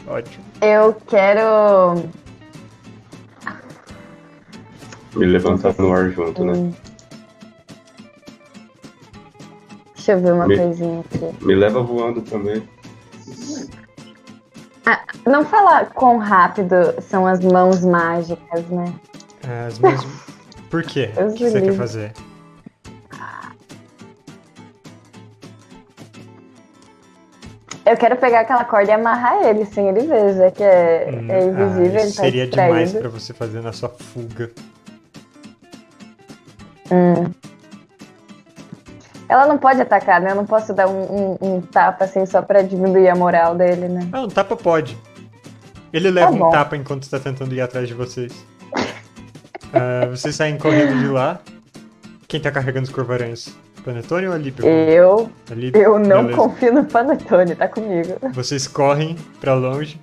Ótimo. 0.08 0.44
Eu 0.62 0.94
quero. 1.08 2.10
Me 5.16 5.26
levantar 5.26 5.74
no 5.78 5.92
ar 5.92 6.12
junto, 6.12 6.44
né? 6.44 6.74
Deixa 10.10 10.14
eu 10.14 10.24
ver 10.26 10.34
uma 10.34 10.48
Me- 10.48 10.58
coisinha 10.58 11.02
aqui. 11.02 11.46
Me 11.46 11.54
leva 11.54 11.84
voando 11.84 12.24
também. 12.24 12.68
Não 15.24 15.46
fala 15.46 15.86
quão 15.86 16.18
rápido 16.18 16.76
são 17.00 17.28
as 17.28 17.40
mãos 17.42 17.86
mágicas, 17.86 18.68
né? 18.70 18.92
As 19.68 19.78
minhas... 19.78 20.04
Por 20.72 20.82
quê? 20.82 21.12
O 21.16 21.32
que 21.34 21.48
você 21.48 21.62
quer 21.62 21.74
fazer? 21.74 22.14
Eu 27.86 27.98
quero 27.98 28.16
pegar 28.18 28.40
aquela 28.40 28.64
corda 28.66 28.90
e 28.90 28.94
amarrar 28.94 29.44
ele 29.44 29.64
sem 29.66 29.90
ele 29.90 30.08
ver, 30.08 30.36
já 30.36 30.50
que 30.52 30.64
é, 30.64 31.10
Hum, 31.12 31.32
é 31.32 31.46
invisível, 31.46 32.00
ah, 32.00 32.04
ele 32.04 32.14
tá 32.14 32.22
seria 32.22 32.48
demais 32.48 32.94
pra 32.94 33.10
você 33.10 33.32
fazer 33.32 33.62
na 33.62 33.74
sua 33.74 33.90
fuga. 33.90 34.50
Hum. 36.92 37.32
Ela 39.30 39.46
não 39.48 39.58
pode 39.58 39.80
atacar, 39.80 40.20
né? 40.20 40.32
Eu 40.32 40.36
não 40.36 40.46
posso 40.46 40.74
dar 40.74 40.88
um, 40.90 41.02
um- 41.02 41.38
um 41.58 41.62
tapa 41.62 42.04
assim 42.06 42.26
só 42.26 42.42
pra 42.42 42.62
diminuir 42.64 43.08
a 43.10 43.16
moral 43.16 43.56
dele, 43.56 43.88
né? 43.88 44.10
Ah, 44.12 44.22
um 44.24 44.28
tapa 44.28 44.56
pode. 44.58 44.98
Ele 45.94 46.10
leva 46.12 46.36
Tá 46.38 46.46
um 46.46 46.50
tapa 46.52 46.76
enquanto 46.76 47.04
está 47.04 47.20
tentando 47.20 47.54
ir 47.54 47.62
atrás 47.62 47.88
de 47.88 47.94
vocês. 47.94 48.34
Ah, 49.72 50.08
vocês 50.10 50.36
saem 50.36 50.58
correndo 50.58 50.98
de 51.00 51.08
lá. 51.08 51.40
Quem 52.28 52.40
tá 52.40 52.50
carregando 52.50 52.86
os 52.88 52.90
corvaranhos? 52.92 53.50
Panetone 53.86 54.26
ou 54.28 54.34
a 54.34 54.38
Lipe? 54.38 54.64
Eu, 54.66 55.30
A 55.50 55.54
Lipe? 55.54 55.78
eu 55.78 56.00
não 56.00 56.24
Beleza. 56.26 56.36
confio 56.42 56.74
no 56.74 56.86
Panetone, 56.86 57.56
tá 57.56 57.68
comigo. 57.68 58.16
Vocês 58.34 58.68
correm 58.68 59.16
pra 59.40 59.54
longe 59.54 60.00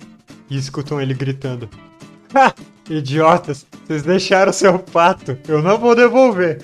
e 0.49 0.57
escutam 0.57 1.01
ele 1.01 1.13
gritando. 1.13 1.69
Ha! 2.33 2.53
Idiotas! 2.89 3.65
Vocês 3.85 4.03
deixaram 4.03 4.51
seu 4.53 4.79
pato! 4.79 5.37
Eu 5.47 5.61
não 5.61 5.77
vou 5.77 5.95
devolver! 5.95 6.59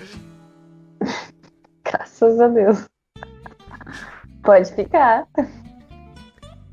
Graças 2.23 2.39
a 2.39 2.47
Deus. 2.47 2.89
Pode 4.43 4.73
ficar. 4.73 5.27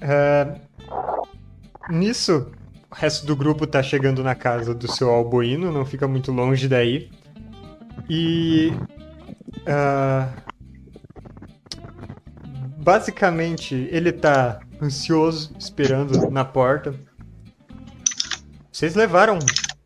Ah, 0.01 0.55
nisso, 1.91 2.53
o 2.91 2.95
resto 2.95 3.27
do 3.27 3.35
grupo 3.35 3.67
tá 3.67 3.83
chegando 3.83 4.23
na 4.23 4.35
casa 4.35 4.73
do 4.73 4.91
seu 4.91 5.11
alboíno, 5.11 5.73
não 5.73 5.85
fica 5.85 6.07
muito 6.07 6.31
longe 6.31 6.69
daí. 6.69 7.11
E. 8.09 8.73
ah, 9.67 10.29
basicamente, 12.79 13.89
ele 13.91 14.13
tá 14.13 14.61
ansioso, 14.81 15.53
esperando 15.59 16.31
na 16.31 16.45
porta. 16.45 16.95
Vocês 18.71 18.95
levaram 18.95 19.39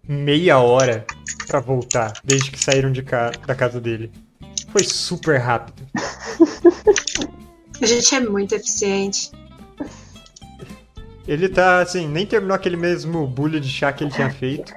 meia 0.06 0.58
hora 0.58 1.06
pra 1.46 1.58
voltar, 1.58 2.12
desde 2.22 2.50
que 2.50 2.62
saíram 2.62 2.92
de 2.92 3.02
ca 3.02 3.30
da 3.46 3.54
casa 3.54 3.80
dele. 3.80 4.12
Foi 4.74 4.82
super 4.82 5.38
rápido. 5.38 5.86
A 7.80 7.86
gente 7.86 8.12
é 8.12 8.18
muito 8.18 8.56
eficiente. 8.56 9.30
Ele 11.28 11.48
tá 11.48 11.80
assim, 11.80 12.08
nem 12.08 12.26
terminou 12.26 12.56
aquele 12.56 12.76
mesmo 12.76 13.24
bulho 13.24 13.60
de 13.60 13.68
chá 13.68 13.92
que 13.92 14.02
ele 14.02 14.10
tinha 14.10 14.28
feito. 14.30 14.74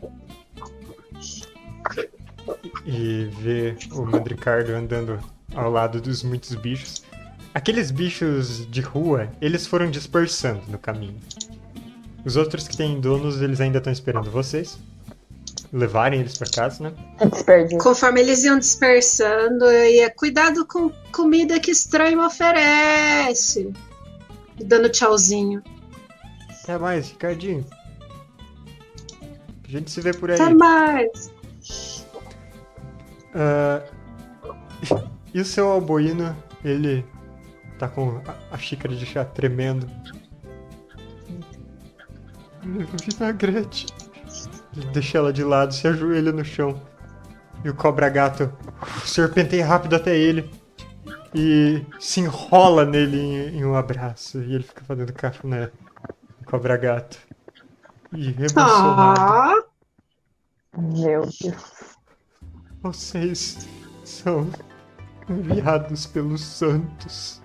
E 2.85 3.27
vê 3.41 3.75
o 3.91 4.05
Mandricardo 4.05 4.71
andando 4.71 5.19
ao 5.55 5.71
lado 5.71 5.99
dos 5.99 6.21
muitos 6.21 6.53
bichos. 6.53 7.01
Aqueles 7.51 7.89
bichos 7.89 8.69
de 8.69 8.81
rua, 8.81 9.31
eles 9.41 9.65
foram 9.65 9.89
dispersando 9.89 10.61
no 10.67 10.77
caminho. 10.77 11.19
Os 12.23 12.35
outros 12.35 12.67
que 12.67 12.77
têm 12.77 13.01
donos, 13.01 13.41
eles 13.41 13.59
ainda 13.59 13.79
estão 13.79 13.91
esperando 13.91 14.29
vocês. 14.29 14.77
Levarem 15.71 16.21
eles 16.21 16.37
pra 16.37 16.47
casa, 16.49 16.83
né? 16.83 16.93
Conforme 17.81 18.21
eles 18.21 18.43
iam 18.43 18.57
dispersando, 18.57 19.65
eu 19.65 19.91
ia 19.91 20.09
cuidado 20.09 20.65
com 20.65 20.89
comida 21.11 21.59
que 21.59 21.71
estranho 21.71 22.25
oferece. 22.25 23.73
E 24.57 24.63
Dando 24.63 24.89
tchauzinho. 24.89 25.61
Até 26.63 26.77
mais, 26.77 27.09
Ricardinho. 27.09 27.65
A 29.67 29.71
gente 29.71 29.91
se 29.91 29.99
vê 29.99 30.13
por 30.13 30.31
aí. 30.31 30.39
Até 30.39 30.53
mais. 30.53 31.33
Ah, 33.35 33.83
e 35.33 35.41
o 35.41 35.45
seu 35.45 35.69
alboíno, 35.69 36.35
ele 36.63 37.05
tá 37.77 37.87
com 37.87 38.21
a, 38.25 38.55
a 38.55 38.57
xícara 38.57 38.95
de 38.95 39.05
chá 39.05 39.25
tremendo. 39.25 39.87
Vinagrete. 42.63 43.87
Deixa 44.93 45.17
ela 45.17 45.33
de 45.33 45.43
lado, 45.43 45.73
se 45.73 45.87
ajoelha 45.87 46.31
no 46.31 46.45
chão. 46.45 46.81
E 47.63 47.69
o 47.69 47.73
cobra 47.73 48.09
gato 48.09 48.51
serpenteia 49.03 49.65
rápido 49.65 49.95
até 49.95 50.15
ele 50.15 50.49
e 51.33 51.85
se 51.99 52.21
enrola 52.21 52.85
nele 52.85 53.17
em, 53.19 53.57
em 53.57 53.65
um 53.65 53.75
abraço. 53.75 54.39
E 54.41 54.55
ele 54.55 54.63
fica 54.63 54.83
fazendo 54.83 55.11
cafuné. 55.13 55.71
Cobra 56.45 56.77
gato. 56.77 57.17
E 58.13 58.29
emocionado. 58.29 59.19
Ah, 59.19 59.63
Meu 60.77 61.21
Deus. 61.21 61.39
Vocês 62.81 63.67
são 64.03 64.49
enviados 65.29 66.05
pelos 66.05 66.41
santos. 66.41 67.41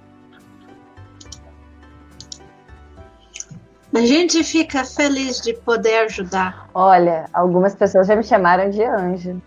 A 3.95 4.01
gente 4.01 4.43
fica 4.43 4.85
feliz 4.85 5.41
de 5.41 5.53
poder 5.53 5.99
ajudar. 6.05 6.69
Olha, 6.73 7.29
algumas 7.33 7.75
pessoas 7.75 8.07
já 8.07 8.17
me 8.17 8.23
chamaram 8.23 8.71
de 8.71 8.83
anjo. 8.83 9.41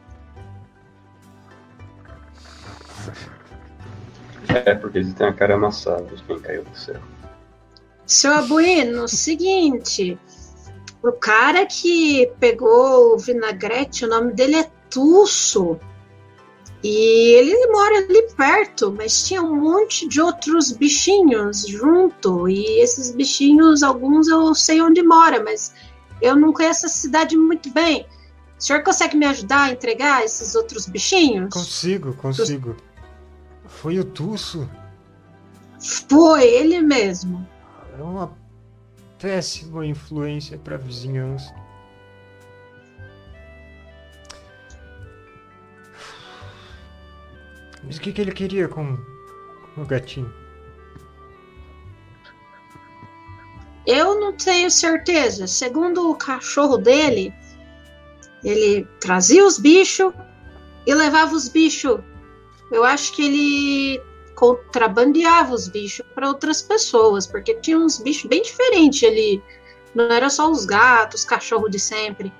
É, 4.48 4.76
porque 4.76 5.00
eles 5.00 5.14
têm 5.14 5.28
a 5.28 5.34
cara 5.34 5.56
amassada 5.56 6.04
de 6.04 6.24
quem 6.24 6.40
caiu 6.40 6.64
do 6.64 6.78
céu. 6.78 7.00
Seu 8.06 8.34
Abuino, 8.34 9.08
seguinte. 9.08 10.18
O 11.02 11.12
cara 11.12 11.66
que 11.66 12.32
pegou 12.40 13.16
o 13.16 13.18
vinagrete, 13.18 14.06
o 14.06 14.08
nome 14.08 14.34
dele 14.34 14.58
é 14.58 14.70
Tusso. 14.90 15.80
E 16.88 17.34
ele 17.34 17.66
mora 17.72 17.98
ali 17.98 18.32
perto, 18.38 18.94
mas 18.96 19.28
tinha 19.28 19.42
um 19.42 19.56
monte 19.56 20.08
de 20.08 20.22
outros 20.22 20.72
bichinhos 20.72 21.66
junto. 21.68 22.48
E 22.48 22.80
esses 22.80 23.10
bichinhos, 23.10 23.82
alguns 23.82 24.28
eu 24.28 24.54
sei 24.54 24.80
onde 24.80 25.02
mora, 25.02 25.44
mas 25.44 25.74
eu 26.22 26.36
não 26.36 26.54
conheço 26.54 26.86
a 26.86 26.90
cidade 26.90 27.36
muito 27.36 27.74
bem. 27.74 28.06
O 28.56 28.62
senhor 28.62 28.84
consegue 28.84 29.18
me 29.18 29.26
ajudar 29.26 29.64
a 29.64 29.72
entregar 29.72 30.24
esses 30.24 30.54
outros 30.54 30.86
bichinhos? 30.86 31.52
Consigo, 31.52 32.14
consigo. 32.14 32.76
Foi 33.66 33.98
o 33.98 34.04
Tusso. 34.06 34.70
Foi 36.08 36.44
ele 36.44 36.82
mesmo. 36.82 37.48
É 37.98 38.04
uma 38.04 38.32
péssima 39.18 39.88
influência 39.88 40.56
pra 40.60 40.78
vizinhança. 40.78 41.52
Mas 47.86 47.98
o 47.98 48.02
que, 48.02 48.12
que 48.12 48.22
ele 48.22 48.32
queria 48.32 48.68
com 48.68 48.98
o 49.78 49.86
gatinho? 49.86 50.34
Eu 53.86 54.20
não 54.20 54.34
tenho 54.34 54.72
certeza. 54.72 55.46
Segundo 55.46 56.10
o 56.10 56.16
cachorro 56.16 56.78
dele, 56.78 57.34
ele 58.44 58.88
trazia 59.00 59.46
os 59.46 59.60
bichos 59.60 60.12
e 60.88 60.94
levava 60.94 61.36
os 61.36 61.48
bichos. 61.50 62.00
Eu 62.72 62.84
acho 62.84 63.16
que 63.16 63.26
ele 63.26 64.02
contrabandeava 64.36 65.54
os 65.54 65.68
bichos 65.68 66.06
para 66.14 66.28
outras 66.28 66.62
pessoas, 66.62 67.26
porque 67.28 67.56
tinha 67.56 67.78
uns 67.78 68.00
bichos 68.00 68.26
bem 68.26 68.42
diferentes 68.42 69.08
ali. 69.08 69.42
Não 69.94 70.06
era 70.06 70.30
só 70.30 70.50
os 70.50 70.66
gatos, 70.66 71.24
cachorro 71.24 71.70
de 71.70 71.80
sempre. 71.80 72.34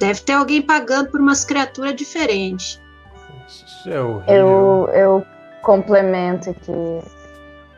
Deve 0.00 0.20
ter 0.22 0.32
alguém 0.32 0.62
pagando 0.62 1.10
por 1.10 1.20
umas 1.20 1.44
criaturas 1.44 1.94
diferentes. 1.94 2.80
Isso 3.46 3.90
é 3.90 4.00
horrível. 4.00 4.34
Eu, 4.34 4.88
eu 4.94 5.26
complemento 5.62 6.54
que 6.54 7.00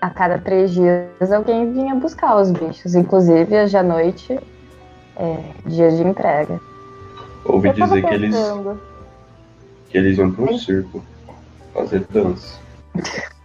a 0.00 0.08
cada 0.08 0.38
três 0.38 0.72
dias 0.72 1.32
alguém 1.32 1.72
vinha 1.72 1.96
buscar 1.96 2.36
os 2.36 2.52
bichos. 2.52 2.94
Inclusive, 2.94 3.62
hoje 3.62 3.76
à 3.76 3.82
noite 3.82 4.38
é 5.16 5.38
dia 5.66 5.90
de 5.90 6.02
entrega. 6.02 6.60
Ouvi 7.44 7.68
Eu 7.68 7.74
dizer 7.74 8.02
que 8.02 8.14
eles, 8.14 8.36
que 9.90 9.98
eles 9.98 10.16
iam 10.16 10.30
para 10.30 10.44
um 10.44 10.58
circo 10.58 11.02
fazer 11.74 12.06
dança. 12.10 12.60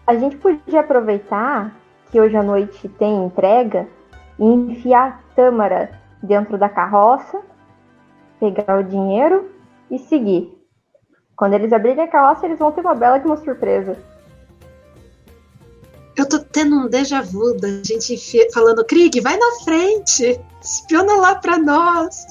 A 0.05 0.15
gente 0.15 0.37
podia 0.37 0.81
aproveitar 0.81 1.75
que 2.11 2.21
hoje 2.21 2.37
à 2.37 2.43
noite 2.43 2.87
tem 2.89 3.25
entrega 3.25 3.87
e 4.39 4.45
enfiar 4.45 5.07
a 5.07 5.35
Tâmara 5.35 5.91
dentro 6.21 6.57
da 6.57 6.69
carroça, 6.69 7.39
pegar 8.39 8.79
o 8.79 8.83
dinheiro 8.83 9.51
e 9.89 9.97
seguir. 9.99 10.53
Quando 11.35 11.53
eles 11.53 11.71
abrirem 11.71 12.03
a 12.03 12.07
carroça, 12.07 12.45
eles 12.45 12.57
vão 12.59 12.71
ter 12.71 12.81
uma 12.81 12.95
bela 12.95 13.17
de 13.19 13.25
uma 13.25 13.37
surpresa. 13.37 13.97
Eu 16.15 16.27
tô 16.27 16.39
tendo 16.39 16.75
um 16.75 16.89
déjà 16.89 17.21
vu 17.21 17.55
da 17.57 17.67
gente 17.83 18.17
falando, 18.51 18.83
Krieg, 18.83 19.19
vai 19.21 19.37
na 19.37 19.51
frente, 19.63 20.39
espiona 20.61 21.15
lá 21.17 21.35
pra 21.35 21.59
nós. 21.59 22.25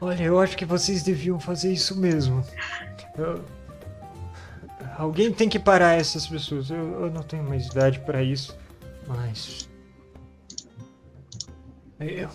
Olha, 0.00 0.24
eu 0.24 0.40
acho 0.40 0.56
que 0.56 0.64
vocês 0.64 1.02
deviam 1.04 1.38
fazer 1.38 1.72
isso 1.72 1.98
mesmo. 2.00 2.44
Eu- 3.16 3.40
Alguém 4.98 5.32
tem 5.32 5.48
que 5.48 5.58
parar 5.58 5.94
essas 5.98 6.26
pessoas. 6.26 6.70
Eu, 6.70 7.02
eu 7.04 7.10
não 7.10 7.22
tenho 7.22 7.42
mais 7.44 7.66
idade 7.66 8.00
pra 8.00 8.22
isso, 8.22 8.56
mas. 9.06 9.68
Eu, 12.00 12.28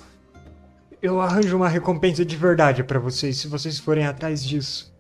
eu 1.02 1.22
arranjo 1.22 1.56
uma 1.56 1.70
recompensa 1.70 2.26
de 2.26 2.36
verdade 2.36 2.84
pra 2.84 3.00
vocês 3.00 3.38
se 3.38 3.48
vocês 3.48 3.80
forem 3.80 4.06
atrás 4.06 4.44
disso. 4.44 4.94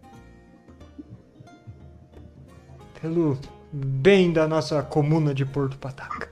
Pelo 3.02 3.38
bem 3.72 4.32
da 4.32 4.48
nossa 4.48 4.82
comuna 4.82 5.34
de 5.34 5.46
Porto 5.46 5.78
Pataca. 5.78 6.30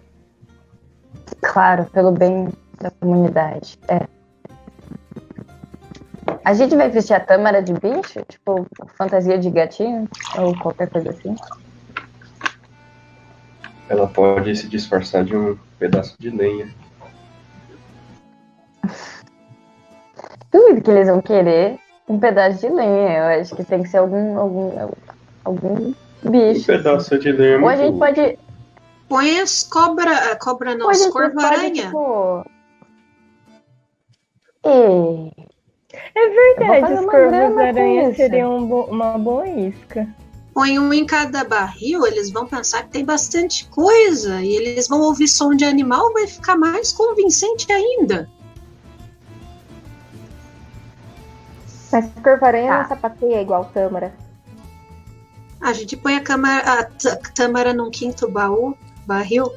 Claro, 1.42 1.86
pelo 1.86 2.12
bem 2.12 2.50
da 2.82 2.92
comunidade. 2.92 3.80
É. 3.88 4.08
A 6.44 6.54
gente 6.54 6.76
vai 6.76 6.90
vestir 6.90 7.14
a 7.14 7.20
tâmara 7.20 7.62
de 7.62 7.74
bicho? 7.74 8.24
Tipo, 8.28 8.68
fantasia 8.98 9.38
de 9.38 9.50
gatinho? 9.50 10.08
Ou 10.38 10.58
qualquer 10.60 10.90
coisa 10.90 11.10
assim? 11.10 11.36
Ela 13.90 14.08
pode 14.08 14.56
se 14.56 14.68
disfarçar 14.68 15.24
de 15.24 15.36
um 15.36 15.58
pedaço 15.80 16.16
de 16.20 16.30
lenha. 16.30 16.70
Duvido 20.56 20.82
que 20.82 20.92
eles 20.92 21.08
vão 21.08 21.22
querer 21.22 21.78
um 22.08 22.18
pedaço 22.20 22.60
de 22.60 22.70
lenha. 22.70 23.18
Eu 23.18 23.42
acho 23.42 23.56
que 23.56 23.64
tem 23.64 23.84
que 23.84 23.90
ser 23.90 23.98
algum, 23.98 24.40
algum, 24.40 24.72
algum 25.44 25.94
Um 26.24 26.30
bicho. 26.32 26.66
pedaço 26.68 27.18
de 27.20 27.32
lenha 27.32 27.56
é 27.58 27.60
Ou 27.60 27.68
a 27.68 27.76
gente 27.76 27.98
pode. 27.98 28.40
Põe 29.10 29.40
as 29.40 29.64
cobra, 29.64 30.32
a 30.32 30.36
cobra 30.38 30.76
não, 30.76 30.90
as 30.90 31.06
corvo-aranha. 31.08 31.74
tipo. 31.74 32.46
É 34.64 36.28
vou 36.28 36.36
verdade, 36.58 36.82
fazer 36.82 36.94
os 36.96 37.00
uma 37.02 37.12
corvos 37.12 37.30
grana 37.32 37.54
com 37.54 37.60
aranha 37.60 38.08
isso. 38.10 38.16
seriam 38.18 38.58
um 38.58 38.66
bo- 38.66 38.86
uma 38.90 39.18
boa 39.18 39.48
isca. 39.48 40.08
Põe 40.54 40.80
um 40.80 40.94
em 40.94 41.06
cada 41.06 41.44
barril, 41.44 42.06
eles 42.08 42.32
vão 42.32 42.48
pensar 42.48 42.84
que 42.84 42.90
tem 42.90 43.04
bastante 43.06 43.68
coisa. 43.70 44.42
E 44.42 44.56
eles 44.56 44.88
vão 44.88 45.02
ouvir 45.02 45.28
som 45.28 45.54
de 45.54 45.66
animal, 45.66 46.14
vai 46.14 46.28
ficar 46.28 46.56
mais 46.58 46.92
convincente 46.94 47.72
ainda. 47.72 48.30
Mas 51.96 52.12
Corvaranha 52.22 52.68
Tá. 52.68 52.80
não 52.80 52.90
sapateia 52.90 53.42
igual 53.42 53.72
Tâmara. 53.74 54.14
A 55.62 55.72
gente 55.72 55.96
põe 55.96 56.18
a, 56.18 56.22
câmara, 56.22 56.82
a 56.82 56.84
tâmara 57.34 57.74
num 57.74 57.90
quinto 57.90 58.30
baú, 58.30 58.76
barril. 59.08 59.50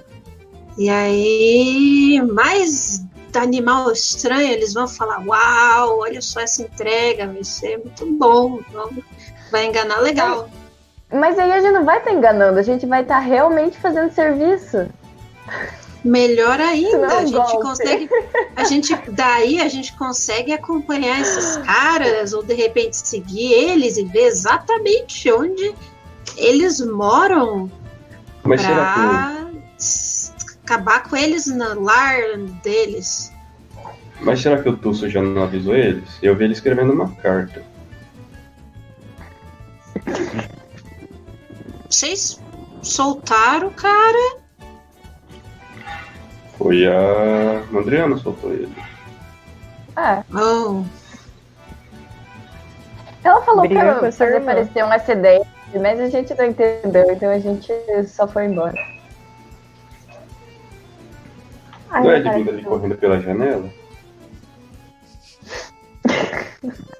E 0.78 0.88
aí, 0.88 2.22
mais 2.32 3.04
animal 3.34 3.90
estranho, 3.90 4.52
eles 4.52 4.72
vão 4.72 4.86
falar: 4.86 5.18
Uau, 5.26 5.98
olha 5.98 6.22
só 6.22 6.40
essa 6.40 6.62
entrega, 6.62 7.26
vai 7.26 7.42
ser 7.42 7.78
muito 7.78 8.06
bom. 8.16 8.60
Vai 9.50 9.66
enganar 9.66 9.98
legal. 9.98 10.48
Mas 11.12 11.36
aí 11.38 11.50
a 11.50 11.60
gente 11.60 11.72
não 11.72 11.84
vai 11.84 11.98
estar 11.98 12.12
enganando, 12.12 12.58
a 12.58 12.62
gente 12.62 12.86
vai 12.86 13.02
estar 13.02 13.18
realmente 13.18 13.76
fazendo 13.78 14.12
serviço. 14.12 14.88
Melhor 16.08 16.58
ainda, 16.60 17.06
Não 17.06 17.18
a 17.18 17.24
gente 17.26 17.32
golpe. 17.36 17.62
consegue. 17.62 18.08
A 18.56 18.64
gente, 18.64 18.94
daí 19.10 19.60
a 19.60 19.68
gente 19.68 19.92
consegue 19.94 20.52
acompanhar 20.52 21.20
esses 21.20 21.56
caras, 21.58 22.32
ou 22.32 22.42
de 22.42 22.54
repente 22.54 22.96
seguir 22.96 23.52
eles 23.52 23.96
e 23.98 24.04
ver 24.04 24.24
exatamente 24.26 25.30
onde 25.30 25.74
eles 26.36 26.80
moram 26.80 27.70
Mas 28.42 28.62
será 28.62 28.94
que. 28.94 29.00
pra 29.00 30.74
acabar 30.76 31.02
com 31.02 31.16
eles 31.16 31.46
no 31.46 31.80
lar 31.82 32.20
deles. 32.62 33.32
Mas 34.20 34.40
será 34.40 34.62
que 34.62 34.68
o 34.68 34.76
Tusso 34.76 35.08
já 35.08 35.22
não 35.22 35.42
avisou 35.42 35.74
eles? 35.76 36.08
Eu 36.22 36.34
vi 36.34 36.44
ele 36.44 36.52
escrevendo 36.52 36.92
uma 36.92 37.10
carta. 37.16 37.62
Vocês 41.88 42.40
soltaram 42.82 43.68
o 43.68 43.70
cara? 43.72 44.38
Foi 46.58 46.86
a. 46.86 47.62
Mandriana 47.70 48.16
soltou 48.18 48.52
ele. 48.52 48.74
Ah, 49.96 50.22
Oh, 50.34 50.84
ela 53.24 53.42
falou 53.42 53.62
Brigou 53.62 53.82
pra 53.82 53.94
com 53.98 54.06
a 54.06 54.12
sua 54.12 54.40
fazer 54.40 54.84
um 54.84 54.92
acidente, 54.92 55.48
mas 55.80 56.00
a 56.00 56.08
gente 56.08 56.34
não 56.34 56.46
entendeu, 56.46 57.10
então 57.10 57.30
a 57.30 57.38
gente 57.38 57.72
só 58.06 58.26
foi 58.28 58.46
embora. 58.46 58.78
Ai, 61.90 62.02
Não 62.02 62.10
é 62.10 62.20
de 62.20 62.30
vindo 62.30 62.50
ali 62.50 62.62
correndo 62.62 62.96
pela 62.96 63.20
janela? 63.20 63.68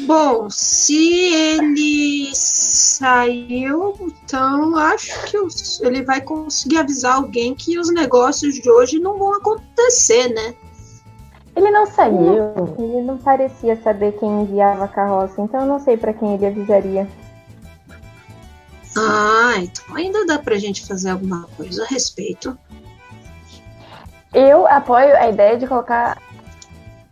Bom, 0.00 0.48
se 0.50 1.32
ele 1.34 2.30
saiu, 2.34 3.94
então 4.00 4.76
acho 4.76 5.24
que 5.26 5.38
os- 5.38 5.80
ele 5.80 6.02
vai 6.02 6.20
conseguir 6.20 6.78
avisar 6.78 7.16
alguém 7.16 7.54
que 7.54 7.78
os 7.78 7.92
negócios 7.92 8.54
de 8.54 8.70
hoje 8.70 8.98
não 8.98 9.18
vão 9.18 9.34
acontecer, 9.34 10.28
né? 10.28 10.54
Ele 11.56 11.70
não 11.70 11.86
saiu. 11.86 12.74
Ele 12.78 13.02
não 13.02 13.16
parecia 13.18 13.80
saber 13.82 14.12
quem 14.18 14.42
enviava 14.42 14.84
a 14.84 14.88
carroça, 14.88 15.40
então 15.40 15.60
eu 15.60 15.66
não 15.66 15.78
sei 15.78 15.96
pra 15.96 16.12
quem 16.12 16.34
ele 16.34 16.46
avisaria. 16.46 17.08
Ah, 18.96 19.54
então 19.58 19.96
ainda 19.96 20.24
dá 20.26 20.38
pra 20.38 20.56
gente 20.56 20.86
fazer 20.86 21.10
alguma 21.10 21.48
coisa 21.56 21.84
a 21.84 21.86
respeito. 21.86 22.56
Eu 24.32 24.66
apoio 24.66 25.16
a 25.16 25.28
ideia 25.28 25.56
de 25.56 25.66
colocar 25.66 26.20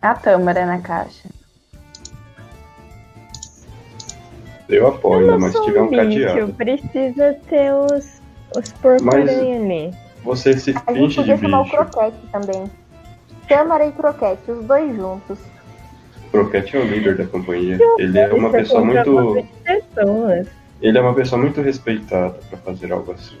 a 0.01 0.13
tâmara 0.15 0.65
na 0.65 0.79
caixa. 0.79 1.29
Eu 4.73 4.87
apoio, 4.87 5.25
ainda 5.25 5.39
mais 5.39 5.53
se 5.53 5.63
tiver 5.63 5.81
um 5.81 5.89
bicho, 5.89 6.01
cadeado. 6.01 6.53
Precisa 6.53 7.37
ter 7.49 7.73
os, 7.73 8.21
os 8.57 8.73
porco-aranha 8.73 9.57
ali. 9.57 9.93
Você 10.23 10.57
se 10.57 10.73
A 10.85 10.93
gente 10.93 11.15
finge 11.15 11.35
de 11.35 11.41
chamar 11.41 11.61
o 11.61 11.63
bicho. 11.63 11.75
Croquete 11.75 12.17
também. 12.31 12.71
Tâmara 13.47 13.85
e 13.85 13.91
Croquete, 13.91 14.51
os 14.51 14.65
dois 14.65 14.95
juntos. 14.95 15.37
Croquete 16.31 16.77
é 16.77 16.79
o 16.79 16.85
líder 16.85 17.17
da 17.17 17.25
companhia. 17.25 17.77
Ele 17.99 18.17
é 18.17 18.33
uma 18.33 18.49
pessoa 18.49 18.83
muito. 18.83 19.45
Ele 20.81 20.97
é 20.97 21.01
uma 21.01 21.13
pessoa 21.13 21.39
muito 21.41 21.61
respeitada 21.61 22.39
pra 22.49 22.57
fazer 22.57 22.91
algo 22.91 23.11
assim. 23.11 23.37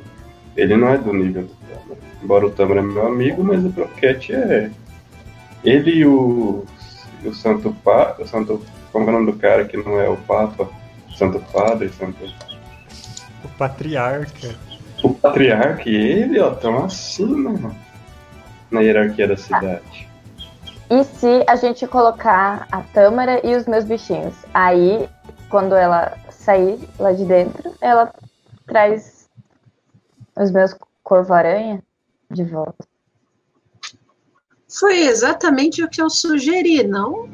Ele 0.55 0.77
não 0.77 0.89
é 0.89 0.97
do 0.97 1.11
nível 1.13 1.43
do 1.43 1.55
Tâmara. 1.67 1.99
Embora 2.23 2.45
o 2.45 2.51
Tâmara 2.51 2.79
é 2.81 2.83
meu 2.83 3.07
amigo, 3.07 3.43
mas 3.43 3.65
o 3.65 3.71
Croquete 3.71 4.33
é. 4.33 4.69
Ele 5.63 5.91
e 5.91 6.05
o. 6.05 6.63
o 7.25 7.33
Santo 7.33 7.75
Pa. 7.83 8.15
O 8.19 8.27
Santo. 8.27 8.61
Como 8.91 9.07
é 9.07 9.09
o 9.09 9.13
nome 9.13 9.31
do 9.31 9.39
cara 9.39 9.65
que 9.65 9.75
não 9.75 9.99
é 9.99 10.07
o 10.07 10.15
Papa? 10.15 10.69
Santo 11.15 11.39
Padre, 11.51 11.89
Santo. 11.89 12.23
O 13.43 13.49
patriarca. 13.57 14.55
O 15.03 15.13
Patriarca 15.13 15.89
e 15.89 15.95
ele, 15.95 16.39
ó, 16.39 16.53
estão 16.53 16.85
acima 16.85 17.75
na 18.71 18.81
hierarquia 18.81 19.27
da 19.27 19.35
cidade. 19.35 20.09
E 20.89 21.03
se 21.03 21.43
a 21.47 21.55
gente 21.55 21.85
colocar 21.87 22.67
a 22.71 22.81
tâmara 22.81 23.45
e 23.45 23.55
os 23.55 23.65
meus 23.65 23.83
bichinhos? 23.83 24.33
Aí, 24.53 25.09
quando 25.49 25.75
ela 25.75 26.17
sair 26.29 26.79
lá 26.99 27.11
de 27.11 27.25
dentro, 27.25 27.73
ela 27.81 28.13
traz 28.65 29.29
os 30.35 30.51
meus 30.51 30.75
corvo-aranha 31.03 31.83
de 32.31 32.43
volta. 32.43 32.85
Foi 34.69 35.01
exatamente 35.01 35.83
o 35.83 35.89
que 35.89 36.01
eu 36.01 36.09
sugeri, 36.09 36.83
não? 36.83 37.29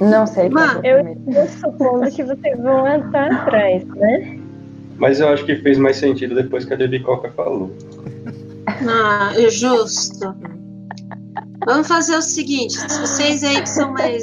Não 0.00 0.26
sei. 0.26 0.48
Mano, 0.48 0.80
é 0.82 0.94
o 0.94 1.06
Eu 1.06 1.44
estou 1.44 1.70
supondo 1.70 2.10
que 2.10 2.24
vocês 2.24 2.58
vão 2.58 2.86
estar 2.86 3.30
atrás, 3.32 3.84
né? 3.88 4.38
Mas 4.96 5.20
eu 5.20 5.28
acho 5.28 5.44
que 5.44 5.56
fez 5.56 5.78
mais 5.78 5.96
sentido 5.96 6.34
depois 6.34 6.64
que 6.64 6.74
a 6.74 6.76
Lilicoca 6.76 7.30
falou. 7.32 7.70
Ah, 8.66 9.32
é 9.36 9.48
justo. 9.50 10.34
Vamos 11.66 11.88
fazer 11.88 12.16
o 12.16 12.22
seguinte: 12.22 12.74
se 12.74 13.00
vocês 13.00 13.42
aí 13.44 13.60
que 13.62 13.68
são 13.68 13.92
mais. 13.92 14.22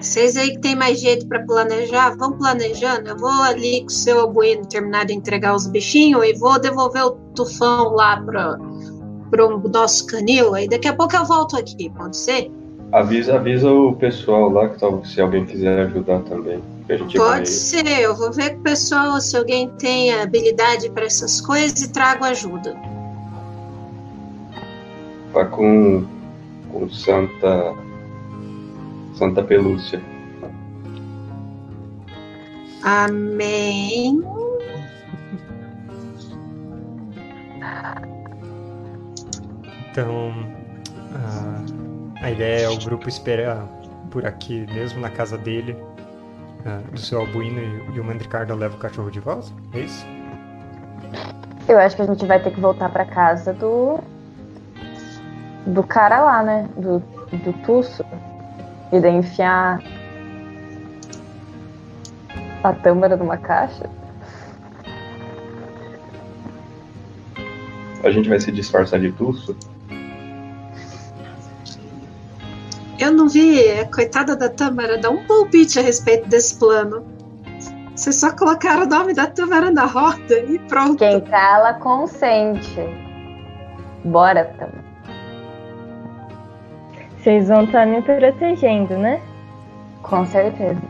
Vocês 0.00 0.36
aí 0.36 0.52
que 0.52 0.58
tem 0.58 0.76
mais 0.76 1.00
jeito 1.00 1.26
pra 1.26 1.42
planejar, 1.44 2.14
vão 2.16 2.32
planejando. 2.32 3.08
Eu 3.08 3.16
vou 3.16 3.42
ali 3.42 3.80
com 3.80 3.86
o 3.86 3.90
seu 3.90 4.20
Albuino 4.20 4.66
terminar 4.66 5.06
de 5.06 5.14
entregar 5.14 5.54
os 5.54 5.66
bichinhos 5.66 6.24
e 6.24 6.34
vou 6.34 6.60
devolver 6.60 7.04
o 7.04 7.10
tufão 7.34 7.94
lá 7.94 8.20
para 8.20 8.58
pro 9.30 9.58
nosso 9.68 10.06
canil. 10.06 10.54
Aí 10.54 10.68
daqui 10.68 10.88
a 10.88 10.94
pouco 10.94 11.16
eu 11.16 11.24
volto 11.24 11.56
aqui, 11.56 11.90
pode 11.90 12.16
ser? 12.16 12.50
Avisa, 12.92 13.34
avisa 13.34 13.70
o 13.70 13.94
pessoal 13.94 14.48
lá 14.48 14.68
que 14.68 14.78
tal, 14.78 15.04
se 15.04 15.20
alguém 15.20 15.44
quiser 15.44 15.80
ajudar 15.80 16.20
também. 16.20 16.62
Gente 16.88 17.18
vai. 17.18 17.38
Pode 17.38 17.50
ser. 17.50 17.86
Eu 17.86 18.16
vou 18.16 18.32
ver 18.32 18.54
com 18.54 18.60
o 18.60 18.62
pessoal 18.62 19.20
se 19.20 19.36
alguém 19.36 19.68
tem 19.78 20.14
habilidade 20.14 20.88
para 20.90 21.04
essas 21.04 21.40
coisas 21.40 21.82
e 21.82 21.92
trago 21.92 22.24
ajuda. 22.24 22.74
Tá 25.34 25.44
com, 25.44 26.06
com 26.72 26.88
Santa. 26.88 27.74
Santa 29.18 29.42
Pelúcia. 29.42 30.00
Amém. 32.82 34.22
Então, 39.90 40.32
a, 41.12 41.57
a 42.20 42.30
ideia 42.30 42.66
é 42.66 42.68
o 42.68 42.78
grupo 42.78 43.08
esperar 43.08 43.66
por 44.10 44.26
aqui 44.26 44.66
mesmo, 44.72 45.00
na 45.00 45.10
casa 45.10 45.36
dele, 45.36 45.76
ah, 46.66 46.80
do 46.90 46.98
seu 46.98 47.20
albuíno, 47.20 47.60
e, 47.60 47.96
e 47.96 48.00
o 48.00 48.04
Mandricardo 48.04 48.54
leva 48.54 48.74
o 48.74 48.78
cachorro 48.78 49.10
de 49.10 49.20
volta? 49.20 49.48
É 49.72 49.80
isso? 49.80 50.06
Eu 51.68 51.78
acho 51.78 51.96
que 51.96 52.02
a 52.02 52.06
gente 52.06 52.24
vai 52.24 52.42
ter 52.42 52.50
que 52.50 52.60
voltar 52.60 52.88
pra 52.88 53.04
casa 53.04 53.52
do. 53.52 54.00
Do 55.66 55.82
cara 55.82 56.22
lá, 56.22 56.42
né? 56.42 56.68
Do, 56.76 57.00
do 57.30 57.52
Tusso. 57.64 58.02
E 58.90 58.98
daí 58.98 59.14
enfiar. 59.14 59.82
A 62.64 62.72
tâmara 62.72 63.16
numa 63.16 63.36
caixa. 63.36 63.88
A 68.02 68.10
gente 68.10 68.28
vai 68.28 68.40
se 68.40 68.50
disfarçar 68.50 68.98
de 68.98 69.12
Tusso. 69.12 69.54
Eu 72.98 73.12
não 73.12 73.28
vi, 73.28 73.60
a 73.80 73.86
coitada 73.86 74.34
da 74.34 74.48
Tamara, 74.48 74.98
dá 74.98 75.08
um 75.10 75.24
palpite 75.26 75.78
a 75.78 75.82
respeito 75.82 76.28
desse 76.28 76.58
plano. 76.58 77.04
Vocês 77.94 78.16
só 78.16 78.30
colocaram 78.34 78.82
o 78.82 78.88
nome 78.88 79.14
da 79.14 79.26
Tamara 79.26 79.70
na 79.70 79.86
roda 79.86 80.38
e 80.48 80.58
pronto. 80.60 80.98
Quem 80.98 81.20
cala 81.22 81.74
consente. 81.74 82.80
Bora, 84.04 84.44
Tâmara. 84.44 84.88
Vocês 87.18 87.48
vão 87.48 87.64
estar 87.64 87.86
me 87.86 88.00
protegendo, 88.02 88.96
né? 88.96 89.20
Com 90.02 90.24
certeza. 90.26 90.80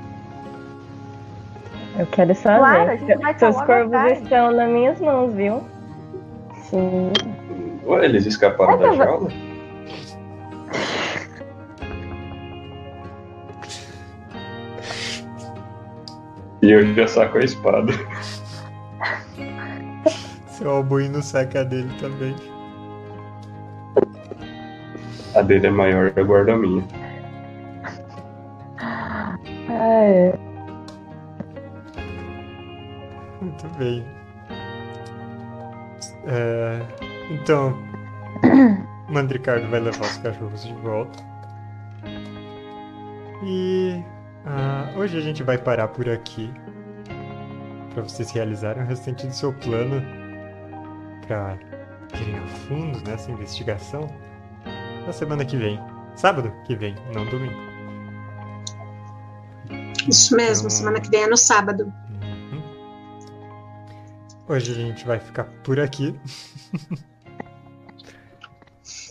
Eu 1.99 2.07
quero 2.07 2.35
só 2.35 2.57
Claro, 2.59 2.85
ver. 2.87 2.91
a 2.91 2.97
gente 2.97 3.15
vai 3.19 3.39
Seus 3.39 3.61
corvos 3.63 4.13
estão 4.13 4.51
nas 4.53 4.69
minhas 4.71 5.01
mãos, 5.01 5.35
viu? 5.35 5.63
Sim. 6.71 7.11
Ué, 7.87 8.05
eles 8.05 8.27
escaparam 8.27 8.73
Mas 8.73 8.81
da 8.81 8.89
vou- 8.89 8.97
jaula? 8.97 9.29
E 16.69 16.71
eu 16.71 16.95
já 16.95 17.09
saco 17.09 17.39
a 17.39 17.41
espada. 17.41 17.95
Seu 20.49 20.71
albuíno 20.71 21.23
saca 21.23 21.65
dele 21.65 21.89
também. 21.99 22.37
A 25.35 25.41
dele 25.41 25.69
é 25.69 25.71
maior, 25.71 26.13
eu 26.15 26.27
guardo 26.27 26.51
a 26.51 26.59
minha. 26.59 26.85
Ai, 29.71 30.39
Muito 33.41 33.67
bem. 33.79 34.05
É, 36.27 36.83
então, 37.31 37.75
Mandricardo 39.09 39.67
vai 39.69 39.81
levar 39.81 40.03
os 40.03 40.19
cachorros 40.19 40.67
de 40.67 40.75
volta. 40.75 41.19
E 43.43 44.05
ah, 44.47 44.93
hoje 44.97 45.19
a 45.19 45.21
gente 45.21 45.43
vai 45.43 45.59
parar 45.59 45.89
por 45.89 46.09
aqui 46.09 46.51
para 47.93 48.03
vocês 48.03 48.31
realizarem 48.31 48.83
o 48.83 48.87
restante 48.87 49.27
do 49.27 49.35
seu 49.35 49.53
plano 49.53 50.03
para 51.27 51.59
irem 52.21 52.39
a 52.39 52.47
fundo 52.47 52.99
nessa 53.09 53.31
investigação 53.31 54.09
na 55.07 55.13
semana 55.13 55.45
que 55.45 55.57
vem. 55.57 55.79
Sábado 56.15 56.53
que 56.67 56.75
vem, 56.75 56.95
não 57.15 57.25
domingo. 57.27 57.69
Isso 60.09 60.35
mesmo, 60.35 60.71
semana 60.71 61.01
que 61.01 61.11
vem 61.11 61.23
é 61.23 61.27
no 61.27 61.37
sábado. 61.37 61.93
Uhum. 62.23 62.63
Hoje 64.49 64.73
a 64.73 64.75
gente 64.75 65.07
vai 65.07 65.21
ficar 65.21 65.45
por 65.63 65.79
aqui. 65.79 66.19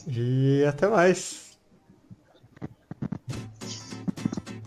e 0.07 0.65
até 0.67 0.87
mais. 0.87 1.46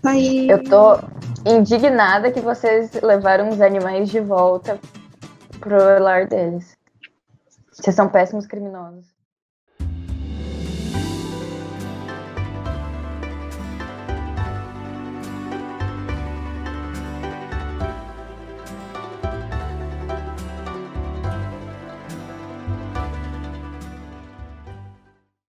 Aí. 0.05 0.48
Eu 0.48 0.62
tô 0.64 0.98
indignada 1.46 2.32
que 2.32 2.40
vocês 2.40 2.92
levaram 3.03 3.48
os 3.48 3.61
animais 3.61 4.09
de 4.09 4.20
volta 4.20 4.78
pro 5.59 6.03
lar 6.03 6.26
deles. 6.26 6.76
Vocês 7.72 7.94
são 7.94 8.09
péssimos 8.09 8.46
criminosos. 8.46 9.09